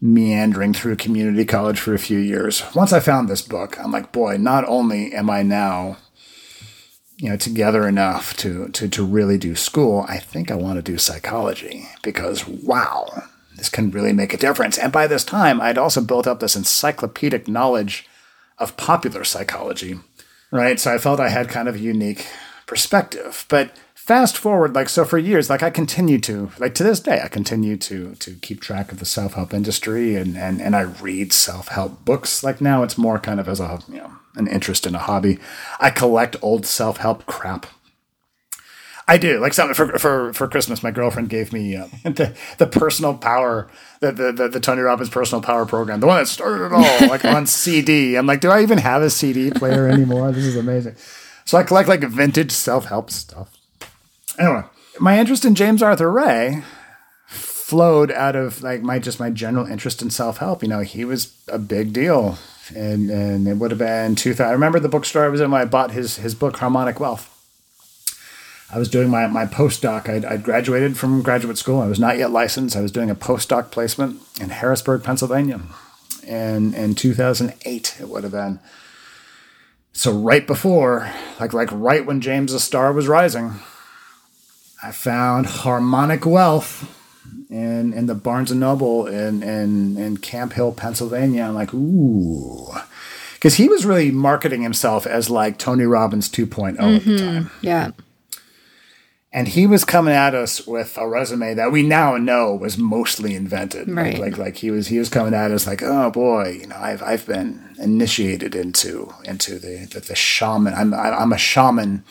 meandering 0.04 0.74
through 0.74 0.94
community 0.94 1.46
college 1.46 1.80
for 1.80 1.94
a 1.94 1.98
few 1.98 2.18
years. 2.18 2.62
Once 2.74 2.92
I 2.92 3.00
found 3.00 3.26
this 3.26 3.40
book, 3.40 3.78
I'm 3.80 3.90
like, 3.90 4.12
boy, 4.12 4.36
not 4.36 4.62
only 4.68 5.14
am 5.14 5.30
I 5.30 5.42
now, 5.42 5.96
you 7.16 7.30
know, 7.30 7.38
together 7.38 7.88
enough 7.88 8.36
to 8.38 8.68
to 8.68 8.86
to 8.86 9.04
really 9.04 9.38
do 9.38 9.54
school, 9.54 10.04
I 10.06 10.18
think 10.18 10.50
I 10.50 10.56
want 10.56 10.76
to 10.76 10.82
do 10.82 10.98
psychology 10.98 11.88
because 12.02 12.46
wow, 12.46 13.22
this 13.56 13.70
can 13.70 13.90
really 13.90 14.12
make 14.12 14.34
a 14.34 14.36
difference. 14.36 14.76
And 14.76 14.92
by 14.92 15.06
this 15.06 15.24
time, 15.24 15.58
I'd 15.58 15.78
also 15.78 16.02
built 16.02 16.26
up 16.26 16.40
this 16.40 16.56
encyclopedic 16.56 17.48
knowledge 17.48 18.06
of 18.58 18.76
popular 18.76 19.24
psychology, 19.24 19.98
right? 20.50 20.78
So 20.78 20.94
I 20.94 20.98
felt 20.98 21.18
I 21.18 21.30
had 21.30 21.48
kind 21.48 21.66
of 21.66 21.76
a 21.76 21.80
unique 21.80 22.26
perspective. 22.66 23.46
But 23.48 23.74
fast 24.04 24.36
forward 24.36 24.74
like 24.74 24.90
so 24.90 25.02
for 25.02 25.16
years 25.16 25.48
like 25.48 25.62
i 25.62 25.70
continue 25.70 26.18
to 26.18 26.50
like 26.58 26.74
to 26.74 26.84
this 26.84 27.00
day 27.00 27.22
i 27.24 27.28
continue 27.28 27.74
to 27.74 28.14
to 28.16 28.34
keep 28.42 28.60
track 28.60 28.92
of 28.92 28.98
the 28.98 29.06
self-help 29.06 29.54
industry 29.54 30.14
and 30.14 30.36
and, 30.36 30.60
and 30.60 30.76
i 30.76 30.82
read 30.82 31.32
self-help 31.32 32.04
books 32.04 32.44
like 32.44 32.60
now 32.60 32.82
it's 32.82 32.98
more 32.98 33.18
kind 33.18 33.40
of 33.40 33.48
as 33.48 33.60
a 33.60 33.82
you 33.88 33.96
know 33.96 34.12
an 34.34 34.46
interest 34.46 34.86
in 34.86 34.94
a 34.94 34.98
hobby 34.98 35.38
i 35.80 35.88
collect 35.88 36.36
old 36.42 36.66
self-help 36.66 37.24
crap 37.24 37.66
I 39.06 39.18
do 39.18 39.38
like 39.38 39.52
something 39.52 39.74
for 39.74 39.98
for 39.98 40.32
for 40.32 40.48
Christmas. 40.48 40.82
My 40.82 40.90
girlfriend 40.90 41.28
gave 41.28 41.52
me 41.52 41.76
uh, 41.76 41.88
the 42.04 42.34
the 42.56 42.66
personal 42.66 43.12
power 43.12 43.68
the, 44.00 44.10
the, 44.10 44.32
the 44.32 44.48
the 44.48 44.60
Tony 44.60 44.80
Robbins 44.80 45.10
personal 45.10 45.42
power 45.42 45.66
program, 45.66 46.00
the 46.00 46.06
one 46.06 46.16
that 46.16 46.26
started 46.26 46.64
it 46.64 46.72
all, 46.72 47.08
like 47.10 47.22
on 47.22 47.46
CD. 47.46 48.16
I'm 48.16 48.24
like, 48.26 48.40
do 48.40 48.48
I 48.48 48.62
even 48.62 48.78
have 48.78 49.02
a 49.02 49.10
CD 49.10 49.50
player 49.50 49.88
anymore? 49.88 50.32
This 50.32 50.46
is 50.46 50.56
amazing. 50.56 50.96
So 51.44 51.58
I 51.58 51.64
collect 51.64 51.86
like 51.86 52.00
vintage 52.00 52.52
self 52.52 52.86
help 52.86 53.10
stuff. 53.10 53.53
Anyway, 54.38 54.64
my 54.98 55.18
interest 55.18 55.44
in 55.44 55.54
James 55.54 55.82
Arthur 55.82 56.10
Ray 56.10 56.62
flowed 57.26 58.10
out 58.10 58.36
of 58.36 58.62
like 58.62 58.82
my 58.82 58.98
just 58.98 59.18
my 59.18 59.30
general 59.30 59.66
interest 59.66 60.02
in 60.02 60.10
self 60.10 60.38
help. 60.38 60.62
You 60.62 60.68
know, 60.68 60.80
he 60.80 61.04
was 61.04 61.34
a 61.48 61.58
big 61.58 61.92
deal, 61.92 62.38
and 62.74 63.10
and 63.10 63.48
it 63.48 63.54
would 63.54 63.70
have 63.70 63.78
been 63.78 64.14
two 64.14 64.34
thousand. 64.34 64.50
I 64.50 64.52
remember 64.52 64.80
the 64.80 64.88
bookstore 64.88 65.24
I 65.24 65.28
was 65.28 65.40
in 65.40 65.50
when 65.50 65.60
I 65.60 65.64
bought 65.64 65.92
his 65.92 66.16
his 66.16 66.34
book 66.34 66.56
Harmonic 66.58 67.00
Wealth. 67.00 67.30
I 68.70 68.78
was 68.78 68.88
doing 68.88 69.08
my 69.08 69.26
my 69.26 69.46
postdoc. 69.46 70.08
I'd, 70.08 70.24
I'd 70.24 70.42
graduated 70.42 70.96
from 70.96 71.22
graduate 71.22 71.58
school. 71.58 71.80
I 71.80 71.86
was 71.86 72.00
not 72.00 72.18
yet 72.18 72.30
licensed. 72.30 72.76
I 72.76 72.80
was 72.80 72.92
doing 72.92 73.10
a 73.10 73.14
postdoc 73.14 73.70
placement 73.70 74.20
in 74.40 74.50
Harrisburg, 74.50 75.02
Pennsylvania, 75.02 75.60
and 76.26 76.74
in 76.74 76.94
2008 76.94 77.96
it 78.00 78.08
would 78.08 78.24
have 78.24 78.32
been. 78.32 78.58
So 79.92 80.12
right 80.12 80.46
before, 80.46 81.10
like 81.38 81.52
like 81.52 81.70
right 81.72 82.04
when 82.04 82.20
James's 82.20 82.64
star 82.64 82.92
was 82.92 83.06
rising, 83.06 83.52
I 84.84 84.92
found 84.92 85.46
Harmonic 85.46 86.26
Wealth 86.26 87.00
in 87.48 87.94
in 87.94 88.04
the 88.04 88.14
Barnes 88.14 88.50
and 88.50 88.60
Noble 88.60 89.06
in 89.06 89.42
in 89.42 89.96
in 89.96 90.18
Camp 90.18 90.52
Hill, 90.52 90.72
Pennsylvania. 90.72 91.44
I'm 91.44 91.54
like, 91.54 91.72
ooh, 91.72 92.70
because 93.34 93.54
he 93.54 93.66
was 93.66 93.86
really 93.86 94.10
marketing 94.10 94.60
himself 94.60 95.06
as 95.06 95.30
like 95.30 95.58
Tony 95.58 95.84
Robbins 95.84 96.28
2.0 96.28 96.76
mm-hmm. 96.76 96.82
at 96.82 97.04
the 97.04 97.10
mm-hmm. 97.10 97.26
time. 97.26 97.50
Yeah. 97.62 97.90
And 99.32 99.48
he 99.48 99.66
was 99.66 99.84
coming 99.84 100.14
at 100.14 100.34
us 100.34 100.64
with 100.64 100.96
a 100.96 101.08
resume 101.08 101.54
that 101.54 101.72
we 101.72 101.82
now 101.82 102.16
know 102.18 102.54
was 102.54 102.78
mostly 102.78 103.34
invented. 103.34 103.88
Right. 103.88 104.12
Like, 104.12 104.20
like, 104.20 104.38
like 104.38 104.56
he 104.56 104.70
was 104.70 104.88
he 104.88 104.98
was 104.98 105.08
coming 105.08 105.34
at 105.34 105.50
us 105.50 105.66
like, 105.66 105.82
oh 105.82 106.10
boy, 106.10 106.58
you 106.60 106.66
know, 106.66 106.76
I've 106.76 107.02
I've 107.02 107.26
been 107.26 107.74
initiated 107.78 108.54
into 108.54 109.12
into 109.24 109.58
the 109.58 109.88
the, 109.90 110.00
the 110.00 110.14
shaman. 110.14 110.74
I'm 110.74 110.92
I'm 110.92 111.32
a 111.32 111.38
shaman 111.38 112.04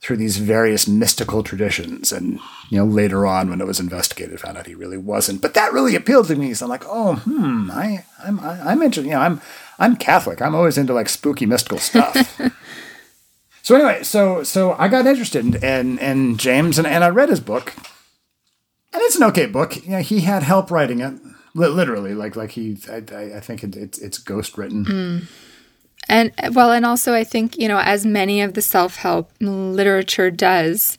through 0.00 0.16
these 0.16 0.36
various 0.36 0.86
mystical 0.86 1.42
traditions. 1.42 2.12
And, 2.12 2.38
you 2.70 2.78
know, 2.78 2.84
later 2.84 3.26
on 3.26 3.50
when 3.50 3.60
it 3.60 3.66
was 3.66 3.80
investigated, 3.80 4.38
found 4.38 4.56
out 4.56 4.66
he 4.66 4.74
really 4.74 4.96
wasn't. 4.96 5.42
But 5.42 5.54
that 5.54 5.72
really 5.72 5.96
appealed 5.96 6.28
to 6.28 6.36
me. 6.36 6.54
So 6.54 6.66
I'm 6.66 6.70
like, 6.70 6.84
oh, 6.86 7.16
hmm, 7.16 7.70
I, 7.72 8.04
I'm, 8.22 8.38
I, 8.40 8.60
I'm 8.60 8.82
interested. 8.82 9.06
You 9.06 9.16
know, 9.16 9.20
I'm, 9.20 9.40
I'm 9.78 9.96
Catholic. 9.96 10.40
I'm 10.40 10.54
always 10.54 10.78
into 10.78 10.92
like 10.92 11.08
spooky 11.08 11.46
mystical 11.46 11.78
stuff. 11.78 12.40
so 13.62 13.74
anyway, 13.74 14.04
so, 14.04 14.44
so 14.44 14.72
I 14.72 14.86
got 14.86 15.06
interested 15.06 15.44
in, 15.44 15.56
in, 15.64 15.98
in 15.98 16.36
James 16.36 16.78
and, 16.78 16.86
and 16.86 17.02
I 17.02 17.08
read 17.08 17.28
his 17.28 17.40
book 17.40 17.74
and 18.92 19.02
it's 19.02 19.16
an 19.16 19.24
okay 19.24 19.46
book. 19.46 19.84
You 19.84 19.90
know, 19.90 20.00
he 20.00 20.20
had 20.20 20.44
help 20.44 20.70
writing 20.70 21.00
it 21.00 21.14
literally 21.54 22.14
like, 22.14 22.36
like 22.36 22.52
he, 22.52 22.78
I, 22.88 22.98
I 23.36 23.40
think 23.40 23.64
it, 23.64 23.74
it's, 23.74 23.98
it's 23.98 24.18
ghost 24.18 24.56
written. 24.56 24.84
Mm. 24.84 25.28
And 26.08 26.32
well, 26.52 26.72
and 26.72 26.86
also 26.86 27.14
I 27.14 27.24
think, 27.24 27.58
you 27.58 27.68
know, 27.68 27.78
as 27.78 28.06
many 28.06 28.40
of 28.40 28.54
the 28.54 28.62
self 28.62 28.96
help 28.96 29.30
literature 29.40 30.30
does, 30.30 30.98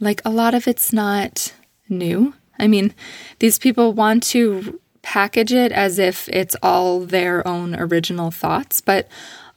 like 0.00 0.20
a 0.24 0.30
lot 0.30 0.54
of 0.54 0.66
it's 0.66 0.92
not 0.92 1.52
new. 1.88 2.34
I 2.58 2.66
mean, 2.66 2.94
these 3.38 3.58
people 3.58 3.92
want 3.92 4.22
to 4.24 4.80
package 5.02 5.52
it 5.52 5.70
as 5.70 5.98
if 5.98 6.28
it's 6.28 6.56
all 6.62 7.00
their 7.00 7.46
own 7.46 7.74
original 7.74 8.30
thoughts, 8.30 8.80
but 8.80 9.08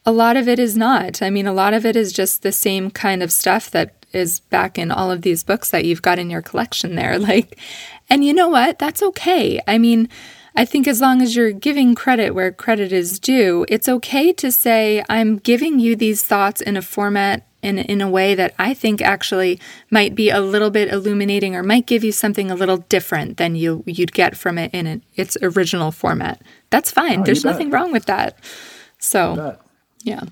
a 0.06 0.12
lot 0.12 0.38
of 0.38 0.48
it 0.48 0.60
is 0.60 0.78
not. 0.78 1.22
I 1.22 1.30
mean, 1.30 1.48
a 1.48 1.54
lot 1.54 1.74
of 1.74 1.86
it 1.86 1.96
is 1.96 2.14
just 2.14 2.42
the 2.42 2.52
same 2.52 2.92
kind 2.92 3.24
of 3.24 3.32
stuff 3.32 3.72
that 3.72 4.06
is 4.14 4.40
back 4.40 4.78
in 4.78 4.92
all 4.92 5.12
of 5.12 5.22
these 5.22 5.44
books 5.44 5.70
that 5.72 5.86
you've 5.86 6.02
got 6.02 6.20
in 6.20 6.30
your 6.30 6.42
collection 6.42 6.96
there. 6.96 7.18
Like, 7.28 7.60
and 8.10 8.24
you 8.24 8.34
know 8.34 8.48
what? 8.48 8.80
That's 8.80 9.04
okay. 9.04 9.60
I 9.68 9.78
mean, 9.78 10.08
I 10.58 10.66
think 10.66 10.88
as 10.88 11.00
long 11.00 11.22
as 11.22 11.36
you're 11.36 11.52
giving 11.52 11.94
credit 11.94 12.32
where 12.32 12.52
credit 12.52 12.92
is 12.92 13.20
due, 13.20 13.64
it's 13.70 13.88
okay 13.88 14.34
to 14.34 14.52
say, 14.52 15.04
I'm 15.08 15.38
giving 15.38 15.80
you 15.80 15.96
these 15.96 16.24
thoughts 16.24 16.62
in 16.62 16.76
a 16.76 16.82
format 16.82 17.48
in, 17.62 17.78
in 17.78 18.02
a 18.02 18.10
way 18.10 18.34
that 18.34 18.56
I 18.58 18.74
think 18.74 19.00
actually 19.00 19.60
might 19.92 20.16
be 20.16 20.32
a 20.32 20.42
little 20.42 20.72
bit 20.72 20.92
illuminating 20.92 21.56
or 21.56 21.62
might 21.62 21.86
give 21.86 22.04
you 22.04 22.12
something 22.12 22.50
a 22.50 22.56
little 22.56 22.78
different 22.78 23.38
than 23.38 23.56
you, 23.56 23.84
you'd 23.86 24.14
get 24.14 24.36
from 24.36 24.58
it 24.58 24.72
in 24.74 25.04
its 25.16 25.38
original 25.44 25.92
format. 25.92 26.42
That's 26.72 26.90
fine. 26.90 27.22
Oh, 27.22 27.24
There's 27.24 27.46
nothing 27.46 27.70
wrong 27.70 27.92
with 27.92 28.06
that. 28.06 28.40
So, 28.98 29.58
yeah. 30.02 30.24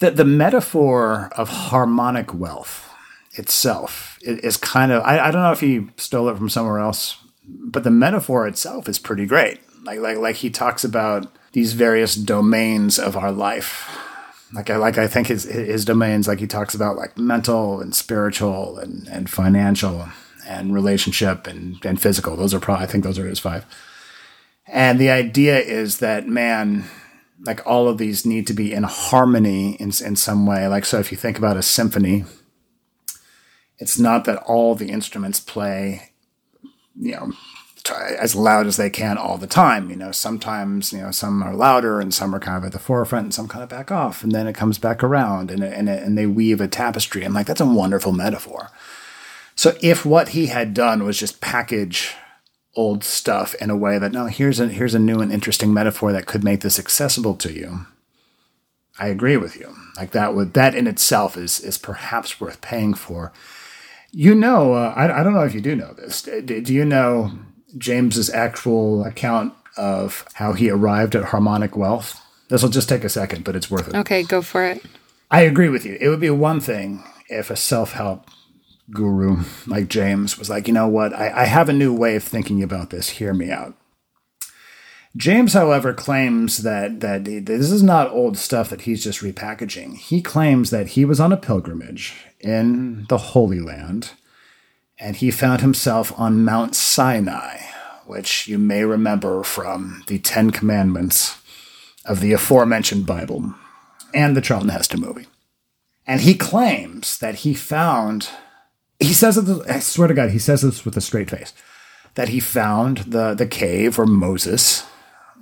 The, 0.00 0.10
the 0.10 0.24
metaphor 0.24 1.30
of 1.36 1.48
harmonic 1.48 2.34
wealth 2.34 2.92
itself 3.34 4.18
is 4.22 4.56
kind 4.56 4.90
of, 4.90 5.04
I, 5.04 5.20
I 5.20 5.30
don't 5.30 5.42
know 5.42 5.52
if 5.52 5.60
he 5.60 5.86
stole 5.96 6.28
it 6.30 6.36
from 6.36 6.48
somewhere 6.48 6.80
else 6.80 7.18
but 7.46 7.84
the 7.84 7.90
metaphor 7.90 8.46
itself 8.46 8.88
is 8.88 8.98
pretty 8.98 9.26
great. 9.26 9.60
Like 9.84 10.00
like 10.00 10.18
like 10.18 10.36
he 10.36 10.50
talks 10.50 10.84
about 10.84 11.32
these 11.52 11.72
various 11.72 12.14
domains 12.14 12.98
of 12.98 13.16
our 13.16 13.32
life. 13.32 13.88
Like 14.52 14.70
I 14.70 14.76
like 14.76 14.98
I 14.98 15.06
think 15.06 15.28
his 15.28 15.44
his 15.44 15.84
domains 15.84 16.28
like 16.28 16.40
he 16.40 16.46
talks 16.46 16.74
about 16.74 16.96
like 16.96 17.16
mental 17.16 17.80
and 17.80 17.94
spiritual 17.94 18.78
and 18.78 19.06
and 19.08 19.30
financial 19.30 20.08
and 20.46 20.74
relationship 20.74 21.46
and 21.46 21.84
and 21.84 22.00
physical. 22.00 22.36
Those 22.36 22.54
are 22.54 22.60
probably 22.60 22.84
I 22.84 22.88
think 22.88 23.04
those 23.04 23.18
are 23.18 23.26
his 23.26 23.38
five. 23.38 23.64
And 24.66 24.98
the 24.98 25.10
idea 25.10 25.58
is 25.60 25.98
that 25.98 26.28
man 26.28 26.84
like 27.44 27.64
all 27.66 27.88
of 27.88 27.98
these 27.98 28.24
need 28.24 28.46
to 28.48 28.54
be 28.54 28.72
in 28.72 28.82
harmony 28.82 29.74
in 29.74 29.92
in 30.04 30.16
some 30.16 30.46
way. 30.46 30.66
Like 30.66 30.84
so 30.84 30.98
if 30.98 31.12
you 31.12 31.18
think 31.18 31.38
about 31.38 31.56
a 31.56 31.62
symphony 31.62 32.24
it's 33.78 33.98
not 33.98 34.24
that 34.24 34.42
all 34.44 34.74
the 34.74 34.88
instruments 34.88 35.38
play 35.38 36.12
you 36.98 37.12
know, 37.12 37.32
as 38.18 38.34
loud 38.34 38.66
as 38.66 38.76
they 38.76 38.90
can 38.90 39.16
all 39.18 39.38
the 39.38 39.46
time. 39.46 39.90
You 39.90 39.96
know, 39.96 40.12
sometimes, 40.12 40.92
you 40.92 41.00
know, 41.00 41.10
some 41.10 41.42
are 41.42 41.54
louder 41.54 42.00
and 42.00 42.12
some 42.12 42.34
are 42.34 42.40
kind 42.40 42.56
of 42.58 42.64
at 42.64 42.72
the 42.72 42.78
forefront 42.78 43.24
and 43.24 43.34
some 43.34 43.48
kind 43.48 43.62
of 43.62 43.68
back 43.68 43.90
off. 43.92 44.22
And 44.22 44.32
then 44.32 44.46
it 44.46 44.54
comes 44.54 44.78
back 44.78 45.02
around 45.02 45.50
and, 45.50 45.62
and, 45.62 45.88
and 45.88 46.18
they 46.18 46.26
weave 46.26 46.60
a 46.60 46.68
tapestry. 46.68 47.24
I'm 47.24 47.34
like, 47.34 47.46
that's 47.46 47.60
a 47.60 47.66
wonderful 47.66 48.12
metaphor. 48.12 48.70
So 49.54 49.76
if 49.80 50.04
what 50.04 50.30
he 50.30 50.46
had 50.46 50.74
done 50.74 51.04
was 51.04 51.18
just 51.18 51.40
package 51.40 52.14
old 52.74 53.02
stuff 53.02 53.54
in 53.54 53.70
a 53.70 53.76
way 53.76 53.98
that, 53.98 54.12
no, 54.12 54.26
here's 54.26 54.60
a, 54.60 54.68
here's 54.68 54.94
a 54.94 54.98
new 54.98 55.20
and 55.20 55.32
interesting 55.32 55.72
metaphor 55.72 56.12
that 56.12 56.26
could 56.26 56.44
make 56.44 56.60
this 56.60 56.78
accessible 56.78 57.34
to 57.36 57.52
you. 57.52 57.86
I 58.98 59.08
agree 59.08 59.36
with 59.36 59.56
you. 59.56 59.74
Like 59.96 60.10
that 60.10 60.34
would, 60.34 60.52
that 60.54 60.74
in 60.74 60.86
itself 60.86 61.36
is, 61.36 61.60
is 61.60 61.78
perhaps 61.78 62.40
worth 62.40 62.60
paying 62.60 62.94
for 62.94 63.32
you 64.18 64.34
know, 64.34 64.72
uh, 64.72 64.94
I, 64.96 65.20
I 65.20 65.22
don't 65.22 65.34
know 65.34 65.44
if 65.44 65.52
you 65.52 65.60
do 65.60 65.76
know 65.76 65.92
this. 65.92 66.22
Do, 66.22 66.40
do 66.40 66.72
you 66.72 66.86
know 66.86 67.32
James's 67.76 68.30
actual 68.30 69.04
account 69.04 69.52
of 69.76 70.24
how 70.32 70.54
he 70.54 70.70
arrived 70.70 71.14
at 71.14 71.24
harmonic 71.24 71.76
wealth? 71.76 72.18
This 72.48 72.62
will 72.62 72.70
just 72.70 72.88
take 72.88 73.04
a 73.04 73.10
second, 73.10 73.44
but 73.44 73.54
it's 73.54 73.70
worth 73.70 73.88
it. 73.88 73.94
Okay, 73.94 74.22
go 74.22 74.40
for 74.40 74.64
it. 74.64 74.82
I 75.30 75.42
agree 75.42 75.68
with 75.68 75.84
you. 75.84 75.98
It 76.00 76.08
would 76.08 76.20
be 76.20 76.30
one 76.30 76.60
thing 76.60 77.04
if 77.28 77.50
a 77.50 77.56
self 77.56 77.92
help 77.92 78.30
guru 78.90 79.42
like 79.66 79.88
James 79.88 80.38
was 80.38 80.48
like, 80.48 80.66
you 80.66 80.72
know 80.72 80.88
what, 80.88 81.12
I, 81.12 81.42
I 81.42 81.44
have 81.44 81.68
a 81.68 81.74
new 81.74 81.92
way 81.92 82.16
of 82.16 82.24
thinking 82.24 82.62
about 82.62 82.88
this. 82.88 83.10
Hear 83.10 83.34
me 83.34 83.50
out. 83.50 83.76
James, 85.14 85.52
however, 85.52 85.92
claims 85.92 86.58
that 86.62 87.00
that 87.00 87.24
this 87.24 87.70
is 87.70 87.82
not 87.82 88.10
old 88.12 88.38
stuff 88.38 88.70
that 88.70 88.82
he's 88.82 89.04
just 89.04 89.20
repackaging. 89.20 89.98
He 89.98 90.22
claims 90.22 90.70
that 90.70 90.88
he 90.88 91.04
was 91.04 91.20
on 91.20 91.32
a 91.32 91.36
pilgrimage 91.36 92.25
in 92.40 93.06
the 93.08 93.18
Holy 93.18 93.60
Land, 93.60 94.12
and 94.98 95.16
he 95.16 95.30
found 95.30 95.60
himself 95.60 96.12
on 96.18 96.44
Mount 96.44 96.74
Sinai, 96.74 97.58
which 98.06 98.48
you 98.48 98.58
may 98.58 98.84
remember 98.84 99.42
from 99.42 100.02
the 100.06 100.18
Ten 100.18 100.50
Commandments 100.50 101.38
of 102.04 102.20
the 102.20 102.32
aforementioned 102.32 103.06
Bible 103.06 103.54
and 104.14 104.36
the 104.36 104.40
Charlton 104.40 104.70
Heston 104.70 105.00
movie. 105.00 105.26
And 106.06 106.20
he 106.20 106.34
claims 106.34 107.18
that 107.18 107.36
he 107.36 107.52
found, 107.52 108.28
he 109.00 109.12
says, 109.12 109.36
I 109.68 109.80
swear 109.80 110.08
to 110.08 110.14
God, 110.14 110.30
he 110.30 110.38
says 110.38 110.62
this 110.62 110.84
with 110.84 110.96
a 110.96 111.00
straight 111.00 111.30
face, 111.30 111.52
that 112.14 112.28
he 112.28 112.40
found 112.40 112.98
the, 112.98 113.34
the 113.34 113.46
cave 113.46 113.98
where 113.98 114.06
Moses 114.06 114.84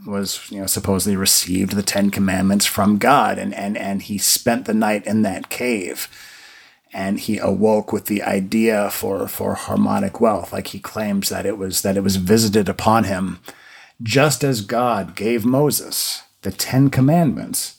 was 0.06 0.50
you 0.50 0.60
know 0.60 0.66
supposedly 0.66 1.16
received 1.16 1.72
the 1.72 1.82
Ten 1.82 2.10
Commandments 2.10 2.66
from 2.66 2.98
God, 2.98 3.38
and 3.38 3.54
and 3.54 3.76
and 3.76 4.02
he 4.02 4.18
spent 4.18 4.66
the 4.66 4.74
night 4.74 5.06
in 5.06 5.22
that 5.22 5.48
cave, 5.48 6.08
and 6.94 7.18
he 7.18 7.38
awoke 7.38 7.92
with 7.92 8.06
the 8.06 8.22
idea 8.22 8.88
for 8.88 9.26
for 9.26 9.54
harmonic 9.54 10.20
wealth, 10.20 10.52
like 10.52 10.68
he 10.68 10.78
claims 10.78 11.28
that 11.28 11.44
it 11.44 11.58
was 11.58 11.82
that 11.82 11.96
it 11.96 12.04
was 12.04 12.16
visited 12.16 12.68
upon 12.68 13.04
him, 13.04 13.40
just 14.00 14.44
as 14.44 14.60
God 14.60 15.16
gave 15.16 15.44
Moses 15.44 16.22
the 16.42 16.52
Ten 16.52 16.88
Commandments. 16.88 17.78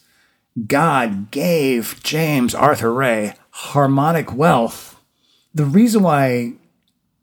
God 0.68 1.32
gave 1.32 2.02
James 2.04 2.54
Arthur 2.54 2.94
Ray 2.94 3.36
harmonic 3.52 4.34
wealth. 4.34 5.00
The 5.54 5.66
reason 5.66 6.04
why 6.04 6.54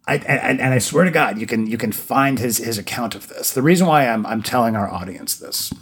I, 0.07 0.17
and, 0.17 0.61
and 0.61 0.75
I 0.75 0.79
swear 0.79 1.05
to 1.05 1.11
God, 1.11 1.39
you 1.39 1.47
can 1.47 1.67
you 1.67 1.77
can 1.77 1.93
find 1.93 2.39
his 2.39 2.57
his 2.57 2.79
account 2.79 3.15
of 3.15 3.29
this. 3.29 3.53
The 3.53 3.63
reason 3.63 3.87
why 3.87 4.09
I'm 4.09 4.25
I'm 4.25 4.43
telling 4.43 4.77
our 4.77 4.91
audience 4.91 5.37
this 5.37 5.73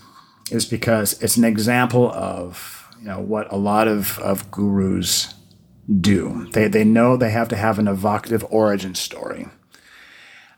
is 0.51 0.67
because 0.67 1.21
it's 1.23 1.37
an 1.37 1.45
example 1.45 2.11
of 2.11 2.89
you 2.99 3.07
know 3.07 3.21
what 3.21 3.53
a 3.53 3.57
lot 3.57 3.87
of, 3.87 4.19
of 4.19 4.51
gurus 4.51 5.35
do. 6.01 6.49
They 6.53 6.69
they 6.69 6.85
know 6.85 7.17
they 7.17 7.31
have 7.31 7.49
to 7.49 7.57
have 7.57 7.79
an 7.79 7.89
evocative 7.89 8.45
origin 8.51 8.95
story. 8.95 9.49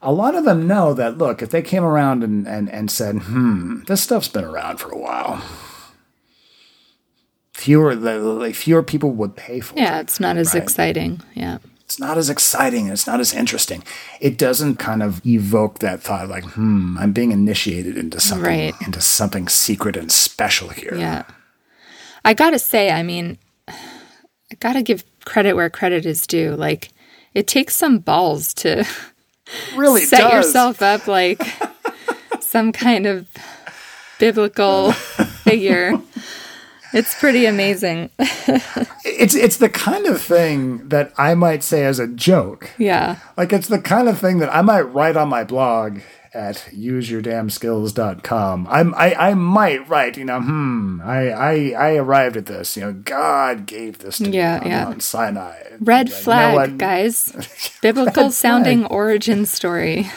A 0.00 0.12
lot 0.12 0.34
of 0.34 0.44
them 0.44 0.66
know 0.66 0.94
that 0.94 1.18
look, 1.18 1.42
if 1.42 1.50
they 1.50 1.62
came 1.62 1.84
around 1.84 2.24
and, 2.24 2.46
and, 2.48 2.68
and 2.70 2.90
said, 2.90 3.18
hmm, 3.18 3.84
this 3.84 4.02
stuff's 4.02 4.26
been 4.26 4.44
around 4.44 4.78
for 4.78 4.90
a 4.90 4.98
while. 4.98 5.40
Fewer 7.52 7.94
like 7.94 8.56
fewer 8.56 8.82
people 8.82 9.12
would 9.12 9.36
pay 9.36 9.60
for 9.60 9.76
yeah, 9.76 9.82
it. 9.82 9.86
Yeah, 9.86 10.00
it's 10.00 10.18
not 10.18 10.36
as 10.36 10.54
right? 10.54 10.62
exciting. 10.62 11.20
Yeah 11.34 11.58
it's 11.92 12.00
not 12.00 12.16
as 12.16 12.30
exciting, 12.30 12.88
it's 12.88 13.06
not 13.06 13.20
as 13.20 13.34
interesting. 13.34 13.84
It 14.18 14.38
doesn't 14.38 14.76
kind 14.76 15.02
of 15.02 15.20
evoke 15.26 15.80
that 15.80 16.00
thought 16.00 16.26
like, 16.26 16.44
hmm, 16.44 16.96
I'm 16.98 17.12
being 17.12 17.32
initiated 17.32 17.98
into 17.98 18.18
something 18.18 18.46
right. 18.46 18.74
into 18.86 19.02
something 19.02 19.46
secret 19.46 19.94
and 19.94 20.10
special 20.10 20.70
here. 20.70 20.94
Yeah. 20.94 21.24
I 22.24 22.32
got 22.32 22.50
to 22.52 22.58
say, 22.58 22.90
I 22.90 23.02
mean, 23.02 23.36
I 23.68 24.54
got 24.58 24.72
to 24.72 24.82
give 24.82 25.04
credit 25.24 25.54
where 25.54 25.70
credit 25.70 26.06
is 26.06 26.26
due. 26.26 26.54
Like 26.54 26.90
it 27.34 27.46
takes 27.46 27.76
some 27.76 27.98
balls 27.98 28.54
to 28.54 28.84
really 29.76 30.04
set 30.04 30.20
does. 30.20 30.32
yourself 30.32 30.82
up 30.82 31.06
like 31.06 31.42
some 32.40 32.72
kind 32.72 33.06
of 33.06 33.26
biblical 34.18 34.92
figure 34.92 35.98
it's 36.92 37.18
pretty 37.18 37.46
amazing. 37.46 38.10
it's 38.18 39.34
it's 39.34 39.56
the 39.56 39.68
kind 39.68 40.06
of 40.06 40.20
thing 40.20 40.88
that 40.88 41.12
I 41.16 41.34
might 41.34 41.62
say 41.62 41.84
as 41.84 41.98
a 41.98 42.06
joke. 42.06 42.70
Yeah. 42.78 43.18
Like 43.36 43.52
it's 43.52 43.68
the 43.68 43.80
kind 43.80 44.08
of 44.08 44.18
thing 44.18 44.38
that 44.38 44.54
I 44.54 44.62
might 44.62 44.82
write 44.82 45.16
on 45.16 45.28
my 45.28 45.44
blog 45.44 46.00
at 46.34 46.56
useyourdamnskills.com. 46.72 48.66
I'm 48.70 48.94
I, 48.94 49.14
I 49.14 49.34
might 49.34 49.88
write, 49.88 50.16
you 50.16 50.24
know, 50.24 50.40
hmm, 50.40 51.00
I, 51.04 51.30
I 51.30 51.70
I 51.70 51.94
arrived 51.96 52.36
at 52.36 52.46
this. 52.46 52.76
You 52.76 52.84
know, 52.84 52.92
God 52.92 53.66
gave 53.66 53.98
this 53.98 54.18
to 54.18 54.30
yeah, 54.30 54.58
me 54.58 54.64
on 54.64 54.70
yeah. 54.70 54.84
Mount 54.84 55.02
Sinai. 55.02 55.62
Red 55.80 56.08
like, 56.10 56.18
flag, 56.18 56.52
you 56.52 56.72
know 56.72 56.78
guys. 56.78 57.78
Biblical 57.82 58.30
sounding 58.30 58.86
origin 58.86 59.46
story. 59.46 60.10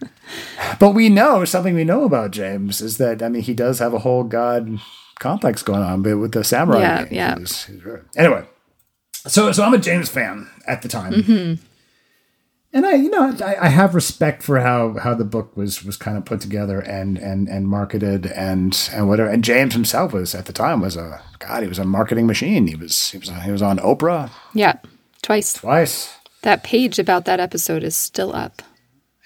but 0.78 0.90
we 0.90 1.08
know 1.08 1.44
something 1.44 1.74
we 1.74 1.84
know 1.84 2.04
about 2.04 2.30
James 2.32 2.80
is 2.80 2.98
that 2.98 3.22
I 3.22 3.28
mean 3.28 3.42
he 3.42 3.54
does 3.54 3.78
have 3.78 3.94
a 3.94 4.00
whole 4.00 4.24
God 4.24 4.78
complex 5.18 5.62
going 5.62 5.82
on, 5.82 6.02
but 6.02 6.18
with 6.18 6.32
the 6.32 6.44
samurai. 6.44 6.80
Yeah, 6.80 7.06
yeah. 7.10 7.38
He's, 7.38 7.64
he's 7.64 7.82
anyway, 8.16 8.44
so 9.26 9.52
so 9.52 9.62
I'm 9.62 9.74
a 9.74 9.78
James 9.78 10.08
fan 10.08 10.50
at 10.66 10.82
the 10.82 10.88
time, 10.88 11.12
mm-hmm. 11.12 11.64
And 12.72 12.86
I 12.86 12.94
you 12.94 13.10
know 13.10 13.34
I, 13.44 13.66
I, 13.66 13.68
have 13.68 13.94
respect 13.94 14.42
for 14.42 14.60
how 14.60 14.94
how 14.94 15.14
the 15.14 15.24
book 15.24 15.56
was 15.56 15.84
was 15.84 15.96
kind 15.96 16.16
of 16.16 16.24
put 16.24 16.40
together 16.40 16.80
and 16.80 17.18
and 17.18 17.48
and 17.48 17.68
marketed 17.68 18.26
and 18.26 18.88
and 18.92 19.08
whatever. 19.08 19.28
And 19.28 19.44
James 19.44 19.74
himself 19.74 20.12
was 20.12 20.34
at 20.34 20.46
the 20.46 20.52
time 20.52 20.80
was 20.80 20.96
a 20.96 21.22
God. 21.38 21.62
He 21.62 21.68
was 21.68 21.78
a 21.78 21.84
marketing 21.84 22.26
machine. 22.26 22.66
He 22.66 22.76
was 22.76 23.10
he 23.10 23.18
was 23.18 23.30
he 23.30 23.50
was 23.50 23.62
on 23.62 23.78
Oprah. 23.78 24.30
Yeah, 24.54 24.78
twice. 25.22 25.54
Twice. 25.54 26.14
That 26.42 26.64
page 26.64 26.98
about 26.98 27.24
that 27.26 27.40
episode 27.40 27.84
is 27.84 27.94
still 27.94 28.34
up. 28.34 28.62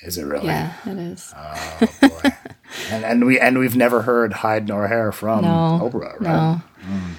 Is 0.03 0.19
it 0.19 0.25
really? 0.25 0.47
Yeah, 0.47 0.75
it 0.85 0.99
is. 0.99 1.33
Oh 1.37 1.89
boy. 2.03 2.31
and 2.91 3.05
and 3.05 3.27
we 3.27 3.41
and 3.41 3.59
we've 3.59 3.77
never 3.77 4.03
heard 4.03 4.33
hide 4.33 4.69
nor 4.69 4.89
hair 4.89 5.13
from 5.13 5.43
no, 5.43 5.81
Oprah, 5.83 6.21
right? 6.21 6.21
No. 6.21 6.63
Mm. 6.83 7.15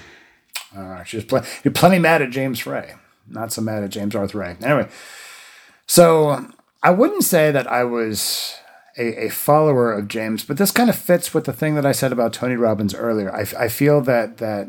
Uh, 0.76 1.04
she's 1.04 1.24
pl- 1.24 1.42
you're 1.64 1.72
plenty 1.72 1.98
mad 1.98 2.22
at 2.22 2.30
James 2.30 2.60
Frey, 2.60 2.94
not 3.26 3.52
so 3.52 3.62
mad 3.62 3.82
at 3.82 3.90
James 3.90 4.14
Arthur 4.14 4.38
Ray. 4.38 4.56
Anyway, 4.62 4.88
so 5.88 6.30
um, 6.30 6.54
I 6.82 6.90
wouldn't 6.90 7.24
say 7.24 7.50
that 7.50 7.66
I 7.66 7.82
was 7.82 8.54
a, 8.96 9.26
a, 9.26 9.28
follower 9.30 9.92
of 9.92 10.06
James, 10.06 10.44
but 10.44 10.56
this 10.56 10.70
kind 10.70 10.88
of 10.88 10.96
fits 10.96 11.34
with 11.34 11.44
the 11.44 11.52
thing 11.52 11.74
that 11.74 11.86
I 11.86 11.92
said 11.92 12.12
about 12.12 12.32
Tony 12.32 12.54
Robbins 12.54 12.94
earlier. 12.94 13.34
I, 13.34 13.46
I 13.58 13.68
feel 13.68 14.00
that 14.02 14.36
that 14.38 14.68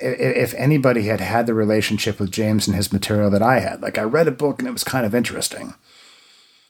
if 0.00 0.54
anybody 0.54 1.02
had 1.02 1.20
had 1.20 1.46
the 1.46 1.54
relationship 1.54 2.18
with 2.18 2.30
James 2.30 2.66
and 2.66 2.76
his 2.76 2.92
material 2.92 3.30
that 3.30 3.42
I 3.42 3.60
had. 3.60 3.82
Like 3.82 3.98
I 3.98 4.02
read 4.02 4.28
a 4.28 4.32
book 4.32 4.58
and 4.58 4.68
it 4.68 4.72
was 4.72 4.84
kind 4.84 5.04
of 5.04 5.14
interesting. 5.14 5.74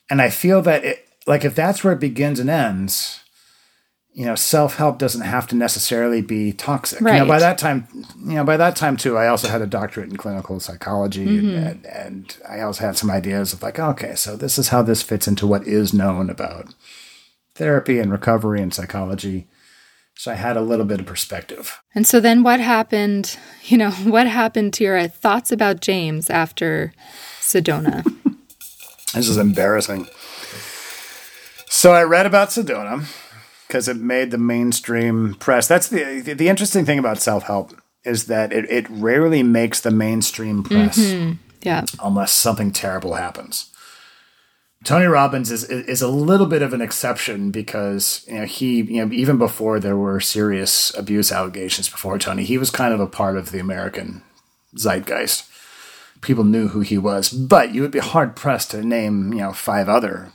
And 0.09 0.21
I 0.21 0.29
feel 0.29 0.61
that 0.63 0.83
it, 0.83 1.07
like 1.25 1.45
if 1.45 1.55
that's 1.55 1.83
where 1.83 1.93
it 1.93 1.99
begins 1.99 2.39
and 2.39 2.49
ends, 2.49 3.20
you 4.13 4.25
know, 4.25 4.35
self 4.35 4.75
help 4.75 4.97
doesn't 4.97 5.21
have 5.21 5.47
to 5.47 5.55
necessarily 5.55 6.21
be 6.21 6.51
toxic. 6.51 7.01
Right. 7.01 7.13
You 7.13 7.19
know, 7.21 7.27
by 7.27 7.39
that 7.39 7.57
time, 7.57 7.87
you 8.19 8.35
know, 8.35 8.43
by 8.43 8.57
that 8.57 8.75
time 8.75 8.97
too, 8.97 9.17
I 9.17 9.27
also 9.27 9.47
had 9.47 9.61
a 9.61 9.67
doctorate 9.67 10.09
in 10.09 10.17
clinical 10.17 10.59
psychology, 10.59 11.25
mm-hmm. 11.25 11.65
and, 11.65 11.85
and, 11.85 12.37
I 12.47 12.61
also 12.61 12.85
had 12.85 12.97
some 12.97 13.09
ideas 13.09 13.53
of 13.53 13.63
like, 13.63 13.79
okay, 13.79 14.15
so 14.15 14.35
this 14.35 14.57
is 14.57 14.69
how 14.69 14.81
this 14.81 15.01
fits 15.01 15.27
into 15.27 15.47
what 15.47 15.65
is 15.65 15.93
known 15.93 16.29
about 16.29 16.73
therapy 17.55 17.99
and 17.99 18.11
recovery 18.11 18.61
and 18.61 18.73
psychology. 18.73 19.47
So 20.15 20.31
I 20.31 20.35
had 20.35 20.57
a 20.57 20.61
little 20.61 20.85
bit 20.85 20.99
of 20.99 21.05
perspective. 21.05 21.81
And 21.95 22.05
so 22.05 22.19
then, 22.19 22.43
what 22.43 22.59
happened? 22.59 23.37
You 23.63 23.77
know, 23.77 23.91
what 23.91 24.27
happened 24.27 24.73
to 24.73 24.83
your 24.83 25.07
thoughts 25.07 25.51
about 25.51 25.81
James 25.81 26.31
after 26.31 26.93
Sedona? 27.39 28.03
this 29.13 29.29
is 29.29 29.37
embarrassing. 29.37 30.07
So 31.69 31.93
I 31.93 32.03
read 32.03 32.25
about 32.25 32.49
Sedona 32.49 33.07
because 33.71 33.87
it 33.87 33.95
made 33.95 34.31
the 34.31 34.37
mainstream 34.37 35.33
press. 35.35 35.65
That's 35.65 35.87
the 35.87 36.19
the 36.19 36.49
interesting 36.49 36.85
thing 36.85 36.99
about 36.99 37.19
self 37.19 37.43
help 37.43 37.73
is 38.03 38.25
that 38.25 38.51
it, 38.51 38.69
it 38.69 38.85
rarely 38.89 39.43
makes 39.43 39.79
the 39.79 39.91
mainstream 39.91 40.61
press. 40.63 40.99
Mm-hmm. 40.99 41.35
Yeah. 41.61 41.85
Unless 42.03 42.33
something 42.33 42.71
terrible 42.71 43.13
happens. 43.13 43.71
Tony 44.83 45.05
Robbins 45.05 45.51
is 45.51 45.63
is 45.63 46.01
a 46.01 46.09
little 46.09 46.47
bit 46.47 46.61
of 46.61 46.73
an 46.73 46.81
exception 46.81 47.49
because 47.49 48.25
you 48.27 48.39
know 48.39 48.45
he 48.45 48.81
you 48.81 49.05
know 49.05 49.13
even 49.13 49.37
before 49.37 49.79
there 49.79 49.95
were 49.95 50.19
serious 50.19 50.93
abuse 50.97 51.31
allegations 51.31 51.87
before 51.87 52.19
Tony 52.19 52.43
he 52.43 52.57
was 52.57 52.71
kind 52.71 52.93
of 52.93 52.99
a 52.99 53.07
part 53.07 53.37
of 53.37 53.51
the 53.51 53.59
American 53.59 54.21
zeitgeist. 54.75 55.47
People 56.19 56.43
knew 56.43 56.67
who 56.67 56.81
he 56.81 56.97
was, 56.97 57.29
but 57.29 57.73
you 57.73 57.81
would 57.81 57.91
be 57.91 57.99
hard 57.99 58.35
pressed 58.35 58.71
to 58.71 58.83
name 58.83 59.31
you 59.31 59.39
know 59.39 59.53
five 59.53 59.87
other 59.87 60.33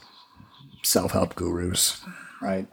self 0.83 1.13
help 1.13 1.35
gurus, 1.35 2.01
right? 2.41 2.67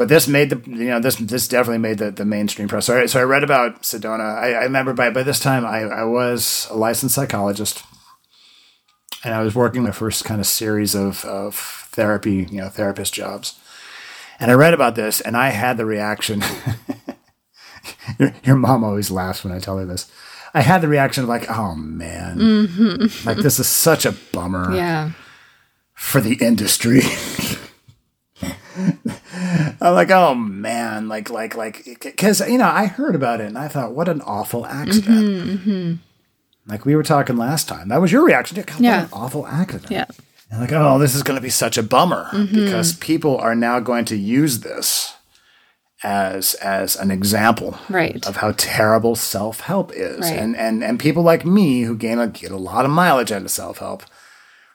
But 0.00 0.08
this 0.08 0.26
made 0.26 0.48
the 0.48 0.70
you 0.70 0.86
know 0.86 0.98
this 0.98 1.16
this 1.16 1.46
definitely 1.46 1.76
made 1.76 1.98
the, 1.98 2.10
the 2.10 2.24
mainstream 2.24 2.68
press. 2.68 2.86
So 2.86 3.02
I, 3.02 3.04
so 3.04 3.20
I 3.20 3.24
read 3.24 3.44
about 3.44 3.82
Sedona. 3.82 4.34
I, 4.34 4.54
I 4.54 4.62
remember 4.62 4.94
by 4.94 5.10
by 5.10 5.22
this 5.22 5.38
time 5.38 5.66
I, 5.66 5.80
I 5.80 6.04
was 6.04 6.66
a 6.70 6.74
licensed 6.74 7.14
psychologist, 7.14 7.84
and 9.22 9.34
I 9.34 9.42
was 9.42 9.54
working 9.54 9.82
my 9.82 9.90
first 9.90 10.24
kind 10.24 10.40
of 10.40 10.46
series 10.46 10.94
of 10.94 11.22
of 11.26 11.54
therapy 11.90 12.48
you 12.50 12.62
know 12.62 12.70
therapist 12.70 13.12
jobs, 13.12 13.60
and 14.38 14.50
I 14.50 14.54
read 14.54 14.72
about 14.72 14.94
this 14.94 15.20
and 15.20 15.36
I 15.36 15.50
had 15.50 15.76
the 15.76 15.84
reaction. 15.84 16.42
your, 18.18 18.32
your 18.42 18.56
mom 18.56 18.82
always 18.82 19.10
laughs 19.10 19.44
when 19.44 19.52
I 19.52 19.58
tell 19.58 19.76
her 19.76 19.84
this. 19.84 20.10
I 20.54 20.62
had 20.62 20.80
the 20.80 20.88
reaction 20.88 21.24
of 21.24 21.28
like, 21.28 21.50
oh 21.50 21.74
man, 21.74 22.38
mm-hmm. 22.38 23.28
like 23.28 23.36
this 23.36 23.58
is 23.58 23.68
such 23.68 24.06
a 24.06 24.12
bummer. 24.32 24.74
Yeah. 24.74 25.10
For 25.92 26.22
the 26.22 26.38
industry. 26.40 27.02
I'm 29.80 29.94
like, 29.94 30.10
oh 30.10 30.34
man, 30.34 31.08
like, 31.08 31.30
like, 31.30 31.56
like, 31.56 31.84
because 32.02 32.40
you 32.40 32.58
know, 32.58 32.68
I 32.68 32.86
heard 32.86 33.14
about 33.14 33.40
it 33.40 33.46
and 33.46 33.58
I 33.58 33.68
thought, 33.68 33.92
what 33.92 34.08
an 34.08 34.20
awful 34.22 34.66
accident. 34.66 35.26
Mm-hmm, 35.26 35.70
mm-hmm. 35.70 35.94
Like 36.70 36.84
we 36.84 36.94
were 36.94 37.02
talking 37.02 37.36
last 37.36 37.68
time, 37.68 37.88
that 37.88 38.00
was 38.00 38.12
your 38.12 38.24
reaction. 38.24 38.62
God, 38.62 38.80
yeah, 38.80 39.02
what 39.02 39.12
an 39.12 39.12
awful 39.12 39.46
accident. 39.46 39.90
Yeah. 39.90 40.04
And 40.50 40.60
like, 40.60 40.72
oh, 40.72 40.98
this 40.98 41.14
is 41.14 41.22
going 41.22 41.38
to 41.38 41.42
be 41.42 41.50
such 41.50 41.78
a 41.78 41.82
bummer 41.82 42.28
mm-hmm. 42.32 42.54
because 42.54 42.94
people 42.96 43.38
are 43.38 43.54
now 43.54 43.80
going 43.80 44.04
to 44.06 44.16
use 44.16 44.60
this 44.60 45.16
as 46.02 46.54
as 46.54 46.96
an 46.96 47.10
example 47.10 47.78
right. 47.88 48.26
of 48.26 48.36
how 48.36 48.52
terrible 48.56 49.14
self 49.14 49.60
help 49.60 49.92
is, 49.92 50.20
right. 50.20 50.38
and 50.38 50.56
and 50.56 50.82
and 50.82 50.98
people 50.98 51.22
like 51.22 51.44
me 51.44 51.82
who 51.82 51.96
gain 51.96 52.18
a, 52.18 52.26
get 52.26 52.50
a 52.50 52.56
lot 52.56 52.84
of 52.84 52.90
mileage 52.90 53.32
out 53.32 53.42
of 53.42 53.50
self 53.50 53.78
help 53.78 54.02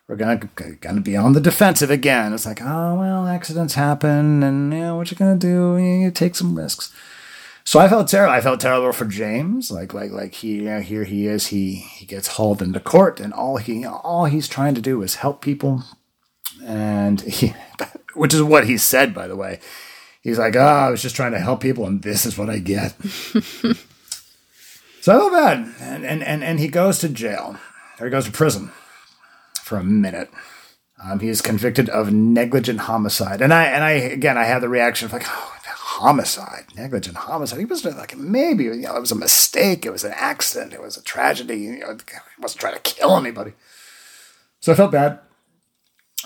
we're 0.07 0.15
gonna 0.15 0.37
gonna 0.81 1.01
be 1.01 1.17
on 1.17 1.33
the 1.33 1.41
defensive 1.41 1.89
again. 1.89 2.33
It's 2.33 2.45
like, 2.45 2.61
oh 2.61 2.95
well, 2.95 3.27
accidents 3.27 3.73
happen, 3.73 4.43
and 4.43 4.71
you 4.71 4.79
know 4.79 4.95
what 4.95 5.09
you're 5.09 5.17
gonna 5.17 5.39
do? 5.39 5.77
You 5.77 6.11
take 6.11 6.35
some 6.35 6.55
risks. 6.55 6.93
So 7.63 7.79
I 7.79 7.89
felt 7.89 8.07
terrible. 8.07 8.33
I 8.33 8.41
felt 8.41 8.59
terrible 8.59 8.91
for 8.91 9.05
James. 9.05 9.71
Like 9.71 9.93
like 9.93 10.11
like 10.11 10.35
he 10.35 10.57
you 10.57 10.61
know, 10.63 10.81
here 10.81 11.05
he 11.05 11.25
is. 11.25 11.47
He 11.47 11.75
he 11.75 12.05
gets 12.05 12.27
hauled 12.27 12.61
into 12.61 12.79
court, 12.79 13.19
and 13.19 13.33
all 13.33 13.57
he 13.57 13.85
all 13.85 14.25
he's 14.25 14.47
trying 14.47 14.75
to 14.75 14.81
do 14.81 15.01
is 15.01 15.15
help 15.15 15.41
people, 15.41 15.83
and 16.63 17.21
he, 17.21 17.55
which 18.13 18.33
is 18.33 18.43
what 18.43 18.67
he 18.67 18.77
said 18.77 19.13
by 19.13 19.27
the 19.27 19.35
way. 19.35 19.59
He's 20.21 20.39
like, 20.39 20.55
oh, 20.55 20.59
I 20.59 20.89
was 20.89 21.03
just 21.03 21.15
trying 21.15 21.33
to 21.33 21.39
help 21.39 21.61
people, 21.61 21.85
and 21.85 22.01
this 22.01 22.25
is 22.25 22.37
what 22.37 22.49
I 22.49 22.57
get. 22.57 22.95
so 25.01 25.13
I 25.13 25.17
felt 25.17 25.31
bad, 25.31 25.73
and 25.79 26.05
and 26.05 26.23
and 26.23 26.43
and 26.43 26.59
he 26.59 26.67
goes 26.67 26.99
to 26.99 27.09
jail, 27.09 27.57
or 27.99 28.05
he 28.05 28.11
goes 28.11 28.25
to 28.25 28.31
prison 28.31 28.71
for 29.65 29.77
a 29.77 29.83
minute. 29.83 30.29
Um, 31.03 31.19
he 31.19 31.27
is 31.27 31.41
convicted 31.41 31.89
of 31.89 32.13
negligent 32.13 32.81
homicide, 32.81 33.41
and 33.41 33.53
I 33.53 33.65
and 33.65 33.83
I 33.83 33.91
again 33.91 34.37
I 34.37 34.45
had 34.45 34.61
the 34.61 34.69
reaction 34.69 35.07
of 35.07 35.13
like, 35.13 35.25
oh, 35.25 35.55
homicide, 35.95 36.65
negligent 36.75 37.17
homicide. 37.17 37.59
He 37.59 37.65
was 37.65 37.83
like 37.83 38.15
maybe 38.15 38.65
you 38.65 38.75
know 38.75 38.95
it 38.95 39.01
was 39.01 39.11
a 39.11 39.15
mistake, 39.15 39.85
it 39.85 39.91
was 39.91 40.03
an 40.03 40.13
accident, 40.15 40.73
it 40.73 40.81
was 40.81 40.97
a 40.97 41.03
tragedy. 41.03 41.57
You 41.57 41.79
know, 41.79 41.97
he 41.97 42.41
wasn't 42.41 42.61
trying 42.61 42.75
to 42.75 42.79
kill 42.81 43.17
anybody. 43.17 43.53
So 44.59 44.71
I 44.71 44.75
felt 44.75 44.91
bad. 44.91 45.19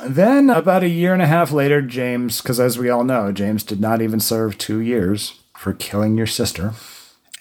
then 0.03 0.49
about 0.49 0.83
a 0.83 0.89
year 0.89 1.13
and 1.13 1.21
a 1.21 1.27
half 1.27 1.51
later, 1.51 1.81
James, 1.81 2.41
because 2.41 2.59
as 2.59 2.77
we 2.77 2.89
all 2.89 3.03
know, 3.03 3.31
James 3.31 3.63
did 3.63 3.79
not 3.79 4.01
even 4.01 4.19
serve 4.19 4.57
two 4.57 4.79
years 4.79 5.39
for 5.55 5.73
killing 5.73 6.17
your 6.17 6.27
sister, 6.27 6.73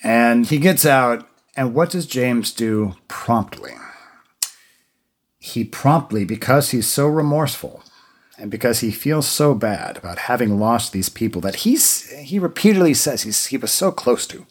and 0.03 0.46
he 0.46 0.59
gets 0.59 0.86
out. 0.86 1.28
And 1.57 1.74
what 1.74 1.90
does 1.90 2.07
James 2.07 2.53
do 2.53 2.94
promptly? 3.09 3.72
He 5.39 5.64
promptly, 5.64 6.24
because 6.24 6.70
he's 6.70 6.91
so 6.91 7.07
remorseful 7.07 7.82
and 8.39 8.51
because 8.51 8.80
he 8.80 8.91
feels 8.91 9.26
so 9.26 9.55
bad 9.55 9.97
about 9.97 10.18
having 10.18 10.59
lost 10.59 10.93
these 10.93 11.09
people 11.09 11.41
that 11.41 11.57
he's, 11.57 12.09
he 12.11 12.39
repeatedly 12.39 12.95
says 12.95 13.22
he's, 13.22 13.47
he 13.47 13.57
was 13.57 13.72
so 13.72 13.91
close 13.91 14.26
to, 14.26 14.47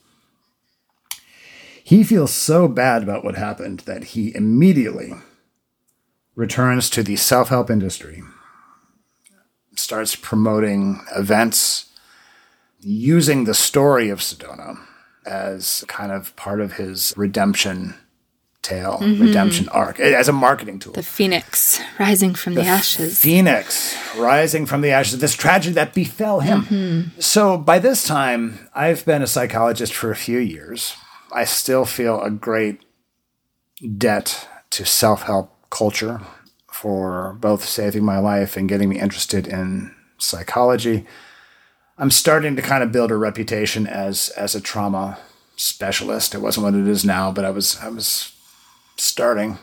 he 1.83 2.03
feels 2.03 2.33
so 2.33 2.67
bad 2.67 3.03
about 3.03 3.23
what 3.23 3.35
happened 3.35 3.81
that 3.81 4.05
he 4.05 4.35
immediately 4.35 5.13
returns 6.35 6.89
to 6.89 7.03
the 7.03 7.15
self 7.15 7.49
help 7.49 7.69
industry, 7.69 8.23
starts 9.75 10.15
promoting 10.15 11.01
events 11.15 11.85
using 12.79 13.43
the 13.43 13.53
story 13.53 14.09
of 14.09 14.19
Sedona 14.19 14.79
as 15.25 15.83
kind 15.87 16.11
of 16.11 16.35
part 16.35 16.61
of 16.61 16.73
his 16.73 17.13
redemption 17.17 17.95
tale, 18.67 18.99
mm-hmm. 18.99 19.21
redemption 19.21 19.69
arc 19.69 19.99
as 19.99 20.27
a 20.27 20.33
marketing 20.33 20.79
tool. 20.79 20.93
The 20.93 21.03
phoenix 21.03 21.79
rising 21.99 22.35
from 22.35 22.55
the, 22.55 22.61
the 22.61 22.67
ashes. 22.67 23.17
Phoenix 23.19 23.95
rising 24.17 24.65
from 24.65 24.81
the 24.81 24.91
ashes. 24.91 25.19
This 25.19 25.35
tragedy 25.35 25.73
that 25.75 25.93
befell 25.93 26.41
him. 26.41 26.63
Mm-hmm. 26.63 27.19
So 27.19 27.57
by 27.57 27.79
this 27.79 28.05
time, 28.05 28.69
I've 28.75 29.05
been 29.05 29.21
a 29.21 29.27
psychologist 29.27 29.93
for 29.93 30.11
a 30.11 30.15
few 30.15 30.39
years. 30.39 30.95
I 31.31 31.45
still 31.45 31.85
feel 31.85 32.21
a 32.21 32.29
great 32.29 32.81
debt 33.97 34.47
to 34.71 34.85
self 34.85 35.23
help 35.23 35.53
culture 35.69 36.21
for 36.67 37.37
both 37.39 37.63
saving 37.63 38.03
my 38.03 38.19
life 38.19 38.57
and 38.57 38.69
getting 38.69 38.89
me 38.89 38.99
interested 38.99 39.47
in 39.47 39.95
psychology. 40.17 41.05
I'm 41.97 42.11
starting 42.11 42.55
to 42.55 42.61
kind 42.61 42.83
of 42.83 42.91
build 42.91 43.11
a 43.11 43.17
reputation 43.17 43.87
as 43.87 44.29
as 44.29 44.55
a 44.55 44.61
trauma 44.61 45.17
specialist. 45.55 46.35
It 46.35 46.41
wasn't 46.41 46.65
what 46.65 46.75
it 46.75 46.87
is 46.87 47.05
now, 47.05 47.31
but 47.31 47.45
I 47.45 47.49
was 47.49 47.79
I 47.79 47.89
was 47.89 48.33
starting. 48.97 49.57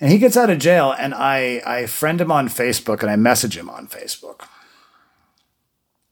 And 0.00 0.12
he 0.12 0.18
gets 0.18 0.36
out 0.36 0.50
of 0.50 0.58
jail, 0.58 0.94
and 0.96 1.12
I, 1.12 1.60
I 1.66 1.86
friend 1.86 2.20
him 2.20 2.30
on 2.30 2.48
Facebook 2.48 3.02
and 3.02 3.10
I 3.10 3.16
message 3.16 3.56
him 3.56 3.68
on 3.68 3.88
Facebook. 3.88 4.46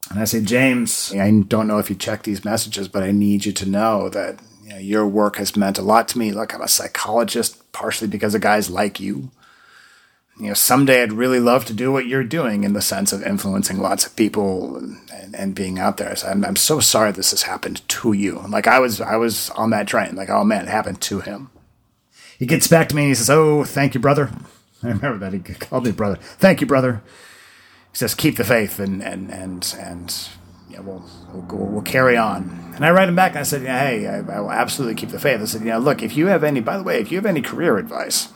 And 0.09 0.19
I 0.19 0.25
say, 0.25 0.41
James, 0.41 1.13
I 1.13 1.31
don't 1.47 1.67
know 1.67 1.79
if 1.79 1.89
you 1.89 1.95
check 1.95 2.23
these 2.23 2.45
messages, 2.45 2.87
but 2.87 3.03
I 3.03 3.11
need 3.11 3.45
you 3.45 3.51
to 3.53 3.69
know 3.69 4.09
that 4.09 4.39
you 4.63 4.69
know, 4.69 4.77
your 4.77 5.07
work 5.07 5.37
has 5.37 5.55
meant 5.55 5.77
a 5.77 5.81
lot 5.81 6.07
to 6.09 6.17
me. 6.17 6.31
Look, 6.31 6.53
I'm 6.53 6.61
a 6.61 6.67
psychologist, 6.67 7.71
partially 7.71 8.07
because 8.07 8.35
of 8.35 8.41
guys 8.41 8.69
like 8.69 8.99
you. 8.99 9.31
You 10.39 10.49
know, 10.49 10.53
someday 10.53 11.01
I'd 11.01 11.13
really 11.13 11.39
love 11.39 11.65
to 11.65 11.73
do 11.73 11.91
what 11.91 12.05
you're 12.05 12.23
doing 12.23 12.63
in 12.63 12.73
the 12.73 12.81
sense 12.81 13.11
of 13.11 13.23
influencing 13.23 13.79
lots 13.79 14.05
of 14.05 14.15
people 14.15 14.77
and, 14.77 14.99
and, 15.11 15.35
and 15.35 15.55
being 15.55 15.79
out 15.79 15.97
there. 15.97 16.15
So 16.15 16.27
I'm, 16.27 16.45
I'm 16.45 16.55
so 16.57 16.79
sorry 16.79 17.11
this 17.11 17.31
has 17.31 17.43
happened 17.43 17.87
to 17.87 18.13
you. 18.13 18.43
Like 18.47 18.67
I 18.67 18.79
was, 18.79 19.01
I 19.01 19.15
was 19.15 19.49
on 19.51 19.71
that 19.71 19.87
train. 19.87 20.15
Like, 20.15 20.29
oh 20.29 20.43
man, 20.43 20.65
it 20.65 20.69
happened 20.69 21.01
to 21.01 21.21
him 21.21 21.49
he 22.37 22.45
gets 22.45 22.67
back 22.67 22.89
to 22.89 22.95
me 22.95 23.03
and 23.03 23.09
he 23.09 23.15
says, 23.15 23.29
"Oh, 23.29 23.63
thank 23.63 23.93
you, 23.93 23.99
brother." 23.99 24.31
I 24.83 24.89
remember 24.89 25.17
that 25.17 25.33
he 25.33 25.39
called 25.39 25.85
me 25.85 25.91
brother. 25.91 26.17
Thank 26.21 26.61
you, 26.61 26.67
brother. 26.67 27.01
He 27.91 27.97
says, 27.97 28.15
"Keep 28.15 28.37
the 28.37 28.43
faith 28.43 28.79
and 28.79 29.01
and 29.03 29.31
and 29.31 29.75
and 29.79 30.29
yeah, 30.69 30.81
we'll 30.81 31.03
we'll, 31.33 31.65
we'll 31.65 31.81
carry 31.81 32.17
on." 32.17 32.73
And 32.75 32.85
I 32.85 32.91
write 32.91 33.09
him 33.09 33.15
back 33.15 33.31
and 33.31 33.39
I 33.39 33.43
said, 33.43 33.63
yeah, 33.63 33.79
"Hey, 33.79 34.07
I, 34.07 34.17
I 34.17 34.39
will 34.39 34.51
absolutely 34.51 34.95
keep 34.95 35.09
the 35.09 35.19
faith." 35.19 35.41
I 35.41 35.45
said, 35.45 35.61
"You 35.61 35.67
know, 35.67 35.79
look, 35.79 36.01
if 36.01 36.15
you 36.15 36.27
have 36.27 36.43
any, 36.43 36.59
by 36.59 36.77
the 36.77 36.83
way, 36.83 36.99
if 36.99 37.11
you 37.11 37.17
have 37.17 37.25
any 37.25 37.41
career 37.41 37.77
advice." 37.77 38.29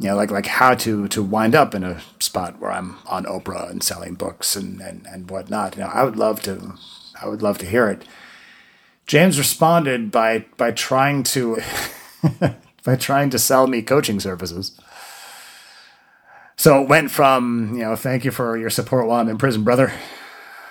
you 0.00 0.06
know, 0.06 0.14
like 0.14 0.30
like 0.30 0.46
how 0.46 0.74
to 0.74 1.08
to 1.08 1.22
wind 1.24 1.56
up 1.56 1.74
in 1.74 1.82
a 1.82 2.00
spot 2.20 2.60
where 2.60 2.70
I'm 2.70 2.98
on 3.06 3.24
Oprah 3.24 3.68
and 3.68 3.82
selling 3.82 4.14
books 4.14 4.54
and 4.54 4.80
and 4.80 5.04
and 5.10 5.28
whatnot. 5.28 5.74
You 5.74 5.82
know, 5.82 5.88
I 5.88 6.04
would 6.04 6.14
love 6.14 6.40
to, 6.42 6.74
I 7.20 7.26
would 7.26 7.42
love 7.42 7.58
to 7.58 7.66
hear 7.66 7.88
it 7.88 8.04
James 9.08 9.38
responded 9.38 10.10
by 10.12 10.44
by 10.58 10.70
trying 10.70 11.22
to 11.24 11.56
by 12.84 12.96
trying 12.96 13.30
to 13.30 13.38
sell 13.38 13.66
me 13.66 13.82
coaching 13.82 14.20
services. 14.20 14.78
So 16.56 16.82
it 16.82 16.88
went 16.88 17.10
from, 17.10 17.74
you 17.74 17.84
know, 17.84 17.94
thank 17.94 18.24
you 18.24 18.30
for 18.30 18.56
your 18.56 18.70
support 18.70 19.06
while 19.06 19.20
I'm 19.20 19.28
in 19.28 19.38
prison, 19.38 19.62
brother, 19.62 19.92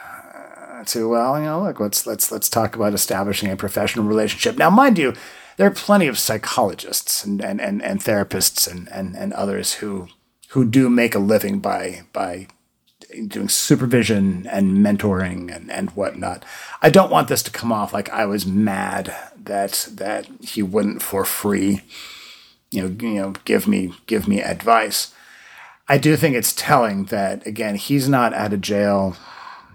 uh, 0.03 0.83
to 0.83 1.09
well, 1.09 1.39
you 1.39 1.45
know, 1.45 1.63
look, 1.63 1.79
let's 1.79 2.05
let's 2.05 2.31
let's 2.31 2.49
talk 2.49 2.75
about 2.75 2.93
establishing 2.93 3.49
a 3.49 3.55
professional 3.55 4.05
relationship. 4.05 4.57
Now, 4.57 4.69
mind 4.69 4.97
you, 4.97 5.13
there 5.55 5.67
are 5.67 5.71
plenty 5.71 6.07
of 6.07 6.19
psychologists 6.19 7.23
and 7.23 7.41
and, 7.41 7.61
and, 7.61 7.81
and 7.81 8.01
therapists 8.01 8.69
and, 8.69 8.89
and, 8.91 9.15
and 9.15 9.31
others 9.33 9.75
who 9.75 10.07
who 10.49 10.65
do 10.65 10.89
make 10.89 11.15
a 11.15 11.19
living 11.19 11.59
by 11.59 12.01
by 12.11 12.47
doing 13.27 13.49
supervision 13.49 14.47
and 14.47 14.77
mentoring 14.77 15.53
and, 15.55 15.71
and 15.71 15.89
whatnot. 15.91 16.43
I 16.81 16.89
don't 16.89 17.11
want 17.11 17.27
this 17.27 17.43
to 17.43 17.51
come 17.51 17.71
off 17.71 17.93
like 17.93 18.09
I 18.09 18.25
was 18.25 18.45
mad 18.45 19.15
that 19.37 19.87
that 19.93 20.27
he 20.41 20.61
wouldn't 20.61 21.01
for 21.01 21.25
free, 21.25 21.81
you 22.69 22.83
know, 22.83 23.07
you 23.07 23.21
know, 23.21 23.33
give 23.45 23.67
me 23.67 23.93
give 24.05 24.27
me 24.27 24.41
advice. 24.41 25.13
I 25.87 25.97
do 25.97 26.17
think 26.17 26.35
it's 26.35 26.53
telling 26.53 27.05
that 27.05 27.45
again, 27.47 27.75
he's 27.75 28.09
not 28.09 28.33
out 28.33 28.53
of 28.53 28.61
jail, 28.61 29.15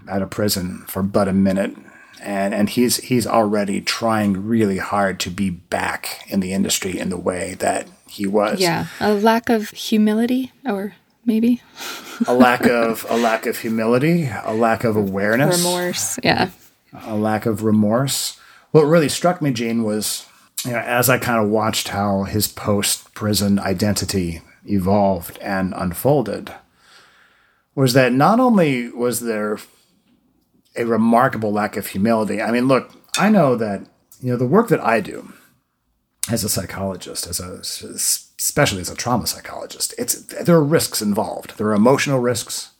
out 0.08 0.22
of 0.22 0.30
prison 0.30 0.84
for 0.86 1.02
but 1.02 1.28
a 1.28 1.32
minute. 1.32 1.76
And 2.22 2.54
and 2.54 2.70
he's 2.70 2.98
he's 2.98 3.26
already 3.26 3.80
trying 3.80 4.46
really 4.46 4.78
hard 4.78 5.18
to 5.20 5.30
be 5.30 5.50
back 5.50 6.24
in 6.28 6.40
the 6.40 6.52
industry 6.52 6.98
in 6.98 7.08
the 7.08 7.16
way 7.16 7.54
that 7.54 7.88
he 8.06 8.26
was. 8.26 8.60
Yeah. 8.60 8.86
A 9.00 9.12
lack 9.12 9.48
of 9.48 9.70
humility 9.70 10.52
or 10.64 10.94
maybe 11.24 11.62
a 12.26 12.34
lack 12.34 12.66
of 12.66 13.06
a 13.08 13.16
lack 13.16 13.46
of 13.46 13.58
humility, 13.58 14.28
a 14.44 14.54
lack 14.54 14.84
of 14.84 14.96
awareness, 14.96 15.58
remorse. 15.58 16.18
Yeah, 16.22 16.50
a 17.04 17.16
lack 17.16 17.46
of 17.46 17.62
remorse. 17.62 18.38
What 18.70 18.82
really 18.82 19.08
struck 19.08 19.42
me, 19.42 19.52
Jean, 19.52 19.82
was 19.82 20.26
you 20.64 20.72
know, 20.72 20.78
as 20.78 21.08
I 21.08 21.18
kind 21.18 21.42
of 21.42 21.50
watched 21.50 21.88
how 21.88 22.24
his 22.24 22.48
post 22.48 23.14
prison 23.14 23.58
identity 23.58 24.42
evolved 24.64 25.38
and 25.38 25.74
unfolded, 25.76 26.54
was 27.74 27.92
that 27.94 28.12
not 28.12 28.40
only 28.40 28.88
was 28.90 29.20
there 29.20 29.58
a 30.76 30.84
remarkable 30.84 31.52
lack 31.52 31.76
of 31.76 31.88
humility. 31.88 32.40
I 32.40 32.50
mean, 32.50 32.66
look, 32.66 32.90
I 33.18 33.28
know 33.28 33.56
that 33.56 33.86
you 34.20 34.32
know 34.32 34.36
the 34.36 34.46
work 34.46 34.68
that 34.68 34.80
I 34.80 35.00
do 35.00 35.32
as 36.30 36.44
a 36.44 36.48
psychologist, 36.48 37.26
as 37.26 37.40
a 37.40 37.64
especially 38.42 38.80
as 38.80 38.90
a 38.90 38.96
trauma 38.96 39.24
psychologist, 39.24 39.94
it's 39.96 40.14
there 40.14 40.56
are 40.56 40.64
risks 40.64 41.00
involved. 41.00 41.56
There 41.56 41.68
are 41.68 41.74
emotional 41.74 42.18
risks. 42.18 42.72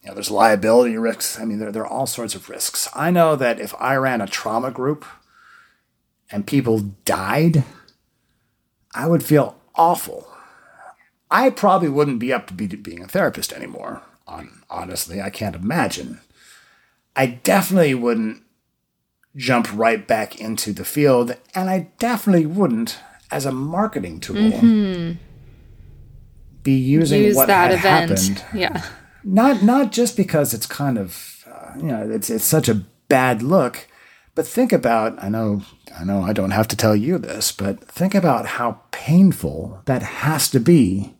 You 0.00 0.08
know, 0.08 0.14
there's 0.14 0.30
liability 0.30 0.96
risks. 0.96 1.38
I 1.38 1.44
mean, 1.44 1.58
there, 1.58 1.70
there 1.70 1.82
are 1.82 1.92
all 1.92 2.06
sorts 2.06 2.34
of 2.34 2.48
risks. 2.48 2.88
I 2.94 3.10
know 3.10 3.36
that 3.36 3.60
if 3.60 3.74
I 3.78 3.94
ran 3.96 4.22
a 4.22 4.26
trauma 4.26 4.70
group 4.70 5.04
and 6.30 6.46
people 6.46 6.80
died, 7.04 7.64
I 8.94 9.06
would 9.06 9.22
feel 9.22 9.56
awful. 9.74 10.26
I 11.30 11.50
probably 11.50 11.90
wouldn't 11.90 12.18
be 12.18 12.32
up 12.32 12.46
to 12.46 12.54
be, 12.54 12.66
being 12.66 13.02
a 13.02 13.08
therapist 13.08 13.52
anymore. 13.52 14.02
On 14.26 14.62
honestly, 14.70 15.20
I 15.20 15.28
can't 15.28 15.56
imagine. 15.56 16.20
I 17.14 17.26
definitely 17.26 17.94
wouldn't 17.94 18.42
jump 19.36 19.68
right 19.74 20.06
back 20.06 20.40
into 20.40 20.72
the 20.72 20.84
field, 20.84 21.36
and 21.54 21.68
I 21.68 21.90
definitely 21.98 22.46
wouldn't 22.46 22.98
as 23.32 23.46
a 23.46 23.52
marketing 23.52 24.20
tool 24.20 24.36
mm-hmm. 24.36 25.12
be 26.62 26.72
using 26.72 27.22
Use 27.22 27.36
what 27.36 27.48
that 27.48 27.70
had 27.70 27.78
event. 28.08 28.18
happened. 28.18 28.58
Yeah. 28.58 28.84
Not 29.24 29.62
not 29.62 29.92
just 29.92 30.16
because 30.16 30.52
it's 30.52 30.66
kind 30.66 30.98
of 30.98 31.44
uh, 31.46 31.72
you 31.76 31.84
know 31.84 32.10
it's 32.10 32.28
it's 32.30 32.44
such 32.44 32.68
a 32.68 32.82
bad 33.08 33.42
look, 33.42 33.88
but 34.34 34.46
think 34.46 34.72
about 34.72 35.22
I 35.22 35.28
know 35.28 35.62
I 35.98 36.04
know 36.04 36.22
I 36.22 36.32
don't 36.32 36.50
have 36.50 36.68
to 36.68 36.76
tell 36.76 36.94
you 36.94 37.18
this, 37.18 37.52
but 37.52 37.82
think 37.84 38.14
about 38.14 38.46
how 38.46 38.82
painful 38.90 39.80
that 39.86 40.02
has 40.02 40.50
to 40.50 40.60
be 40.60 41.14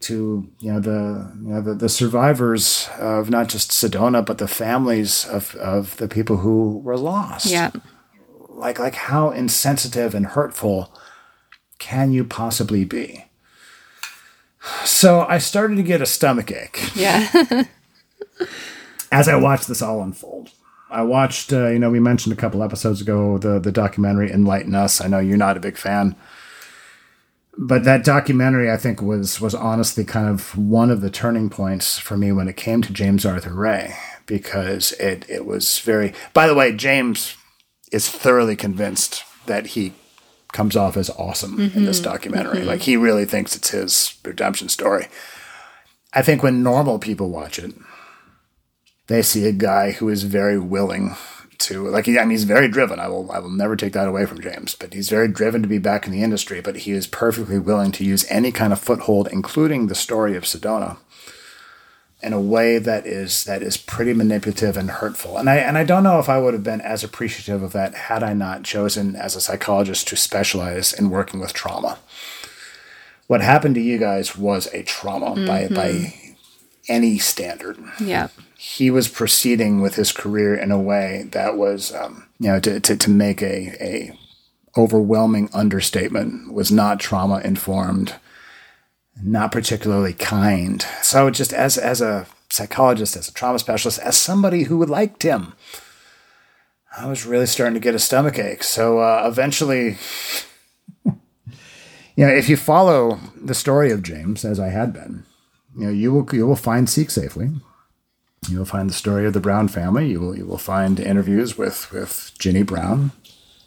to 0.00 0.48
you 0.60 0.72
know 0.72 0.80
the 0.80 1.32
you 1.42 1.48
know 1.48 1.60
the, 1.60 1.74
the 1.74 1.88
survivors 1.88 2.88
of 2.98 3.28
not 3.28 3.48
just 3.48 3.70
Sedona 3.70 4.24
but 4.24 4.38
the 4.38 4.48
families 4.48 5.26
of 5.26 5.54
of 5.56 5.96
the 5.98 6.08
people 6.08 6.38
who 6.38 6.78
were 6.78 6.96
lost. 6.96 7.46
Yeah 7.46 7.70
like 8.58 8.78
like 8.78 8.94
how 8.94 9.30
insensitive 9.30 10.14
and 10.14 10.26
hurtful 10.26 10.92
can 11.78 12.12
you 12.12 12.24
possibly 12.24 12.84
be? 12.84 13.24
So 14.84 15.24
I 15.28 15.38
started 15.38 15.76
to 15.76 15.82
get 15.82 16.02
a 16.02 16.06
stomach 16.06 16.50
ache. 16.50 16.90
Yeah. 16.94 17.28
as 19.12 19.28
I 19.28 19.36
watched 19.36 19.68
this 19.68 19.82
all 19.82 20.02
unfold. 20.02 20.50
I 20.90 21.02
watched, 21.02 21.52
uh, 21.52 21.68
you 21.68 21.78
know, 21.78 21.90
we 21.90 22.00
mentioned 22.00 22.32
a 22.32 22.40
couple 22.40 22.62
episodes 22.62 23.00
ago 23.00 23.38
the 23.38 23.58
the 23.58 23.72
documentary 23.72 24.30
Enlighten 24.30 24.74
Us. 24.74 25.00
I 25.00 25.08
know 25.08 25.18
you're 25.18 25.36
not 25.36 25.56
a 25.56 25.60
big 25.60 25.76
fan, 25.76 26.16
but 27.58 27.84
that 27.84 28.04
documentary 28.04 28.70
I 28.70 28.76
think 28.76 29.02
was 29.02 29.40
was 29.40 29.54
honestly 29.54 30.04
kind 30.04 30.28
of 30.28 30.56
one 30.56 30.90
of 30.90 31.00
the 31.00 31.10
turning 31.10 31.50
points 31.50 31.98
for 31.98 32.16
me 32.16 32.32
when 32.32 32.48
it 32.48 32.56
came 32.56 32.80
to 32.82 32.92
James 32.92 33.26
Arthur 33.26 33.52
Ray 33.52 33.94
because 34.26 34.92
it 34.92 35.26
it 35.28 35.44
was 35.44 35.78
very. 35.80 36.14
By 36.32 36.46
the 36.46 36.54
way, 36.54 36.72
James 36.72 37.36
is 37.92 38.08
thoroughly 38.08 38.56
convinced 38.56 39.24
that 39.46 39.68
he 39.68 39.94
comes 40.52 40.76
off 40.76 40.96
as 40.96 41.10
awesome 41.10 41.58
mm-hmm. 41.58 41.78
in 41.78 41.84
this 41.84 42.00
mm-hmm. 42.00 42.10
documentary. 42.10 42.58
Mm-hmm. 42.58 42.68
Like 42.68 42.82
he 42.82 42.96
really 42.96 43.24
thinks 43.24 43.54
it's 43.54 43.70
his 43.70 44.18
redemption 44.24 44.68
story. 44.68 45.08
I 46.12 46.22
think 46.22 46.42
when 46.42 46.62
normal 46.62 46.98
people 46.98 47.28
watch 47.28 47.58
it, 47.58 47.74
they 49.08 49.22
see 49.22 49.46
a 49.46 49.52
guy 49.52 49.92
who 49.92 50.08
is 50.08 50.22
very 50.22 50.58
willing 50.58 51.16
to 51.58 51.88
like 51.88 52.08
I 52.08 52.12
mean 52.12 52.30
he's 52.30 52.44
very 52.44 52.68
driven. 52.68 53.00
I 53.00 53.08
will 53.08 53.30
I 53.32 53.40
will 53.40 53.50
never 53.50 53.76
take 53.76 53.92
that 53.92 54.08
away 54.08 54.26
from 54.26 54.40
James, 54.40 54.74
but 54.74 54.94
he's 54.94 55.10
very 55.10 55.28
driven 55.28 55.60
to 55.62 55.68
be 55.68 55.78
back 55.78 56.06
in 56.06 56.12
the 56.12 56.22
industry, 56.22 56.60
but 56.60 56.76
he 56.76 56.92
is 56.92 57.06
perfectly 57.06 57.58
willing 57.58 57.92
to 57.92 58.04
use 58.04 58.24
any 58.30 58.52
kind 58.52 58.72
of 58.72 58.80
foothold 58.80 59.28
including 59.30 59.86
the 59.86 59.94
story 59.94 60.36
of 60.36 60.44
Sedona 60.44 60.98
in 62.20 62.32
a 62.32 62.40
way 62.40 62.78
that 62.78 63.06
is 63.06 63.44
that 63.44 63.62
is 63.62 63.76
pretty 63.76 64.12
manipulative 64.12 64.76
and 64.76 64.90
hurtful. 64.90 65.38
And 65.38 65.48
I 65.48 65.56
and 65.56 65.78
I 65.78 65.84
don't 65.84 66.02
know 66.02 66.18
if 66.18 66.28
I 66.28 66.38
would 66.38 66.54
have 66.54 66.64
been 66.64 66.80
as 66.80 67.04
appreciative 67.04 67.62
of 67.62 67.72
that 67.72 67.94
had 67.94 68.22
I 68.22 68.34
not 68.34 68.64
chosen 68.64 69.14
as 69.14 69.36
a 69.36 69.40
psychologist 69.40 70.08
to 70.08 70.16
specialize 70.16 70.92
in 70.92 71.10
working 71.10 71.40
with 71.40 71.52
trauma. 71.52 71.98
What 73.28 73.40
happened 73.40 73.74
to 73.76 73.80
you 73.80 73.98
guys 73.98 74.36
was 74.36 74.66
a 74.72 74.82
trauma 74.82 75.32
mm-hmm. 75.32 75.46
by 75.46 75.68
by 75.68 76.14
any 76.88 77.18
standard. 77.18 77.78
Yeah. 78.00 78.28
He 78.56 78.90
was 78.90 79.08
proceeding 79.08 79.80
with 79.80 79.94
his 79.94 80.10
career 80.10 80.56
in 80.56 80.72
a 80.72 80.80
way 80.80 81.28
that 81.30 81.56
was, 81.56 81.94
um, 81.94 82.26
you 82.40 82.48
know, 82.48 82.58
to, 82.60 82.80
to, 82.80 82.96
to 82.96 83.10
make 83.10 83.40
a, 83.40 83.76
a 83.80 84.18
overwhelming 84.76 85.48
understatement, 85.52 86.52
was 86.52 86.72
not 86.72 86.98
trauma 86.98 87.40
informed 87.44 88.14
not 89.22 89.52
particularly 89.52 90.12
kind. 90.12 90.82
So 91.02 91.30
just 91.30 91.52
as 91.52 91.76
as 91.78 92.00
a 92.00 92.26
psychologist, 92.50 93.16
as 93.16 93.28
a 93.28 93.32
trauma 93.32 93.58
specialist, 93.58 93.98
as 94.00 94.16
somebody 94.16 94.64
who 94.64 94.84
liked 94.84 95.22
him, 95.22 95.54
I 96.96 97.06
was 97.06 97.26
really 97.26 97.46
starting 97.46 97.74
to 97.74 97.80
get 97.80 97.94
a 97.94 97.98
stomach 97.98 98.38
ache. 98.38 98.62
So 98.62 98.98
uh, 98.98 99.24
eventually, 99.26 99.98
you 101.04 101.16
know, 102.16 102.28
if 102.28 102.48
you 102.48 102.56
follow 102.56 103.18
the 103.36 103.54
story 103.54 103.90
of 103.90 104.02
James, 104.02 104.44
as 104.44 104.58
I 104.58 104.68
had 104.68 104.92
been, 104.92 105.24
you 105.76 105.86
know, 105.86 105.92
you 105.92 106.12
will 106.12 106.34
you 106.34 106.46
will 106.46 106.56
find 106.56 106.88
Seek 106.88 107.10
safely. 107.10 107.50
You 108.48 108.58
will 108.58 108.64
find 108.64 108.88
the 108.88 108.94
story 108.94 109.26
of 109.26 109.32
the 109.32 109.40
Brown 109.40 109.68
family. 109.68 110.08
You 110.08 110.20
will 110.20 110.36
you 110.36 110.46
will 110.46 110.58
find 110.58 110.98
interviews 110.98 111.58
with 111.58 111.90
with 111.92 112.32
Ginny 112.38 112.62
Brown. 112.62 113.12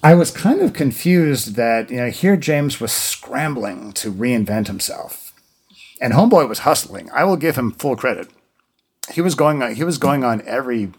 I 0.03 0.15
was 0.15 0.31
kind 0.31 0.61
of 0.61 0.73
confused 0.73 1.55
that 1.55 1.91
you 1.91 1.97
know 1.97 2.09
here 2.09 2.35
James 2.35 2.79
was 2.79 2.91
scrambling 2.91 3.93
to 3.93 4.11
reinvent 4.11 4.67
himself 4.67 5.30
and 6.01 6.13
Homeboy 6.13 6.49
was 6.49 6.59
hustling. 6.59 7.09
I 7.13 7.23
will 7.23 7.37
give 7.37 7.55
him 7.55 7.71
full 7.71 7.95
credit. 7.95 8.27
He 9.13 9.21
was 9.21 9.35
going 9.35 9.61
on, 9.61 9.75
he 9.75 9.83
was 9.83 9.97
going 9.97 10.23
on 10.23 10.41
every 10.45 10.91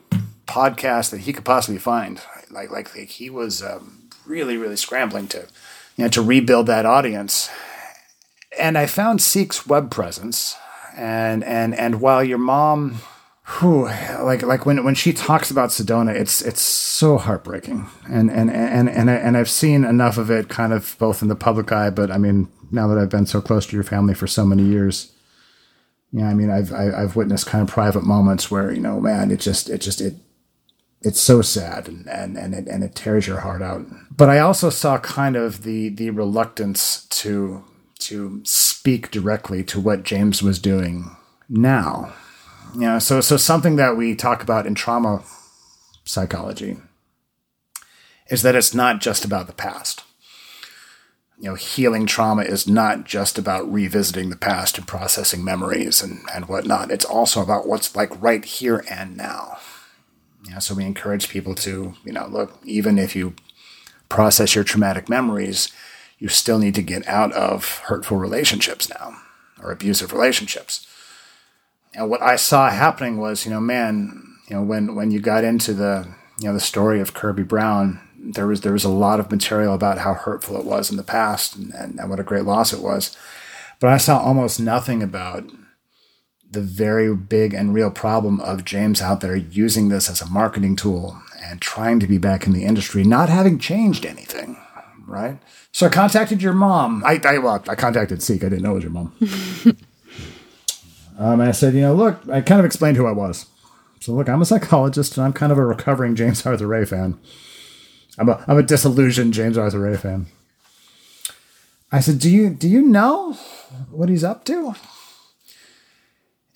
podcast 0.47 1.11
that 1.11 1.21
he 1.21 1.33
could 1.33 1.45
possibly 1.45 1.79
find. 1.79 2.21
Like 2.51 2.71
like, 2.71 2.97
like 2.97 3.09
he 3.09 3.29
was 3.29 3.63
um, 3.63 4.09
really 4.25 4.57
really 4.57 4.77
scrambling 4.77 5.29
to 5.29 5.49
you 5.97 6.05
know 6.05 6.09
to 6.09 6.23
rebuild 6.23 6.67
that 6.69 6.87
audience. 6.87 7.51
And 8.59 8.79
I 8.79 8.87
found 8.87 9.21
Seek's 9.21 9.67
web 9.67 9.91
presence, 9.91 10.57
and 10.97 11.43
and 11.43 11.75
and 11.75 12.01
while 12.01 12.23
your 12.23 12.39
mom 12.39 13.01
whew, 13.59 13.87
like 14.21 14.43
like 14.43 14.67
when 14.67 14.85
when 14.85 14.95
she 14.95 15.13
talks 15.13 15.51
about 15.51 15.71
Sedona, 15.71 16.15
it's 16.15 16.43
it's 16.43 16.61
so 16.61 17.19
heartbreaking, 17.19 17.89
and 18.09 18.31
and 18.31 18.51
and 18.51 18.89
and 18.89 19.11
and 19.11 19.37
I've 19.37 19.51
seen 19.51 19.85
enough 19.85 20.19
of 20.19 20.31
it, 20.31 20.49
kind 20.49 20.73
of 20.73 20.97
both 20.99 21.23
in 21.23 21.29
the 21.29 21.35
public 21.35 21.73
eye, 21.73 21.91
but 21.91 22.11
I 22.11 22.19
mean, 22.19 22.49
now 22.73 22.89
that 22.89 22.99
I've 22.99 23.09
been 23.09 23.27
so 23.27 23.41
close 23.41 23.67
to 23.67 23.77
your 23.77 23.85
family 23.85 24.15
for 24.15 24.27
so 24.27 24.45
many 24.45 24.65
years, 24.65 25.13
yeah, 26.13 26.29
I 26.29 26.35
mean, 26.35 26.51
I've 26.51 26.73
I've 26.73 27.17
witnessed 27.17 27.47
kind 27.47 27.63
of 27.63 27.73
private 27.73 28.05
moments 28.05 28.51
where 28.51 28.73
you 28.73 28.81
know, 28.81 29.01
man, 29.01 29.31
it 29.31 29.41
just 29.41 29.71
it 29.71 29.79
just 29.79 30.01
it 30.01 30.15
it's 31.01 31.21
so 31.21 31.43
sad 31.43 31.89
and 31.89 32.09
and 32.09 32.37
and 32.37 32.55
it, 32.55 32.67
and 32.69 32.85
it 32.85 32.95
tears 32.95 33.27
your 33.27 33.41
heart 33.41 33.63
out. 33.63 33.87
But 34.15 34.29
I 34.29 34.39
also 34.39 34.71
saw 34.71 34.99
kind 34.99 35.37
of 35.37 35.63
the 35.63 35.89
the 35.89 36.11
reluctance 36.11 37.07
to 37.07 37.65
to 38.01 38.41
speak 38.45 39.11
directly 39.11 39.63
to 39.65 39.81
what 39.81 40.03
James 40.03 40.43
was 40.43 40.59
doing 40.59 41.17
now 41.49 42.13
you 42.75 42.81
know, 42.81 42.99
so 42.99 43.21
so 43.21 43.37
something 43.37 43.77
that 43.77 43.97
we 43.97 44.15
talk 44.15 44.43
about 44.43 44.67
in 44.67 44.75
trauma 44.75 45.23
psychology 46.05 46.79
is 48.29 48.43
that 48.43 48.55
it's 48.55 48.75
not 48.75 49.01
just 49.01 49.25
about 49.25 49.47
the 49.47 49.53
past. 49.53 50.05
You 51.43 51.49
know, 51.49 51.55
healing 51.57 52.07
trauma 52.07 52.43
is 52.43 52.69
not 52.69 53.03
just 53.03 53.37
about 53.37 53.71
revisiting 53.71 54.31
the 54.31 54.37
past 54.37 54.79
and 54.79 54.87
processing 54.87 55.43
memories 55.45 56.01
and, 56.01 56.21
and 56.33 56.47
whatnot. 56.47 56.93
It's 56.93 57.05
also 57.05 57.43
about 57.43 57.67
what's 57.67 57.97
like 57.97 58.23
right 58.23 58.45
here 58.45 58.85
and 58.89 59.17
now. 59.17 59.59
Yeah, 60.49 60.61
so 60.61 60.77
we 60.77 60.85
encourage 60.85 61.29
people 61.29 61.57
to, 61.57 61.95
you 62.05 62.13
know, 62.13 62.29
look, 62.29 62.61
even 62.65 62.97
if 62.97 63.17
you 63.17 63.35
process 64.09 64.55
your 64.55 64.63
traumatic 64.63 65.09
memories, 65.09 65.73
you 66.21 66.29
still 66.29 66.61
need 66.61 66.77
to 66.77 66.83
get 66.83 67.09
out 67.09 67.33
of 67.33 67.79
hurtful 67.87 68.19
relationships 68.19 68.89
now 68.89 69.17
or 69.61 69.73
abusive 69.73 70.13
relationships. 70.13 70.87
And 71.93 72.09
what 72.09 72.23
I 72.23 72.37
saw 72.37 72.71
happening 72.71 73.17
was, 73.17 73.45
you 73.45 73.51
know, 73.51 73.61
man, 73.61 74.37
you 74.49 74.55
know, 74.55 74.63
when 74.63 74.95
when 74.95 75.11
you 75.11 75.19
got 75.19 75.43
into 75.43 75.75
the 75.75 76.07
you 76.39 76.47
know 76.47 76.55
the 76.55 76.61
story 76.61 77.01
of 77.01 77.15
Kirby 77.15 77.43
Brown, 77.43 78.01
there 78.23 78.47
was 78.47 78.61
there 78.61 78.73
was 78.73 78.85
a 78.85 78.89
lot 78.89 79.21
of 79.21 79.31
material 79.31 79.75
about 79.75 79.99
how 79.99 80.15
hurtful 80.15 80.57
it 80.57 80.65
was 80.65 80.91
in 80.91 80.97
the 80.97 81.03
past 81.03 81.57
and, 81.57 81.73
and, 81.75 81.99
and 81.99 82.09
what 82.09 82.21
a 82.21 82.25
great 82.25 82.45
loss 82.45 82.73
it 82.73 82.81
was. 82.81 83.17
But 83.81 83.91
I 83.91 83.97
saw 83.97 84.19
almost 84.19 84.61
nothing 84.61 85.03
about 85.03 85.45
the 86.49 86.61
very 86.61 87.15
big 87.17 87.55
and 87.55 87.75
real 87.75 87.91
problem 87.91 88.41
of 88.41 88.65
James 88.65 89.01
out 89.01 89.21
there 89.23 89.35
using 89.35 89.89
this 89.89 90.09
as 90.09 90.21
a 90.21 90.31
marketing 90.31 90.77
tool 90.77 91.21
and 91.43 91.61
trying 91.61 91.99
to 91.99 92.07
be 92.07 92.19
back 92.19 92.47
in 92.47 92.53
the 92.53 92.65
industry, 92.65 93.03
not 93.03 93.29
having 93.29 93.59
changed 93.59 94.07
anything, 94.07 94.57
right? 95.07 95.39
So 95.73 95.87
I 95.87 95.89
contacted 95.89 96.43
your 96.43 96.53
mom. 96.53 97.03
I, 97.05 97.21
I 97.25 97.39
well, 97.39 97.65
I 97.69 97.75
contacted 97.75 98.23
Seek. 98.23 98.45
I 98.45 98.51
didn't 98.51 98.63
know 98.63 98.73
it 98.73 98.75
was 98.75 98.85
your 98.85 98.93
mom. 98.93 99.15
um, 101.19 101.41
and 101.41 101.49
I 101.49 101.53
said, 101.53 101.75
you 101.75 101.81
know, 101.81 101.95
look, 101.95 102.21
I 102.31 102.43
kind 102.43 102.61
of 102.61 102.67
explained 102.67 102.99
who 102.99 103.07
I 103.07 103.13
was. 103.13 103.47
So 104.01 104.13
look, 104.13 104.29
I'm 104.29 104.43
a 104.43 104.47
psychologist 104.47 105.17
and 105.17 105.25
I'm 105.25 105.33
kind 105.33 105.51
of 105.51 105.59
a 105.59 105.65
recovering 105.65 106.15
James 106.15 106.45
Arthur 106.45 106.67
Ray 106.67 106.85
fan. 106.85 107.19
I'm 108.19 108.29
a 108.29 108.45
I'm 108.47 108.59
a 108.59 108.63
disillusioned 108.63 109.35
James 109.35 109.57
Arthur 109.57 109.81
Ray 109.81 109.97
fan. 109.97 110.27
I 111.91 112.01
said, 112.01 112.19
do 112.19 112.31
you 112.31 112.51
do 112.51 112.69
you 112.69 112.83
know 112.83 113.35
what 113.91 114.09
he's 114.09 114.25
up 114.25 114.45
to? 114.47 114.75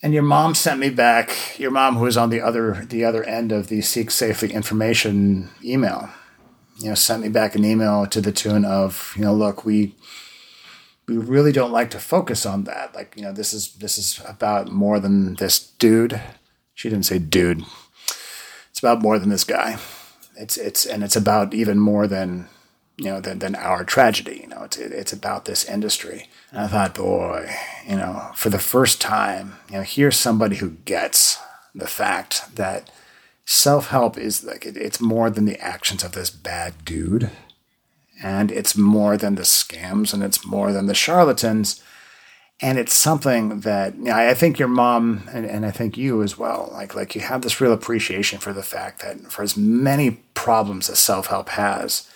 And 0.01 0.13
your 0.13 0.23
mom 0.23 0.53
sent 0.53 0.79
me 0.79 0.89
back. 0.89 1.57
Your 1.59 1.71
mom, 1.71 1.95
who 1.95 2.03
was 2.03 2.17
on 2.17 2.29
the 2.29 2.41
other 2.41 2.85
the 2.87 3.03
other 3.03 3.23
end 3.23 3.51
of 3.51 3.67
the 3.67 3.81
Seek 3.81 4.11
Safely 4.11 4.53
information 4.53 5.49
email, 5.63 6.09
you 6.79 6.89
know, 6.89 6.95
sent 6.95 7.23
me 7.23 7.29
back 7.29 7.55
an 7.55 7.65
email 7.65 8.05
to 8.07 8.21
the 8.21 8.31
tune 8.31 8.65
of, 8.65 9.13
you 9.15 9.23
know, 9.23 9.33
look, 9.33 9.65
we 9.65 9.95
we 11.07 11.17
really 11.17 11.51
don't 11.51 11.71
like 11.71 11.89
to 11.91 11.99
focus 11.99 12.45
on 12.45 12.65
that. 12.65 12.93
Like, 12.93 13.13
you 13.15 13.23
know, 13.23 13.31
this 13.31 13.53
is 13.53 13.73
this 13.75 13.97
is 13.97 14.21
about 14.27 14.71
more 14.71 14.99
than 14.99 15.35
this 15.35 15.59
dude. 15.59 16.21
She 16.75 16.89
didn't 16.89 17.05
say 17.05 17.17
dude. 17.17 17.63
It's 18.69 18.79
about 18.79 19.01
more 19.01 19.17
than 19.17 19.29
this 19.29 19.43
guy. 19.43 19.79
It's 20.37 20.57
it's 20.57 20.85
and 20.85 21.03
it's 21.03 21.15
about 21.15 21.53
even 21.53 21.79
more 21.79 22.07
than 22.07 22.47
you 22.97 23.05
know 23.05 23.19
than, 23.19 23.39
than 23.39 23.55
our 23.55 23.83
tragedy. 23.83 24.39
You 24.43 24.47
know, 24.47 24.63
it's 24.63 24.77
it's 24.77 25.13
about 25.13 25.45
this 25.45 25.65
industry. 25.65 26.29
And 26.51 26.61
I 26.61 26.67
thought, 26.67 26.95
boy, 26.95 27.49
you 27.87 27.95
know, 27.95 28.31
for 28.35 28.49
the 28.49 28.59
first 28.59 29.01
time, 29.01 29.57
you 29.69 29.77
know, 29.77 29.83
here's 29.83 30.17
somebody 30.17 30.57
who 30.57 30.71
gets 30.85 31.39
the 31.73 31.87
fact 31.87 32.55
that 32.55 32.89
self 33.45 33.87
help 33.87 34.17
is 34.17 34.43
like 34.43 34.65
it, 34.65 34.77
it's 34.77 35.01
more 35.01 35.29
than 35.29 35.45
the 35.45 35.59
actions 35.59 36.03
of 36.03 36.13
this 36.13 36.29
bad 36.29 36.85
dude, 36.85 37.31
and 38.21 38.51
it's 38.51 38.77
more 38.77 39.17
than 39.17 39.35
the 39.35 39.43
scams, 39.43 40.13
and 40.13 40.23
it's 40.23 40.45
more 40.45 40.71
than 40.71 40.87
the 40.87 40.95
charlatans. 40.95 41.81
And 42.59 42.79
it's 42.79 42.93
something 42.93 43.59
that 43.61 43.95
you 43.97 44.05
know, 44.05 44.15
I 44.15 44.33
think 44.33 44.57
your 44.57 44.67
mom 44.67 45.29
and, 45.31 45.45
and 45.45 45.63
I 45.63 45.69
think 45.69 45.95
you 45.95 46.23
as 46.23 46.37
well, 46.37 46.69
like 46.73 46.95
like 46.95 47.13
you 47.13 47.21
have 47.21 47.43
this 47.43 47.61
real 47.61 47.71
appreciation 47.71 48.39
for 48.39 48.51
the 48.51 48.63
fact 48.63 49.01
that 49.03 49.31
for 49.31 49.43
as 49.43 49.55
many 49.55 50.11
problems 50.33 50.89
as 50.89 50.97
self 50.97 51.27
help 51.27 51.49
has, 51.49 52.09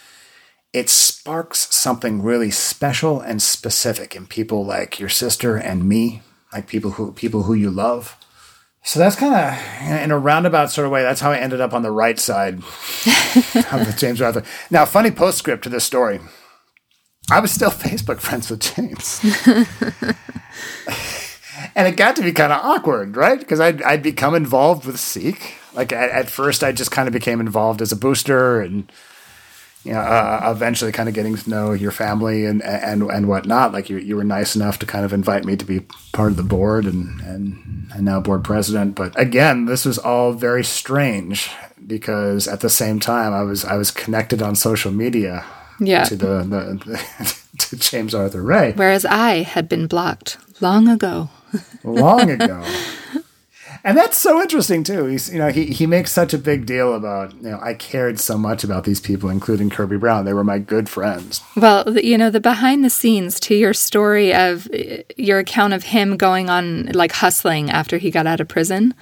it 0.73 0.89
sparks 0.89 1.73
something 1.73 2.23
really 2.23 2.49
special 2.49 3.19
and 3.19 3.41
specific 3.41 4.15
in 4.15 4.25
people 4.25 4.65
like 4.65 4.99
your 4.99 5.09
sister 5.09 5.57
and 5.57 5.87
me, 5.87 6.21
like 6.51 6.67
people 6.67 6.91
who 6.91 7.11
people 7.11 7.43
who 7.43 7.53
you 7.53 7.69
love. 7.69 8.17
So 8.83 8.99
that's 8.99 9.15
kind 9.15 9.35
of 9.35 10.01
in 10.01 10.09
a 10.09 10.17
roundabout 10.17 10.71
sort 10.71 10.85
of 10.85 10.91
way. 10.91 11.03
That's 11.03 11.21
how 11.21 11.31
I 11.31 11.37
ended 11.37 11.61
up 11.61 11.73
on 11.73 11.83
the 11.83 11.91
right 11.91 12.17
side 12.17 12.55
of 12.55 12.63
the 13.85 13.93
James 13.95 14.19
Arthur. 14.21 14.43
Now, 14.71 14.85
funny 14.85 15.11
postscript 15.11 15.63
to 15.63 15.69
this 15.69 15.83
story. 15.83 16.19
I 17.29 17.39
was 17.39 17.51
still 17.51 17.69
Facebook 17.71 18.19
friends 18.19 18.49
with 18.49 18.61
James. 18.61 19.21
and 21.75 21.87
it 21.87 21.97
got 21.97 22.15
to 22.15 22.21
be 22.21 22.31
kind 22.31 22.51
of 22.51 22.63
awkward, 22.63 23.15
right? 23.15 23.39
Because 23.39 23.59
I'd, 23.59 23.81
I'd 23.83 24.03
become 24.03 24.35
involved 24.35 24.85
with 24.85 24.99
Seek. 24.99 25.55
Like 25.73 25.93
at, 25.93 26.09
at, 26.09 26.29
first, 26.29 26.63
I 26.63 26.71
just 26.71 26.91
kind 26.91 27.07
of 27.07 27.13
became 27.13 27.39
involved 27.39 27.81
as 27.81 27.91
a 27.91 27.95
booster 27.95 28.61
and, 28.61 28.91
you 29.85 29.93
know, 29.93 29.99
uh, 29.99 30.51
eventually 30.53 30.91
kind 30.91 31.07
of 31.07 31.15
getting 31.15 31.35
to 31.35 31.49
know 31.49 31.71
your 31.71 31.91
family 31.91 32.45
and, 32.45 32.61
and, 32.61 33.03
and 33.03 33.27
whatnot. 33.27 33.71
Like 33.71 33.89
you, 33.89 33.97
you 33.97 34.17
were 34.17 34.23
nice 34.23 34.55
enough 34.55 34.79
to 34.79 34.85
kind 34.85 35.05
of 35.05 35.13
invite 35.13 35.45
me 35.45 35.55
to 35.55 35.65
be 35.65 35.81
part 36.11 36.31
of 36.31 36.37
the 36.37 36.43
board 36.43 36.85
and, 36.85 37.21
and, 37.21 37.89
and 37.93 38.03
now 38.03 38.19
board 38.19 38.43
president. 38.43 38.95
But 38.95 39.17
again, 39.17 39.65
this 39.65 39.85
was 39.85 39.97
all 39.97 40.33
very 40.33 40.65
strange 40.65 41.49
because 41.87 42.49
at 42.49 42.59
the 42.59 42.69
same 42.69 42.99
time, 42.99 43.33
I 43.33 43.43
was, 43.43 43.63
I 43.63 43.77
was 43.77 43.91
connected 43.91 44.41
on 44.41 44.55
social 44.55 44.91
media 44.91 45.45
yeah. 45.79 46.03
to 46.05 46.15
the, 46.15 46.43
the, 46.43 47.35
to 47.57 47.75
James 47.77 48.13
Arthur 48.13 48.41
Ray. 48.41 48.73
Whereas 48.75 49.05
I 49.05 49.43
had 49.43 49.67
been 49.69 49.87
blocked 49.87 50.37
long 50.61 50.87
ago. 50.87 51.29
long 51.83 52.29
ago. 52.29 52.63
And 53.83 53.97
that's 53.97 54.17
so 54.17 54.39
interesting 54.41 54.83
too. 54.83 55.05
He's, 55.05 55.31
you 55.31 55.39
know, 55.39 55.49
he, 55.49 55.65
he 55.65 55.87
makes 55.87 56.11
such 56.11 56.33
a 56.33 56.37
big 56.37 56.65
deal 56.65 56.93
about, 56.93 57.33
you 57.35 57.49
know, 57.49 57.59
I 57.61 57.73
cared 57.73 58.19
so 58.19 58.37
much 58.37 58.63
about 58.63 58.83
these 58.83 58.99
people, 58.99 59.29
including 59.29 59.69
Kirby 59.71 59.97
Brown. 59.97 60.25
They 60.25 60.33
were 60.33 60.43
my 60.43 60.59
good 60.59 60.87
friends. 60.87 61.41
Well, 61.55 61.97
you 61.97 62.17
know, 62.17 62.29
the 62.29 62.39
behind 62.39 62.85
the 62.85 62.91
scenes 62.91 63.39
to 63.41 63.55
your 63.55 63.73
story 63.73 64.33
of 64.33 64.67
uh, 64.71 64.97
your 65.17 65.39
account 65.39 65.73
of 65.73 65.83
him 65.83 66.15
going 66.15 66.49
on 66.49 66.91
like 66.93 67.13
hustling 67.13 67.71
after 67.71 67.97
he 67.97 68.11
got 68.11 68.27
out 68.27 68.39
of 68.39 68.47
prison. 68.47 68.93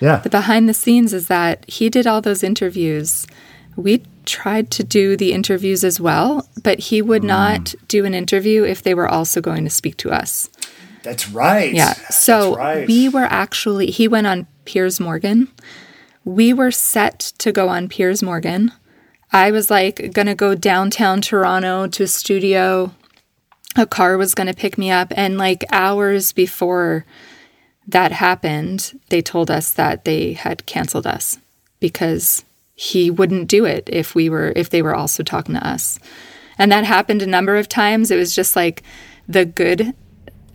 Yeah. 0.00 0.16
The 0.18 0.30
behind 0.30 0.68
the 0.68 0.74
scenes 0.74 1.12
is 1.12 1.26
that 1.26 1.68
he 1.68 1.90
did 1.90 2.06
all 2.06 2.20
those 2.20 2.42
interviews. 2.44 3.26
We 3.74 4.02
tried 4.24 4.70
to 4.72 4.84
do 4.84 5.16
the 5.16 5.32
interviews 5.32 5.84
as 5.84 6.00
well, 6.00 6.48
but 6.62 6.78
he 6.78 7.02
would 7.02 7.22
mm. 7.22 7.26
not 7.26 7.74
do 7.88 8.04
an 8.04 8.14
interview 8.14 8.64
if 8.64 8.82
they 8.82 8.94
were 8.94 9.08
also 9.08 9.40
going 9.40 9.64
to 9.64 9.70
speak 9.70 9.96
to 9.98 10.10
us. 10.10 10.48
That's 11.02 11.30
right. 11.30 11.72
Yeah. 11.72 11.94
So 11.94 12.56
right. 12.56 12.86
we 12.86 13.08
were 13.08 13.24
actually, 13.24 13.90
he 13.90 14.08
went 14.08 14.26
on 14.26 14.46
Piers 14.64 15.00
Morgan. 15.00 15.48
We 16.24 16.52
were 16.52 16.70
set 16.70 17.18
to 17.38 17.52
go 17.52 17.68
on 17.68 17.88
Piers 17.88 18.22
Morgan. 18.22 18.72
I 19.32 19.50
was 19.50 19.70
like 19.70 20.12
going 20.12 20.26
to 20.26 20.34
go 20.34 20.54
downtown 20.54 21.20
Toronto 21.20 21.86
to 21.86 22.02
a 22.02 22.08
studio. 22.08 22.94
A 23.76 23.86
car 23.86 24.16
was 24.16 24.34
going 24.34 24.48
to 24.48 24.54
pick 24.54 24.76
me 24.76 24.90
up. 24.90 25.12
And 25.16 25.38
like 25.38 25.64
hours 25.70 26.32
before 26.32 27.06
that 27.86 28.12
happened, 28.12 29.00
they 29.08 29.22
told 29.22 29.50
us 29.50 29.70
that 29.72 30.04
they 30.04 30.34
had 30.34 30.66
canceled 30.66 31.06
us 31.06 31.38
because 31.78 32.44
he 32.80 33.10
wouldn't 33.10 33.46
do 33.46 33.66
it 33.66 33.90
if 33.92 34.14
we 34.14 34.30
were 34.30 34.54
if 34.56 34.70
they 34.70 34.80
were 34.80 34.94
also 34.94 35.22
talking 35.22 35.54
to 35.54 35.66
us. 35.66 35.98
And 36.56 36.72
that 36.72 36.84
happened 36.84 37.20
a 37.20 37.26
number 37.26 37.58
of 37.58 37.68
times. 37.68 38.10
It 38.10 38.16
was 38.16 38.34
just 38.34 38.56
like 38.56 38.82
the 39.28 39.44
good 39.44 39.94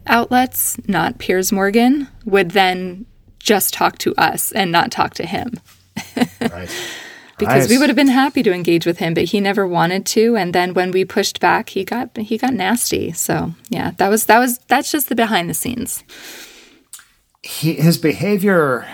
outlets, 0.07 0.75
not 0.87 1.19
Piers 1.19 1.51
Morgan, 1.51 2.07
would 2.25 2.51
then 2.51 3.05
just 3.37 3.75
talk 3.75 3.99
to 3.99 4.15
us 4.15 4.51
and 4.53 4.71
not 4.71 4.91
talk 4.91 5.13
to 5.13 5.25
him. 5.27 5.53
right. 6.41 6.67
because 7.37 7.65
nice. 7.65 7.69
we 7.69 7.77
would 7.77 7.89
have 7.89 7.95
been 7.95 8.07
happy 8.07 8.41
to 8.41 8.51
engage 8.51 8.87
with 8.87 8.97
him, 8.97 9.13
but 9.13 9.25
he 9.25 9.39
never 9.39 9.67
wanted 9.67 10.03
to. 10.07 10.35
And 10.35 10.51
then 10.51 10.73
when 10.73 10.89
we 10.89 11.05
pushed 11.05 11.39
back, 11.39 11.69
he 11.69 11.83
got 11.83 12.17
he 12.17 12.39
got 12.39 12.55
nasty. 12.55 13.11
So 13.11 13.53
yeah, 13.69 13.91
that 13.97 14.09
was 14.09 14.25
that 14.25 14.39
was 14.39 14.57
that's 14.67 14.91
just 14.91 15.09
the 15.09 15.15
behind 15.15 15.47
the 15.47 15.53
scenes. 15.53 16.03
He, 17.43 17.73
his 17.73 17.99
behavior. 17.99 18.87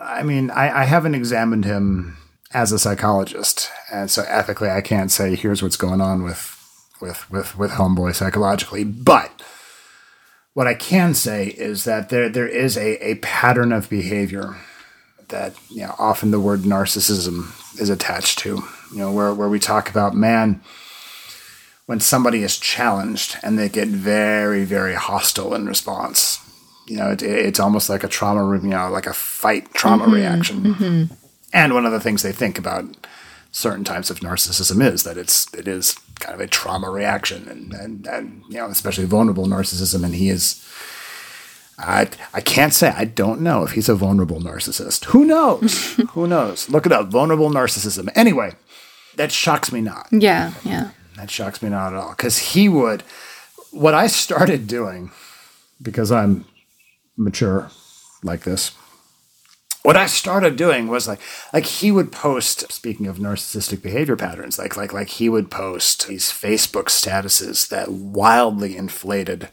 I 0.00 0.22
mean, 0.22 0.50
I, 0.50 0.82
I 0.82 0.84
haven't 0.84 1.16
examined 1.16 1.64
him 1.64 2.18
as 2.54 2.72
a 2.72 2.78
psychologist, 2.78 3.70
and 3.92 4.10
so 4.10 4.24
ethically, 4.28 4.70
I 4.70 4.80
can't 4.80 5.10
say 5.10 5.34
here's 5.34 5.62
what's 5.62 5.76
going 5.76 6.00
on 6.00 6.22
with 6.22 6.58
with 7.00 7.30
with 7.30 7.56
with 7.58 7.72
homeboy 7.72 8.14
psychologically, 8.14 8.84
but 8.84 9.42
what 10.54 10.66
I 10.66 10.74
can 10.74 11.14
say 11.14 11.48
is 11.48 11.84
that 11.84 12.08
there 12.08 12.28
there 12.28 12.48
is 12.48 12.76
a, 12.76 13.04
a 13.04 13.16
pattern 13.16 13.72
of 13.72 13.88
behavior 13.88 14.56
that 15.28 15.54
you 15.70 15.82
know 15.82 15.94
often 15.98 16.30
the 16.30 16.40
word 16.40 16.60
narcissism 16.60 17.80
is 17.80 17.90
attached 17.90 18.38
to. 18.40 18.62
You 18.92 18.98
know, 18.98 19.12
where 19.12 19.34
where 19.34 19.48
we 19.48 19.58
talk 19.58 19.88
about 19.88 20.14
man 20.14 20.60
when 21.86 22.00
somebody 22.00 22.42
is 22.42 22.58
challenged 22.58 23.36
and 23.42 23.58
they 23.58 23.68
get 23.68 23.88
very 23.88 24.64
very 24.64 24.94
hostile 24.94 25.54
in 25.54 25.66
response. 25.66 26.38
You 26.86 26.96
know, 26.98 27.10
it, 27.10 27.22
it's 27.22 27.60
almost 27.60 27.88
like 27.88 28.04
a 28.04 28.08
trauma, 28.08 28.60
you 28.60 28.68
know, 28.68 28.90
like 28.90 29.06
a 29.06 29.14
fight 29.14 29.72
trauma 29.72 30.04
mm-hmm, 30.04 30.14
reaction. 30.14 30.60
Mm-hmm. 30.62 31.14
And 31.52 31.74
one 31.74 31.86
of 31.86 31.92
the 31.92 32.00
things 32.00 32.22
they 32.22 32.32
think 32.32 32.58
about 32.58 32.84
certain 33.50 33.84
types 33.84 34.08
of 34.10 34.20
narcissism 34.20 34.82
is 34.84 35.02
that 35.02 35.18
it's 35.18 35.52
it 35.54 35.68
is 35.68 35.96
kind 36.22 36.34
of 36.34 36.40
a 36.40 36.46
trauma 36.46 36.88
reaction 36.88 37.48
and, 37.48 37.72
and, 37.74 38.06
and 38.06 38.42
you 38.48 38.56
know, 38.56 38.66
especially 38.66 39.04
vulnerable 39.04 39.46
narcissism. 39.46 40.04
And 40.04 40.14
he 40.14 40.28
is, 40.28 40.64
I, 41.78 42.08
I 42.32 42.40
can't 42.40 42.72
say, 42.72 42.88
I 42.96 43.04
don't 43.04 43.40
know 43.40 43.64
if 43.64 43.72
he's 43.72 43.88
a 43.88 43.94
vulnerable 43.94 44.40
narcissist. 44.40 45.06
Who 45.06 45.24
knows? 45.24 45.94
Who 46.10 46.26
knows? 46.26 46.70
Look 46.70 46.86
it 46.86 46.92
up. 46.92 47.08
Vulnerable 47.08 47.50
narcissism. 47.50 48.08
Anyway, 48.14 48.52
that 49.16 49.32
shocks 49.32 49.72
me 49.72 49.80
not. 49.80 50.06
Yeah, 50.12 50.52
yeah. 50.64 50.90
That 51.16 51.30
shocks 51.30 51.60
me 51.60 51.68
not 51.68 51.92
at 51.92 51.98
all. 51.98 52.10
Because 52.10 52.38
he 52.38 52.68
would, 52.68 53.02
what 53.70 53.94
I 53.94 54.06
started 54.06 54.66
doing, 54.66 55.10
because 55.80 56.12
I'm 56.12 56.44
mature 57.16 57.70
like 58.22 58.42
this, 58.42 58.72
what 59.82 59.96
I 59.96 60.06
started 60.06 60.56
doing 60.56 60.86
was 60.86 61.08
like, 61.08 61.20
like 61.52 61.66
he 61.66 61.90
would 61.90 62.12
post. 62.12 62.70
Speaking 62.72 63.06
of 63.06 63.18
narcissistic 63.18 63.82
behavior 63.82 64.16
patterns, 64.16 64.58
like, 64.58 64.76
like, 64.76 64.92
like 64.92 65.08
he 65.08 65.28
would 65.28 65.50
post 65.50 66.06
these 66.06 66.30
Facebook 66.30 66.84
statuses 66.84 67.68
that 67.68 67.90
wildly 67.90 68.76
inflated 68.76 69.48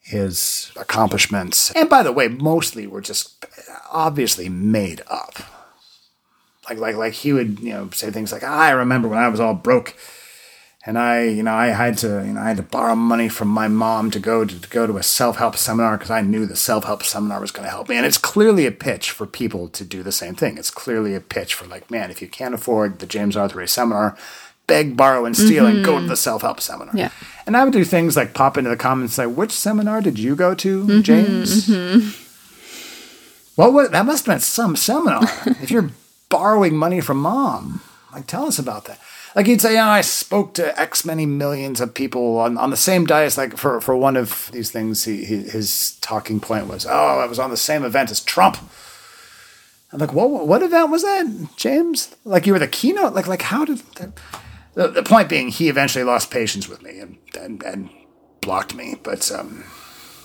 his 0.00 0.70
accomplishments. 0.76 1.72
And 1.72 1.88
by 1.88 2.04
the 2.04 2.12
way, 2.12 2.28
mostly 2.28 2.86
were 2.86 3.00
just 3.00 3.44
obviously 3.90 4.48
made 4.48 5.02
up. 5.08 5.34
Like, 6.68 6.78
like, 6.78 6.96
like 6.96 7.12
he 7.12 7.32
would, 7.32 7.58
you 7.60 7.72
know, 7.72 7.90
say 7.90 8.10
things 8.10 8.32
like, 8.32 8.44
"I 8.44 8.70
remember 8.70 9.08
when 9.08 9.18
I 9.18 9.28
was 9.28 9.40
all 9.40 9.54
broke." 9.54 9.94
And 10.86 10.96
I, 10.96 11.24
you 11.24 11.42
know, 11.42 11.52
I 11.52 11.66
had 11.66 11.98
to, 11.98 12.24
you 12.24 12.34
know, 12.34 12.40
I 12.40 12.46
had 12.46 12.58
to 12.58 12.62
borrow 12.62 12.94
money 12.94 13.28
from 13.28 13.48
my 13.48 13.66
mom 13.66 14.12
to 14.12 14.20
go 14.20 14.44
to, 14.44 14.60
to 14.60 14.68
go 14.68 14.86
to 14.86 14.96
a 14.96 15.02
self-help 15.02 15.56
seminar 15.56 15.96
because 15.98 16.12
I 16.12 16.20
knew 16.20 16.46
the 16.46 16.54
self-help 16.54 17.02
seminar 17.02 17.40
was 17.40 17.50
going 17.50 17.64
to 17.64 17.70
help 17.70 17.88
me. 17.88 17.96
And 17.96 18.06
it's 18.06 18.18
clearly 18.18 18.66
a 18.66 18.70
pitch 18.70 19.10
for 19.10 19.26
people 19.26 19.68
to 19.70 19.84
do 19.84 20.04
the 20.04 20.12
same 20.12 20.36
thing. 20.36 20.56
It's 20.56 20.70
clearly 20.70 21.16
a 21.16 21.20
pitch 21.20 21.54
for 21.54 21.66
like, 21.66 21.90
man, 21.90 22.12
if 22.12 22.22
you 22.22 22.28
can't 22.28 22.54
afford 22.54 23.00
the 23.00 23.06
James 23.06 23.36
Arthur 23.36 23.58
Ray 23.58 23.66
seminar, 23.66 24.16
beg, 24.68 24.96
borrow, 24.96 25.24
and 25.24 25.36
steal, 25.36 25.64
mm-hmm. 25.64 25.78
and 25.78 25.84
go 25.84 25.98
to 25.98 26.06
the 26.06 26.16
self-help 26.16 26.60
seminar. 26.60 26.94
Yeah. 26.96 27.10
And 27.46 27.56
I 27.56 27.64
would 27.64 27.72
do 27.72 27.84
things 27.84 28.16
like 28.16 28.32
pop 28.32 28.56
into 28.56 28.70
the 28.70 28.76
comments 28.76 29.18
and 29.18 29.24
say, 29.24 29.34
which 29.34 29.52
seminar 29.52 30.00
did 30.00 30.20
you 30.20 30.36
go 30.36 30.54
to, 30.54 30.82
mm-hmm, 30.84 31.00
James? 31.00 31.66
Mm-hmm. 31.66 32.22
Well, 33.56 33.72
what, 33.72 33.90
that 33.90 34.06
must 34.06 34.26
have 34.26 34.34
been 34.34 34.40
some 34.40 34.76
seminar. 34.76 35.22
if 35.46 35.68
you're 35.68 35.90
borrowing 36.28 36.76
money 36.76 37.00
from 37.00 37.16
mom, 37.18 37.80
like, 38.12 38.28
tell 38.28 38.46
us 38.46 38.60
about 38.60 38.84
that 38.84 39.00
like 39.36 39.46
he'd 39.46 39.60
say, 39.60 39.74
yeah, 39.74 39.90
I 39.90 40.00
spoke 40.00 40.54
to 40.54 40.80
X 40.80 41.04
many 41.04 41.26
millions 41.26 41.82
of 41.82 41.92
people 41.92 42.38
on, 42.38 42.56
on 42.56 42.70
the 42.70 42.76
same 42.76 43.04
dais. 43.04 43.36
Like 43.36 43.58
for, 43.58 43.82
for 43.82 43.94
one 43.94 44.16
of 44.16 44.48
these 44.50 44.70
things, 44.70 45.04
he, 45.04 45.26
he, 45.26 45.42
his 45.42 45.98
talking 46.00 46.40
point 46.40 46.68
was, 46.68 46.86
oh, 46.86 47.18
I 47.18 47.26
was 47.26 47.38
on 47.38 47.50
the 47.50 47.56
same 47.58 47.84
event 47.84 48.10
as 48.10 48.20
Trump. 48.20 48.56
I'm 49.92 49.98
like, 49.98 50.14
what, 50.14 50.46
what 50.46 50.62
event 50.62 50.90
was 50.90 51.02
that, 51.02 51.48
James? 51.56 52.16
Like 52.24 52.46
you 52.46 52.54
were 52.54 52.58
the 52.58 52.66
keynote? 52.66 53.12
Like, 53.12 53.26
like 53.26 53.42
how 53.42 53.66
did 53.66 53.82
the, 54.72 54.88
the 54.88 55.02
point 55.02 55.28
being, 55.28 55.48
he 55.48 55.68
eventually 55.68 56.02
lost 56.02 56.30
patience 56.30 56.66
with 56.66 56.82
me 56.82 56.98
and, 56.98 57.18
and, 57.38 57.62
and 57.62 57.90
blocked 58.40 58.74
me. 58.74 58.94
But, 59.02 59.30
um, 59.30 59.64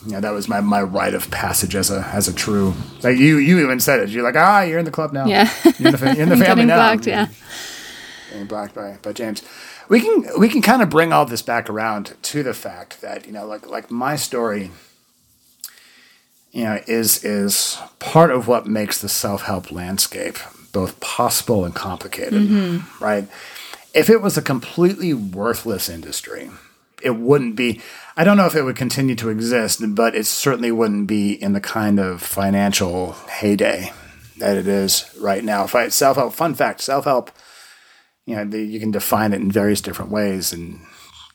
you 0.06 0.12
know, 0.12 0.20
that 0.20 0.32
was 0.32 0.48
my, 0.48 0.62
my 0.62 0.80
rite 0.80 1.12
of 1.12 1.30
passage 1.30 1.76
as 1.76 1.90
a 1.90 2.00
as 2.12 2.28
a 2.28 2.32
true. 2.32 2.74
Like 3.04 3.18
you 3.18 3.36
you 3.36 3.62
even 3.62 3.78
said 3.78 4.00
it. 4.00 4.08
You're 4.08 4.24
like, 4.24 4.34
ah, 4.34 4.62
you're 4.62 4.80
in 4.80 4.84
the 4.84 4.90
club 4.90 5.12
now. 5.12 5.26
Yeah, 5.26 5.48
you're 5.78 5.90
in 5.90 5.94
the, 5.94 6.14
you're 6.16 6.22
in 6.22 6.28
the 6.28 6.36
family 6.44 6.64
now. 6.64 6.74
Blocked, 6.74 7.06
yeah 7.06 7.28
being 8.32 8.46
blocked 8.46 8.74
by, 8.74 8.98
by 9.02 9.12
James. 9.12 9.42
We 9.88 10.00
can 10.00 10.26
we 10.38 10.48
can 10.48 10.62
kind 10.62 10.82
of 10.82 10.90
bring 10.90 11.12
all 11.12 11.26
this 11.26 11.42
back 11.42 11.68
around 11.68 12.14
to 12.22 12.42
the 12.42 12.54
fact 12.54 13.00
that 13.00 13.26
you 13.26 13.32
know 13.32 13.46
like 13.46 13.66
like 13.68 13.90
my 13.90 14.16
story 14.16 14.70
you 16.52 16.64
know 16.64 16.80
is 16.86 17.24
is 17.24 17.78
part 17.98 18.30
of 18.30 18.46
what 18.46 18.66
makes 18.66 19.00
the 19.00 19.08
self-help 19.08 19.72
landscape 19.72 20.38
both 20.72 21.00
possible 21.00 21.64
and 21.64 21.74
complicated 21.74 22.42
mm-hmm. 22.42 23.04
right 23.04 23.26
if 23.94 24.08
it 24.08 24.22
was 24.22 24.38
a 24.38 24.42
completely 24.42 25.12
worthless 25.12 25.88
industry 25.88 26.50
it 27.02 27.16
wouldn't 27.16 27.56
be 27.56 27.80
i 28.16 28.22
don't 28.22 28.36
know 28.36 28.46
if 28.46 28.54
it 28.54 28.62
would 28.62 28.76
continue 28.76 29.14
to 29.14 29.30
exist 29.30 29.82
but 29.94 30.14
it 30.14 30.26
certainly 30.26 30.70
wouldn't 30.70 31.06
be 31.06 31.32
in 31.32 31.52
the 31.52 31.60
kind 31.60 31.98
of 31.98 32.22
financial 32.22 33.12
heyday 33.40 33.90
that 34.36 34.56
it 34.56 34.68
is 34.68 35.10
right 35.20 35.44
now 35.44 35.66
self-help 35.66 36.32
fun 36.32 36.54
fact 36.54 36.80
self-help 36.80 37.30
you 38.26 38.36
know, 38.36 38.44
the, 38.44 38.62
you 38.62 38.80
can 38.80 38.90
define 38.90 39.32
it 39.32 39.40
in 39.40 39.50
various 39.50 39.80
different 39.80 40.10
ways, 40.10 40.52
and, 40.52 40.80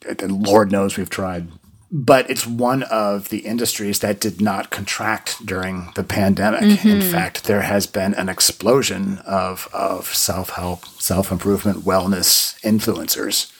and 0.07 0.45
Lord 0.45 0.71
knows 0.71 0.97
we've 0.97 1.09
tried. 1.09 1.47
But 1.89 2.29
it's 2.29 2.45
one 2.45 2.83
of 2.83 3.29
the 3.29 3.39
industries 3.39 3.99
that 3.99 4.19
did 4.19 4.41
not 4.41 4.71
contract 4.71 5.45
during 5.45 5.89
the 5.95 6.03
pandemic. 6.03 6.61
Mm-hmm. 6.61 6.87
In 6.87 7.01
fact, 7.01 7.45
there 7.45 7.61
has 7.61 7.87
been 7.87 8.13
an 8.13 8.27
explosion 8.27 9.19
of, 9.19 9.69
of 9.71 10.07
self 10.13 10.51
help, 10.51 10.85
self 10.85 11.31
improvement, 11.31 11.85
wellness 11.85 12.59
influencers. 12.61 13.53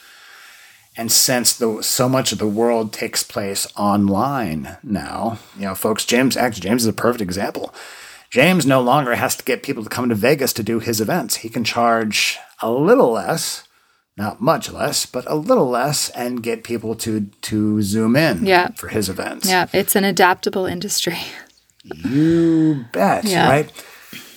And 0.94 1.12
since 1.12 1.56
the, 1.56 1.80
so 1.80 2.08
much 2.08 2.32
of 2.32 2.38
the 2.38 2.48
world 2.48 2.92
takes 2.92 3.22
place 3.22 3.66
online 3.76 4.76
now, 4.82 5.38
you 5.56 5.62
know, 5.62 5.74
folks, 5.74 6.04
James, 6.04 6.36
actually, 6.36 6.68
James 6.68 6.82
is 6.82 6.88
a 6.88 6.92
perfect 6.92 7.22
example. 7.22 7.72
James 8.30 8.66
no 8.66 8.80
longer 8.80 9.14
has 9.14 9.36
to 9.36 9.44
get 9.44 9.62
people 9.62 9.82
to 9.82 9.88
come 9.88 10.08
to 10.08 10.14
Vegas 10.14 10.52
to 10.54 10.62
do 10.62 10.80
his 10.80 11.00
events. 11.00 11.36
He 11.36 11.48
can 11.48 11.64
charge 11.64 12.38
a 12.60 12.70
little 12.70 13.12
less, 13.12 13.64
not 14.16 14.40
much 14.40 14.70
less, 14.70 15.06
but 15.06 15.24
a 15.26 15.34
little 15.34 15.68
less, 15.68 16.10
and 16.10 16.42
get 16.42 16.64
people 16.64 16.94
to 16.96 17.30
to 17.42 17.80
zoom 17.82 18.16
in 18.16 18.44
yeah. 18.44 18.68
for 18.76 18.88
his 18.88 19.08
events. 19.08 19.48
Yeah, 19.48 19.66
it's 19.72 19.96
an 19.96 20.04
adaptable 20.04 20.66
industry. 20.66 21.18
you 21.84 22.84
bet, 22.92 23.24
yeah. 23.24 23.48
right? 23.48 23.84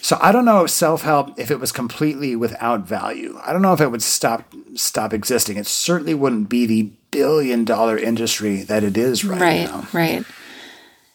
So 0.02 0.18
I 0.20 0.32
don't 0.32 0.46
know 0.46 0.64
if 0.64 0.72
self-help 0.72 1.40
if 1.40 1.52
it 1.52 1.60
was 1.60 1.72
completely 1.72 2.36
without 2.36 2.88
value. 2.88 3.40
I 3.44 3.54
don't 3.54 3.62
know 3.62 3.74
if 3.74 3.82
it 3.82 3.92
would 3.92 4.02
stop 4.02 4.54
stop 4.76 5.14
existing. 5.14 5.58
It 5.58 5.68
certainly 5.68 6.14
wouldn't 6.14 6.50
be 6.50 6.66
the 6.66 6.92
billion 7.12 7.66
dollar 7.66 7.98
industry 7.98 8.64
that 8.64 8.84
it 8.84 8.98
is 8.98 9.24
right, 9.26 9.42
right 9.42 9.68
now. 9.68 9.88
Right, 9.94 9.94
right. 9.94 10.26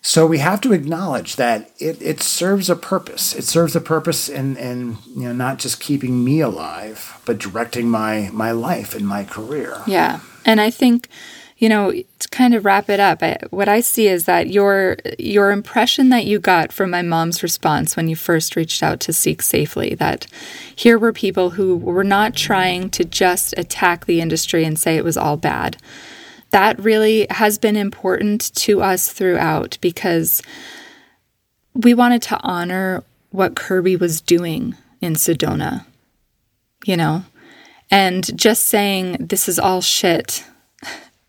So 0.07 0.25
we 0.25 0.39
have 0.39 0.61
to 0.61 0.73
acknowledge 0.73 1.35
that 1.35 1.73
it, 1.81 2.01
it 2.01 2.23
serves 2.23 2.71
a 2.71 2.77
purpose. 2.77 3.35
It 3.35 3.43
serves 3.43 3.75
a 3.75 3.81
purpose 3.81 4.29
in, 4.29 4.57
in 4.57 4.99
you 5.09 5.25
know 5.25 5.33
not 5.33 5.59
just 5.59 5.81
keeping 5.81 6.25
me 6.25 6.39
alive, 6.41 7.21
but 7.25 7.39
directing 7.39 7.89
my 7.89 8.31
my 8.33 8.53
life 8.53 8.95
and 8.95 9.07
my 9.07 9.25
career. 9.25 9.83
Yeah, 9.85 10.21
and 10.45 10.61
I 10.61 10.71
think 10.71 11.09
you 11.57 11.69
know 11.69 11.91
to 11.91 12.29
kind 12.29 12.55
of 12.55 12.65
wrap 12.65 12.89
it 12.89 13.01
up, 13.01 13.21
I, 13.21 13.39
what 13.51 13.69
I 13.69 13.81
see 13.81 14.07
is 14.07 14.27
that 14.27 14.49
your 14.49 14.97
your 15.19 15.51
impression 15.51 16.11
that 16.11 16.25
you 16.25 16.39
got 16.39 16.73
from 16.73 16.89
my 16.91 17.03
mom's 17.03 17.43
response 17.43 17.97
when 17.97 18.07
you 18.07 18.15
first 18.15 18.55
reached 18.55 18.85
out 18.85 19.01
to 19.01 19.13
Seek 19.13 19.43
Safely 19.43 19.97
that 19.97 20.29
here 20.77 21.01
were 21.01 21.13
people 21.13 21.51
who 21.51 21.77
were 21.77 22.05
not 22.05 22.37
trying 22.37 22.91
to 22.91 23.05
just 23.05 23.55
attack 23.59 24.07
the 24.07 24.21
industry 24.21 24.65
and 24.65 24.79
say 24.79 24.97
it 24.97 25.05
was 25.05 25.17
all 25.17 25.37
bad 25.37 25.79
that 26.57 26.81
really 26.81 27.27
has 27.29 27.59
been 27.59 27.77
important 27.77 28.55
to 28.55 28.81
us 28.81 29.13
throughout 29.13 29.77
because 29.83 30.41
we 31.75 31.93
wanted 31.93 32.23
to 32.23 32.41
honor 32.41 33.05
what 33.29 33.55
Kirby 33.55 33.95
was 33.95 34.23
doing 34.23 34.75
in 35.03 35.17
Sedona, 35.17 35.85
you 36.87 36.97
know? 36.97 37.25
And 37.91 38.35
just 38.39 38.65
saying, 38.65 39.19
this 39.21 39.51
is 39.51 39.59
all 39.59 39.83
shit, 39.83 40.47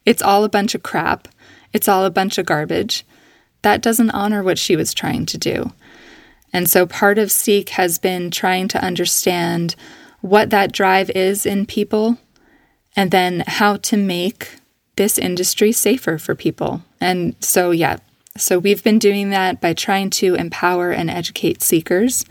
it's 0.05 0.21
all 0.21 0.45
a 0.45 0.49
bunch 0.49 0.73
of 0.73 0.81
crap, 0.81 1.27
it's 1.73 1.89
all 1.89 2.05
a 2.05 2.09
bunch 2.09 2.37
of 2.37 2.45
garbage, 2.45 3.05
that 3.63 3.81
doesn't 3.81 4.11
honor 4.11 4.41
what 4.41 4.57
she 4.57 4.77
was 4.77 4.93
trying 4.93 5.25
to 5.25 5.37
do. 5.37 5.73
And 6.53 6.69
so 6.69 6.85
part 6.85 7.17
of 7.17 7.33
Seek 7.33 7.71
has 7.71 7.99
been 7.99 8.31
trying 8.31 8.69
to 8.69 8.81
understand 8.81 9.75
what 10.21 10.51
that 10.51 10.71
drive 10.71 11.09
is 11.09 11.45
in 11.45 11.65
people 11.65 12.17
and 12.95 13.11
then 13.11 13.43
how 13.45 13.75
to 13.75 13.97
make 13.97 14.51
this 14.97 15.17
industry 15.17 15.71
safer 15.71 16.17
for 16.17 16.35
people. 16.35 16.81
And 16.99 17.35
so, 17.39 17.71
yeah, 17.71 17.97
so 18.35 18.59
we've 18.59 18.83
been 18.83 18.99
doing 18.99 19.29
that 19.31 19.61
by 19.61 19.73
trying 19.73 20.09
to 20.11 20.35
empower 20.35 20.91
and 20.91 21.09
educate 21.09 21.63
seekers, 21.63 22.25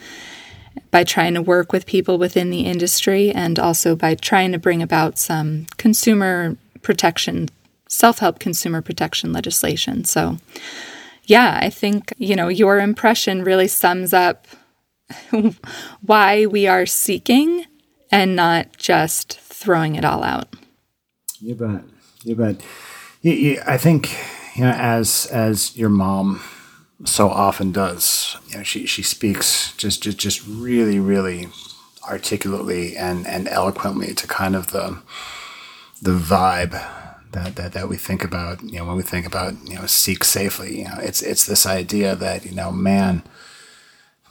by 0.91 1.05
trying 1.05 1.35
to 1.35 1.43
work 1.43 1.73
with 1.73 1.87
people 1.87 2.19
within 2.19 2.51
the 2.51 2.61
industry, 2.61 3.31
and 3.31 3.59
also 3.59 3.97
by 3.97 4.15
trying 4.15 4.53
to 4.53 4.59
bring 4.59 4.83
about 4.83 5.19
some 5.19 5.67
consumer 5.79 6.57
protection, 6.83 7.49
self 7.89 8.19
help 8.19 8.39
consumer 8.39 8.83
protection 8.83 9.33
legislation. 9.33 10.05
So, 10.05 10.39
yeah, 11.25 11.59
I 11.61 11.71
think, 11.71 12.13
you 12.19 12.37
know, 12.37 12.49
your 12.49 12.79
impression 12.79 13.43
really 13.43 13.69
sums 13.69 14.13
up 14.13 14.47
why 16.03 16.47
we 16.47 16.67
are 16.67 16.87
seeking 16.87 17.65
and 18.11 18.37
not 18.37 18.77
just 18.77 19.41
throwing 19.41 19.97
it 19.97 20.05
all 20.05 20.23
out. 20.23 20.49
You 21.41 21.55
bet. 21.55 21.83
But 22.35 22.61
you, 23.23 23.33
you, 23.33 23.63
I 23.67 23.77
think 23.77 24.17
you 24.57 24.65
know, 24.65 24.73
as 24.73 25.27
as 25.27 25.77
your 25.77 25.91
mom 25.91 26.43
so 27.05 27.29
often 27.29 27.73
does, 27.73 28.37
you 28.49 28.59
know, 28.59 28.63
she 28.63 28.87
she 28.87 29.03
speaks 29.03 29.77
just 29.77 30.03
just 30.03 30.19
just 30.19 30.47
really 30.47 30.99
really 30.99 31.49
articulately 32.09 32.97
and 32.97 33.27
and 33.27 33.49
eloquently 33.49 34.15
to 34.15 34.27
kind 34.27 34.57
of 34.57 34.69
the 34.69 34.99
the 36.03 36.13
vibe 36.13 36.73
that, 37.33 37.57
that, 37.57 37.73
that 37.73 37.89
we 37.89 37.97
think 37.97 38.25
about, 38.25 38.63
you 38.63 38.79
know, 38.79 38.87
when 38.87 38.97
we 38.97 39.03
think 39.03 39.27
about, 39.27 39.55
you 39.69 39.75
know, 39.75 39.87
seek 39.87 40.25
safely, 40.25 40.79
you 40.79 40.85
know, 40.85 40.97
it's, 40.99 41.21
it's 41.23 41.45
this 41.45 41.67
idea 41.67 42.15
that, 42.17 42.47
you 42.47 42.53
know, 42.53 42.73
man, 42.73 43.23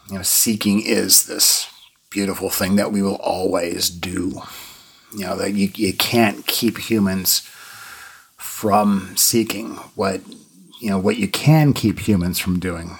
you 0.09 0.15
know, 0.15 0.23
seeking 0.23 0.81
is 0.81 1.25
this 1.27 1.67
beautiful 2.09 2.49
thing 2.49 2.77
that 2.77 2.91
we 2.91 3.01
will 3.01 3.17
always 3.17 3.89
do, 3.89 4.41
you 5.13 5.25
know, 5.25 5.35
that 5.37 5.53
you, 5.53 5.69
you 5.75 5.93
can't 5.93 6.47
keep 6.47 6.77
humans 6.77 7.47
from 8.55 9.11
seeking 9.17 9.75
what 9.95 10.21
you 10.79 10.89
know 10.89 10.97
what 10.97 11.17
you 11.17 11.27
can 11.27 11.73
keep 11.73 11.99
humans 11.99 12.39
from 12.39 12.57
doing 12.57 12.97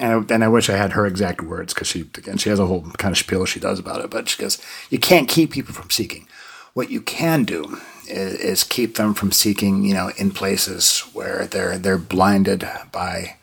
and 0.00 0.30
I, 0.30 0.34
and 0.34 0.44
I 0.44 0.48
wish 0.48 0.68
I 0.68 0.76
had 0.76 0.92
her 0.92 1.06
exact 1.06 1.40
words 1.40 1.72
because 1.72 1.86
she 1.86 2.00
again 2.00 2.36
she 2.36 2.50
has 2.50 2.58
a 2.58 2.66
whole 2.66 2.82
kind 2.98 3.12
of 3.12 3.18
spiel 3.18 3.44
she 3.44 3.60
does 3.60 3.78
about 3.78 4.04
it. 4.04 4.10
But 4.10 4.28
she 4.28 4.40
goes, 4.40 4.60
you 4.90 4.98
can't 4.98 5.28
keep 5.28 5.52
people 5.52 5.74
from 5.74 5.90
seeking. 5.90 6.26
What 6.74 6.90
you 6.90 7.00
can 7.00 7.44
do 7.44 7.78
is, 8.08 8.34
is 8.34 8.64
keep 8.64 8.96
them 8.96 9.14
from 9.14 9.32
seeking, 9.32 9.84
you 9.84 9.94
know, 9.94 10.10
in 10.16 10.30
places 10.30 11.00
where 11.12 11.46
they're 11.46 11.78
they're 11.78 11.98
blinded 11.98 12.66
by 12.92 13.36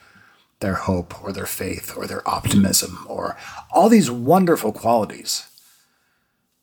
their 0.59 0.75
hope 0.75 1.23
or 1.23 1.31
their 1.31 1.45
faith 1.45 1.95
or 1.95 2.05
their 2.05 2.27
optimism 2.27 3.05
or 3.07 3.37
all 3.71 3.89
these 3.89 4.09
wonderful 4.11 4.71
qualities 4.71 5.47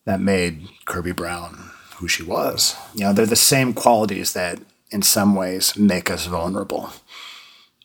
that 0.05 0.19
made 0.19 0.67
Kirby 0.85 1.13
Brown 1.13 1.71
who 1.95 2.07
she 2.07 2.23
was. 2.23 2.75
You 2.93 3.05
know, 3.05 3.13
they're 3.13 3.25
the 3.25 3.35
same 3.35 3.73
qualities 3.73 4.33
that 4.33 4.59
in 4.93 5.01
some 5.01 5.35
ways 5.35 5.75
make 5.75 6.11
us 6.11 6.27
vulnerable, 6.27 6.91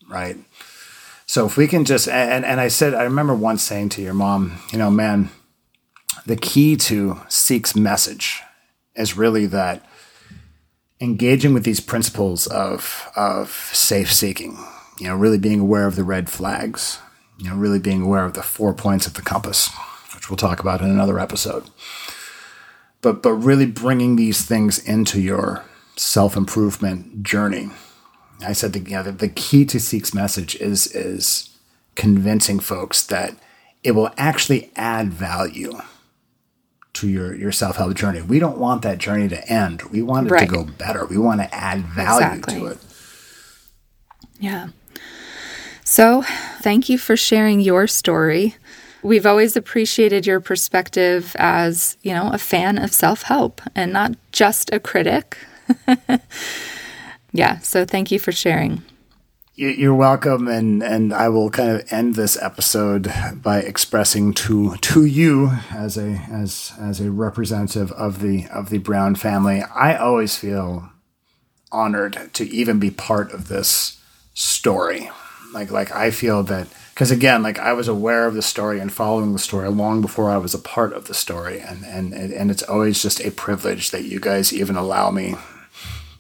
right? 0.09 0.36
So 1.26 1.46
if 1.46 1.56
we 1.56 1.66
can 1.66 1.84
just 1.84 2.06
and 2.06 2.44
and 2.44 2.61
I 2.61 2.68
said 2.68 2.94
I 2.94 3.02
remember 3.02 3.34
once 3.34 3.62
saying 3.62 3.88
to 3.90 4.02
your 4.02 4.14
mom, 4.14 4.59
you 4.72 4.78
know, 4.78 4.90
man, 4.90 5.30
the 6.26 6.36
key 6.36 6.76
to 6.76 7.20
Seek's 7.28 7.74
message 7.74 8.42
is 8.94 9.16
really 9.16 9.46
that 9.46 9.84
engaging 11.00 11.54
with 11.54 11.64
these 11.64 11.80
principles 11.80 12.46
of 12.46 13.11
of 13.16 13.50
safe 13.72 14.12
seeking, 14.12 14.59
you 15.00 15.09
know, 15.09 15.16
really 15.16 15.38
being 15.38 15.61
aware 15.61 15.86
of 15.86 15.96
the 15.96 16.04
red 16.04 16.28
flags, 16.28 16.98
you 17.38 17.48
know, 17.48 17.56
really 17.56 17.78
being 17.78 18.02
aware 18.02 18.24
of 18.24 18.34
the 18.34 18.42
four 18.42 18.74
points 18.74 19.06
of 19.06 19.14
the 19.14 19.22
compass, 19.22 19.70
which 20.14 20.30
we'll 20.30 20.36
talk 20.36 20.61
about 20.61 20.80
in 20.80 20.90
another 20.90 21.18
episode. 21.18 21.64
But 23.00 23.22
but 23.22 23.34
really 23.34 23.66
bringing 23.66 24.16
these 24.16 24.44
things 24.44 24.78
into 24.78 25.20
your 25.20 25.64
self 25.99 26.36
improvement 26.36 27.22
journey. 27.22 27.70
I 28.40 28.53
said 28.53 28.72
the, 28.72 28.80
you 28.80 28.96
know, 28.96 29.03
the, 29.03 29.12
the 29.12 29.28
key 29.28 29.64
to 29.66 29.80
Seek's 29.80 30.14
message 30.14 30.57
is 30.57 30.86
is 30.88 31.57
convincing 31.94 32.61
folks 32.61 33.05
that 33.07 33.34
it 33.82 33.92
will 33.92 34.11
actually 34.16 34.70
add 34.76 35.12
value 35.12 35.80
to 36.94 37.09
your, 37.09 37.34
your 37.34 37.53
self 37.53 37.76
help 37.76 37.94
journey. 37.94 38.22
We 38.22 38.38
don't 38.38 38.59
want 38.59 38.82
that 38.82 38.99
journey 38.99 39.28
to 39.28 39.49
end. 39.49 39.82
We 39.82 40.03
want 40.03 40.28
it 40.28 40.32
right. 40.32 40.40
to 40.40 40.46
go 40.46 40.64
better. 40.64 41.07
We 41.07 41.18
want 41.18 41.40
to 41.40 41.55
add 41.55 41.80
value 41.80 42.26
exactly. 42.26 42.55
to 42.61 42.66
it. 42.66 42.78
Yeah. 44.40 44.68
So, 45.84 46.22
thank 46.61 46.88
you 46.88 46.99
for 46.99 47.16
sharing 47.16 47.61
your 47.61 47.86
story. 47.86 48.57
We've 49.03 49.26
always 49.26 49.57
appreciated 49.57 50.26
your 50.26 50.40
perspective 50.40 51.34
as, 51.38 51.96
you 52.03 52.12
know, 52.12 52.30
a 52.32 52.38
fan 52.38 52.78
of 52.78 52.92
self 52.92 53.22
help 53.22 53.62
and 53.74 53.92
not 53.92 54.12
just 54.32 54.72
a 54.72 54.80
critic. 54.80 55.38
yeah. 57.32 57.58
So, 57.58 57.84
thank 57.84 58.10
you 58.10 58.18
for 58.18 58.32
sharing. 58.32 58.82
You're 59.54 59.92
welcome, 59.92 60.46
and 60.46 60.84
and 60.84 61.12
I 61.12 61.28
will 61.30 61.50
kind 61.50 61.70
of 61.70 61.92
end 61.92 62.14
this 62.14 62.40
episode 62.40 63.12
by 63.34 63.58
expressing 63.58 64.32
to 64.34 64.76
to 64.76 65.04
you 65.04 65.50
as 65.72 65.98
a 65.98 66.22
as 66.30 66.72
as 66.80 67.00
a 67.00 67.10
representative 67.10 67.90
of 67.90 68.20
the 68.20 68.46
of 68.52 68.70
the 68.70 68.78
Brown 68.78 69.16
family. 69.16 69.64
I 69.74 69.96
always 69.96 70.36
feel 70.36 70.90
honored 71.72 72.30
to 72.34 72.44
even 72.48 72.78
be 72.78 72.92
part 72.92 73.32
of 73.32 73.48
this 73.48 74.00
story. 74.32 75.10
Like 75.52 75.72
like 75.72 75.90
I 75.90 76.12
feel 76.12 76.44
that 76.44 76.68
because 76.94 77.10
again, 77.10 77.42
like 77.42 77.58
I 77.58 77.72
was 77.72 77.88
aware 77.88 78.26
of 78.26 78.34
the 78.34 78.42
story 78.42 78.78
and 78.78 78.92
following 78.92 79.32
the 79.32 79.38
story 79.40 79.68
long 79.70 80.00
before 80.00 80.30
I 80.30 80.36
was 80.36 80.54
a 80.54 80.58
part 80.58 80.92
of 80.92 81.06
the 81.06 81.14
story, 81.14 81.58
and 81.58 81.84
and 81.84 82.12
and 82.14 82.50
it's 82.50 82.62
always 82.62 83.02
just 83.02 83.20
a 83.24 83.32
privilege 83.32 83.90
that 83.90 84.04
you 84.04 84.20
guys 84.20 84.52
even 84.52 84.76
allow 84.76 85.10
me, 85.10 85.34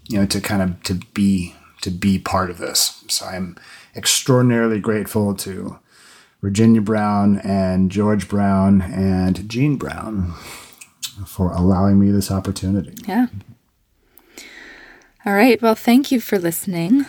you 0.08 0.18
know, 0.18 0.26
to 0.26 0.40
kind 0.40 0.62
of 0.62 0.82
to 0.84 0.94
be 1.14 1.54
to 1.82 1.90
be 1.90 2.18
part 2.18 2.50
of 2.50 2.58
this. 2.58 3.04
So 3.08 3.26
I'm 3.26 3.56
extraordinarily 3.94 4.80
grateful 4.80 5.34
to 5.36 5.78
Virginia 6.42 6.80
Brown 6.80 7.38
and 7.40 7.90
George 7.90 8.28
Brown 8.28 8.82
and 8.82 9.48
Jean 9.48 9.76
Brown 9.76 10.34
for 11.26 11.52
allowing 11.52 11.98
me 11.98 12.10
this 12.10 12.30
opportunity. 12.30 12.94
Yeah. 13.06 13.26
All 15.26 15.34
right. 15.34 15.60
Well, 15.60 15.74
thank 15.74 16.10
you 16.12 16.20
for 16.20 16.38
listening. 16.38 17.04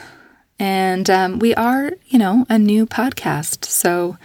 And 0.57 1.09
um, 1.09 1.39
we 1.39 1.55
are, 1.55 1.93
you 2.07 2.19
know, 2.19 2.45
a 2.49 2.59
new 2.59 2.85
podcast. 2.85 3.65
So 3.65 4.17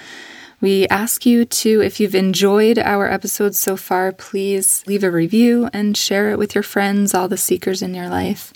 we 0.64 0.88
ask 0.88 1.26
you 1.26 1.44
to, 1.44 1.82
if 1.82 2.00
you've 2.00 2.14
enjoyed 2.14 2.78
our 2.78 3.06
episodes 3.06 3.58
so 3.58 3.76
far, 3.76 4.12
please 4.12 4.82
leave 4.86 5.04
a 5.04 5.10
review 5.10 5.68
and 5.74 5.94
share 5.94 6.30
it 6.30 6.38
with 6.38 6.54
your 6.54 6.62
friends, 6.62 7.12
all 7.12 7.28
the 7.28 7.36
seekers 7.36 7.82
in 7.82 7.92
your 7.92 8.08
life. 8.08 8.50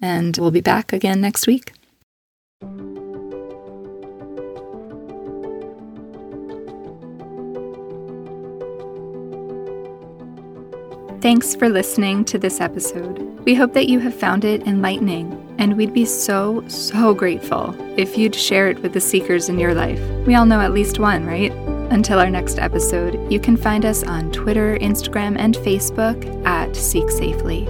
And 0.00 0.34
we'll 0.38 0.50
be 0.50 0.62
back 0.62 0.94
again 0.94 1.20
next 1.20 1.46
week. 1.46 1.74
Thanks 11.22 11.56
for 11.56 11.70
listening 11.70 12.26
to 12.26 12.38
this 12.38 12.60
episode. 12.60 13.18
We 13.44 13.54
hope 13.54 13.72
that 13.72 13.88
you 13.88 14.00
have 14.00 14.14
found 14.14 14.44
it 14.44 14.66
enlightening, 14.66 15.56
and 15.58 15.76
we'd 15.76 15.94
be 15.94 16.04
so, 16.04 16.62
so 16.68 17.14
grateful 17.14 17.74
if 17.98 18.18
you'd 18.18 18.34
share 18.34 18.68
it 18.68 18.80
with 18.82 18.92
the 18.92 19.00
seekers 19.00 19.48
in 19.48 19.58
your 19.58 19.74
life. 19.74 19.98
We 20.26 20.34
all 20.34 20.44
know 20.44 20.60
at 20.60 20.74
least 20.74 20.98
one, 20.98 21.24
right? 21.24 21.50
Until 21.90 22.18
our 22.18 22.28
next 22.28 22.58
episode, 22.58 23.32
you 23.32 23.40
can 23.40 23.56
find 23.56 23.86
us 23.86 24.04
on 24.04 24.30
Twitter, 24.30 24.76
Instagram, 24.78 25.36
and 25.38 25.54
Facebook 25.54 26.46
at 26.46 26.76
Seek 26.76 27.10
Safely. 27.10 27.64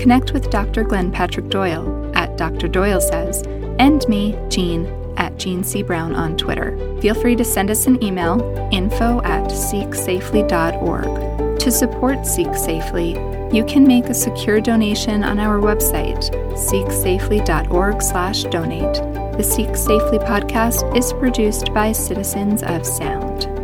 Connect 0.00 0.32
with 0.32 0.50
Dr. 0.50 0.82
Glenn 0.82 1.12
Patrick 1.12 1.50
Doyle 1.50 2.10
at 2.16 2.38
Dr. 2.38 2.68
Doyle 2.68 3.02
Says, 3.02 3.42
and 3.78 4.08
me, 4.08 4.34
Jean, 4.48 4.86
at 5.18 5.36
Jean 5.36 5.62
C. 5.62 5.82
Brown 5.82 6.14
on 6.14 6.36
Twitter. 6.36 6.76
Feel 7.00 7.14
free 7.14 7.36
to 7.36 7.44
send 7.44 7.70
us 7.70 7.86
an 7.86 8.02
email, 8.02 8.40
info 8.72 9.20
at 9.22 9.50
seeksafely.org. 9.50 11.60
To 11.60 11.70
support 11.70 12.26
Seek 12.26 12.54
Safely, 12.54 13.12
you 13.52 13.64
can 13.64 13.86
make 13.86 14.06
a 14.06 14.14
secure 14.14 14.60
donation 14.60 15.24
on 15.24 15.38
our 15.38 15.58
website, 15.58 16.30
seeksafely.org 16.54 18.02
slash 18.02 18.44
donate. 18.44 18.94
The 19.36 19.42
Seek 19.42 19.76
Safely 19.76 20.18
podcast 20.18 20.96
is 20.96 21.12
produced 21.12 21.72
by 21.74 21.92
Citizens 21.92 22.62
of 22.62 22.86
Sound. 22.86 23.57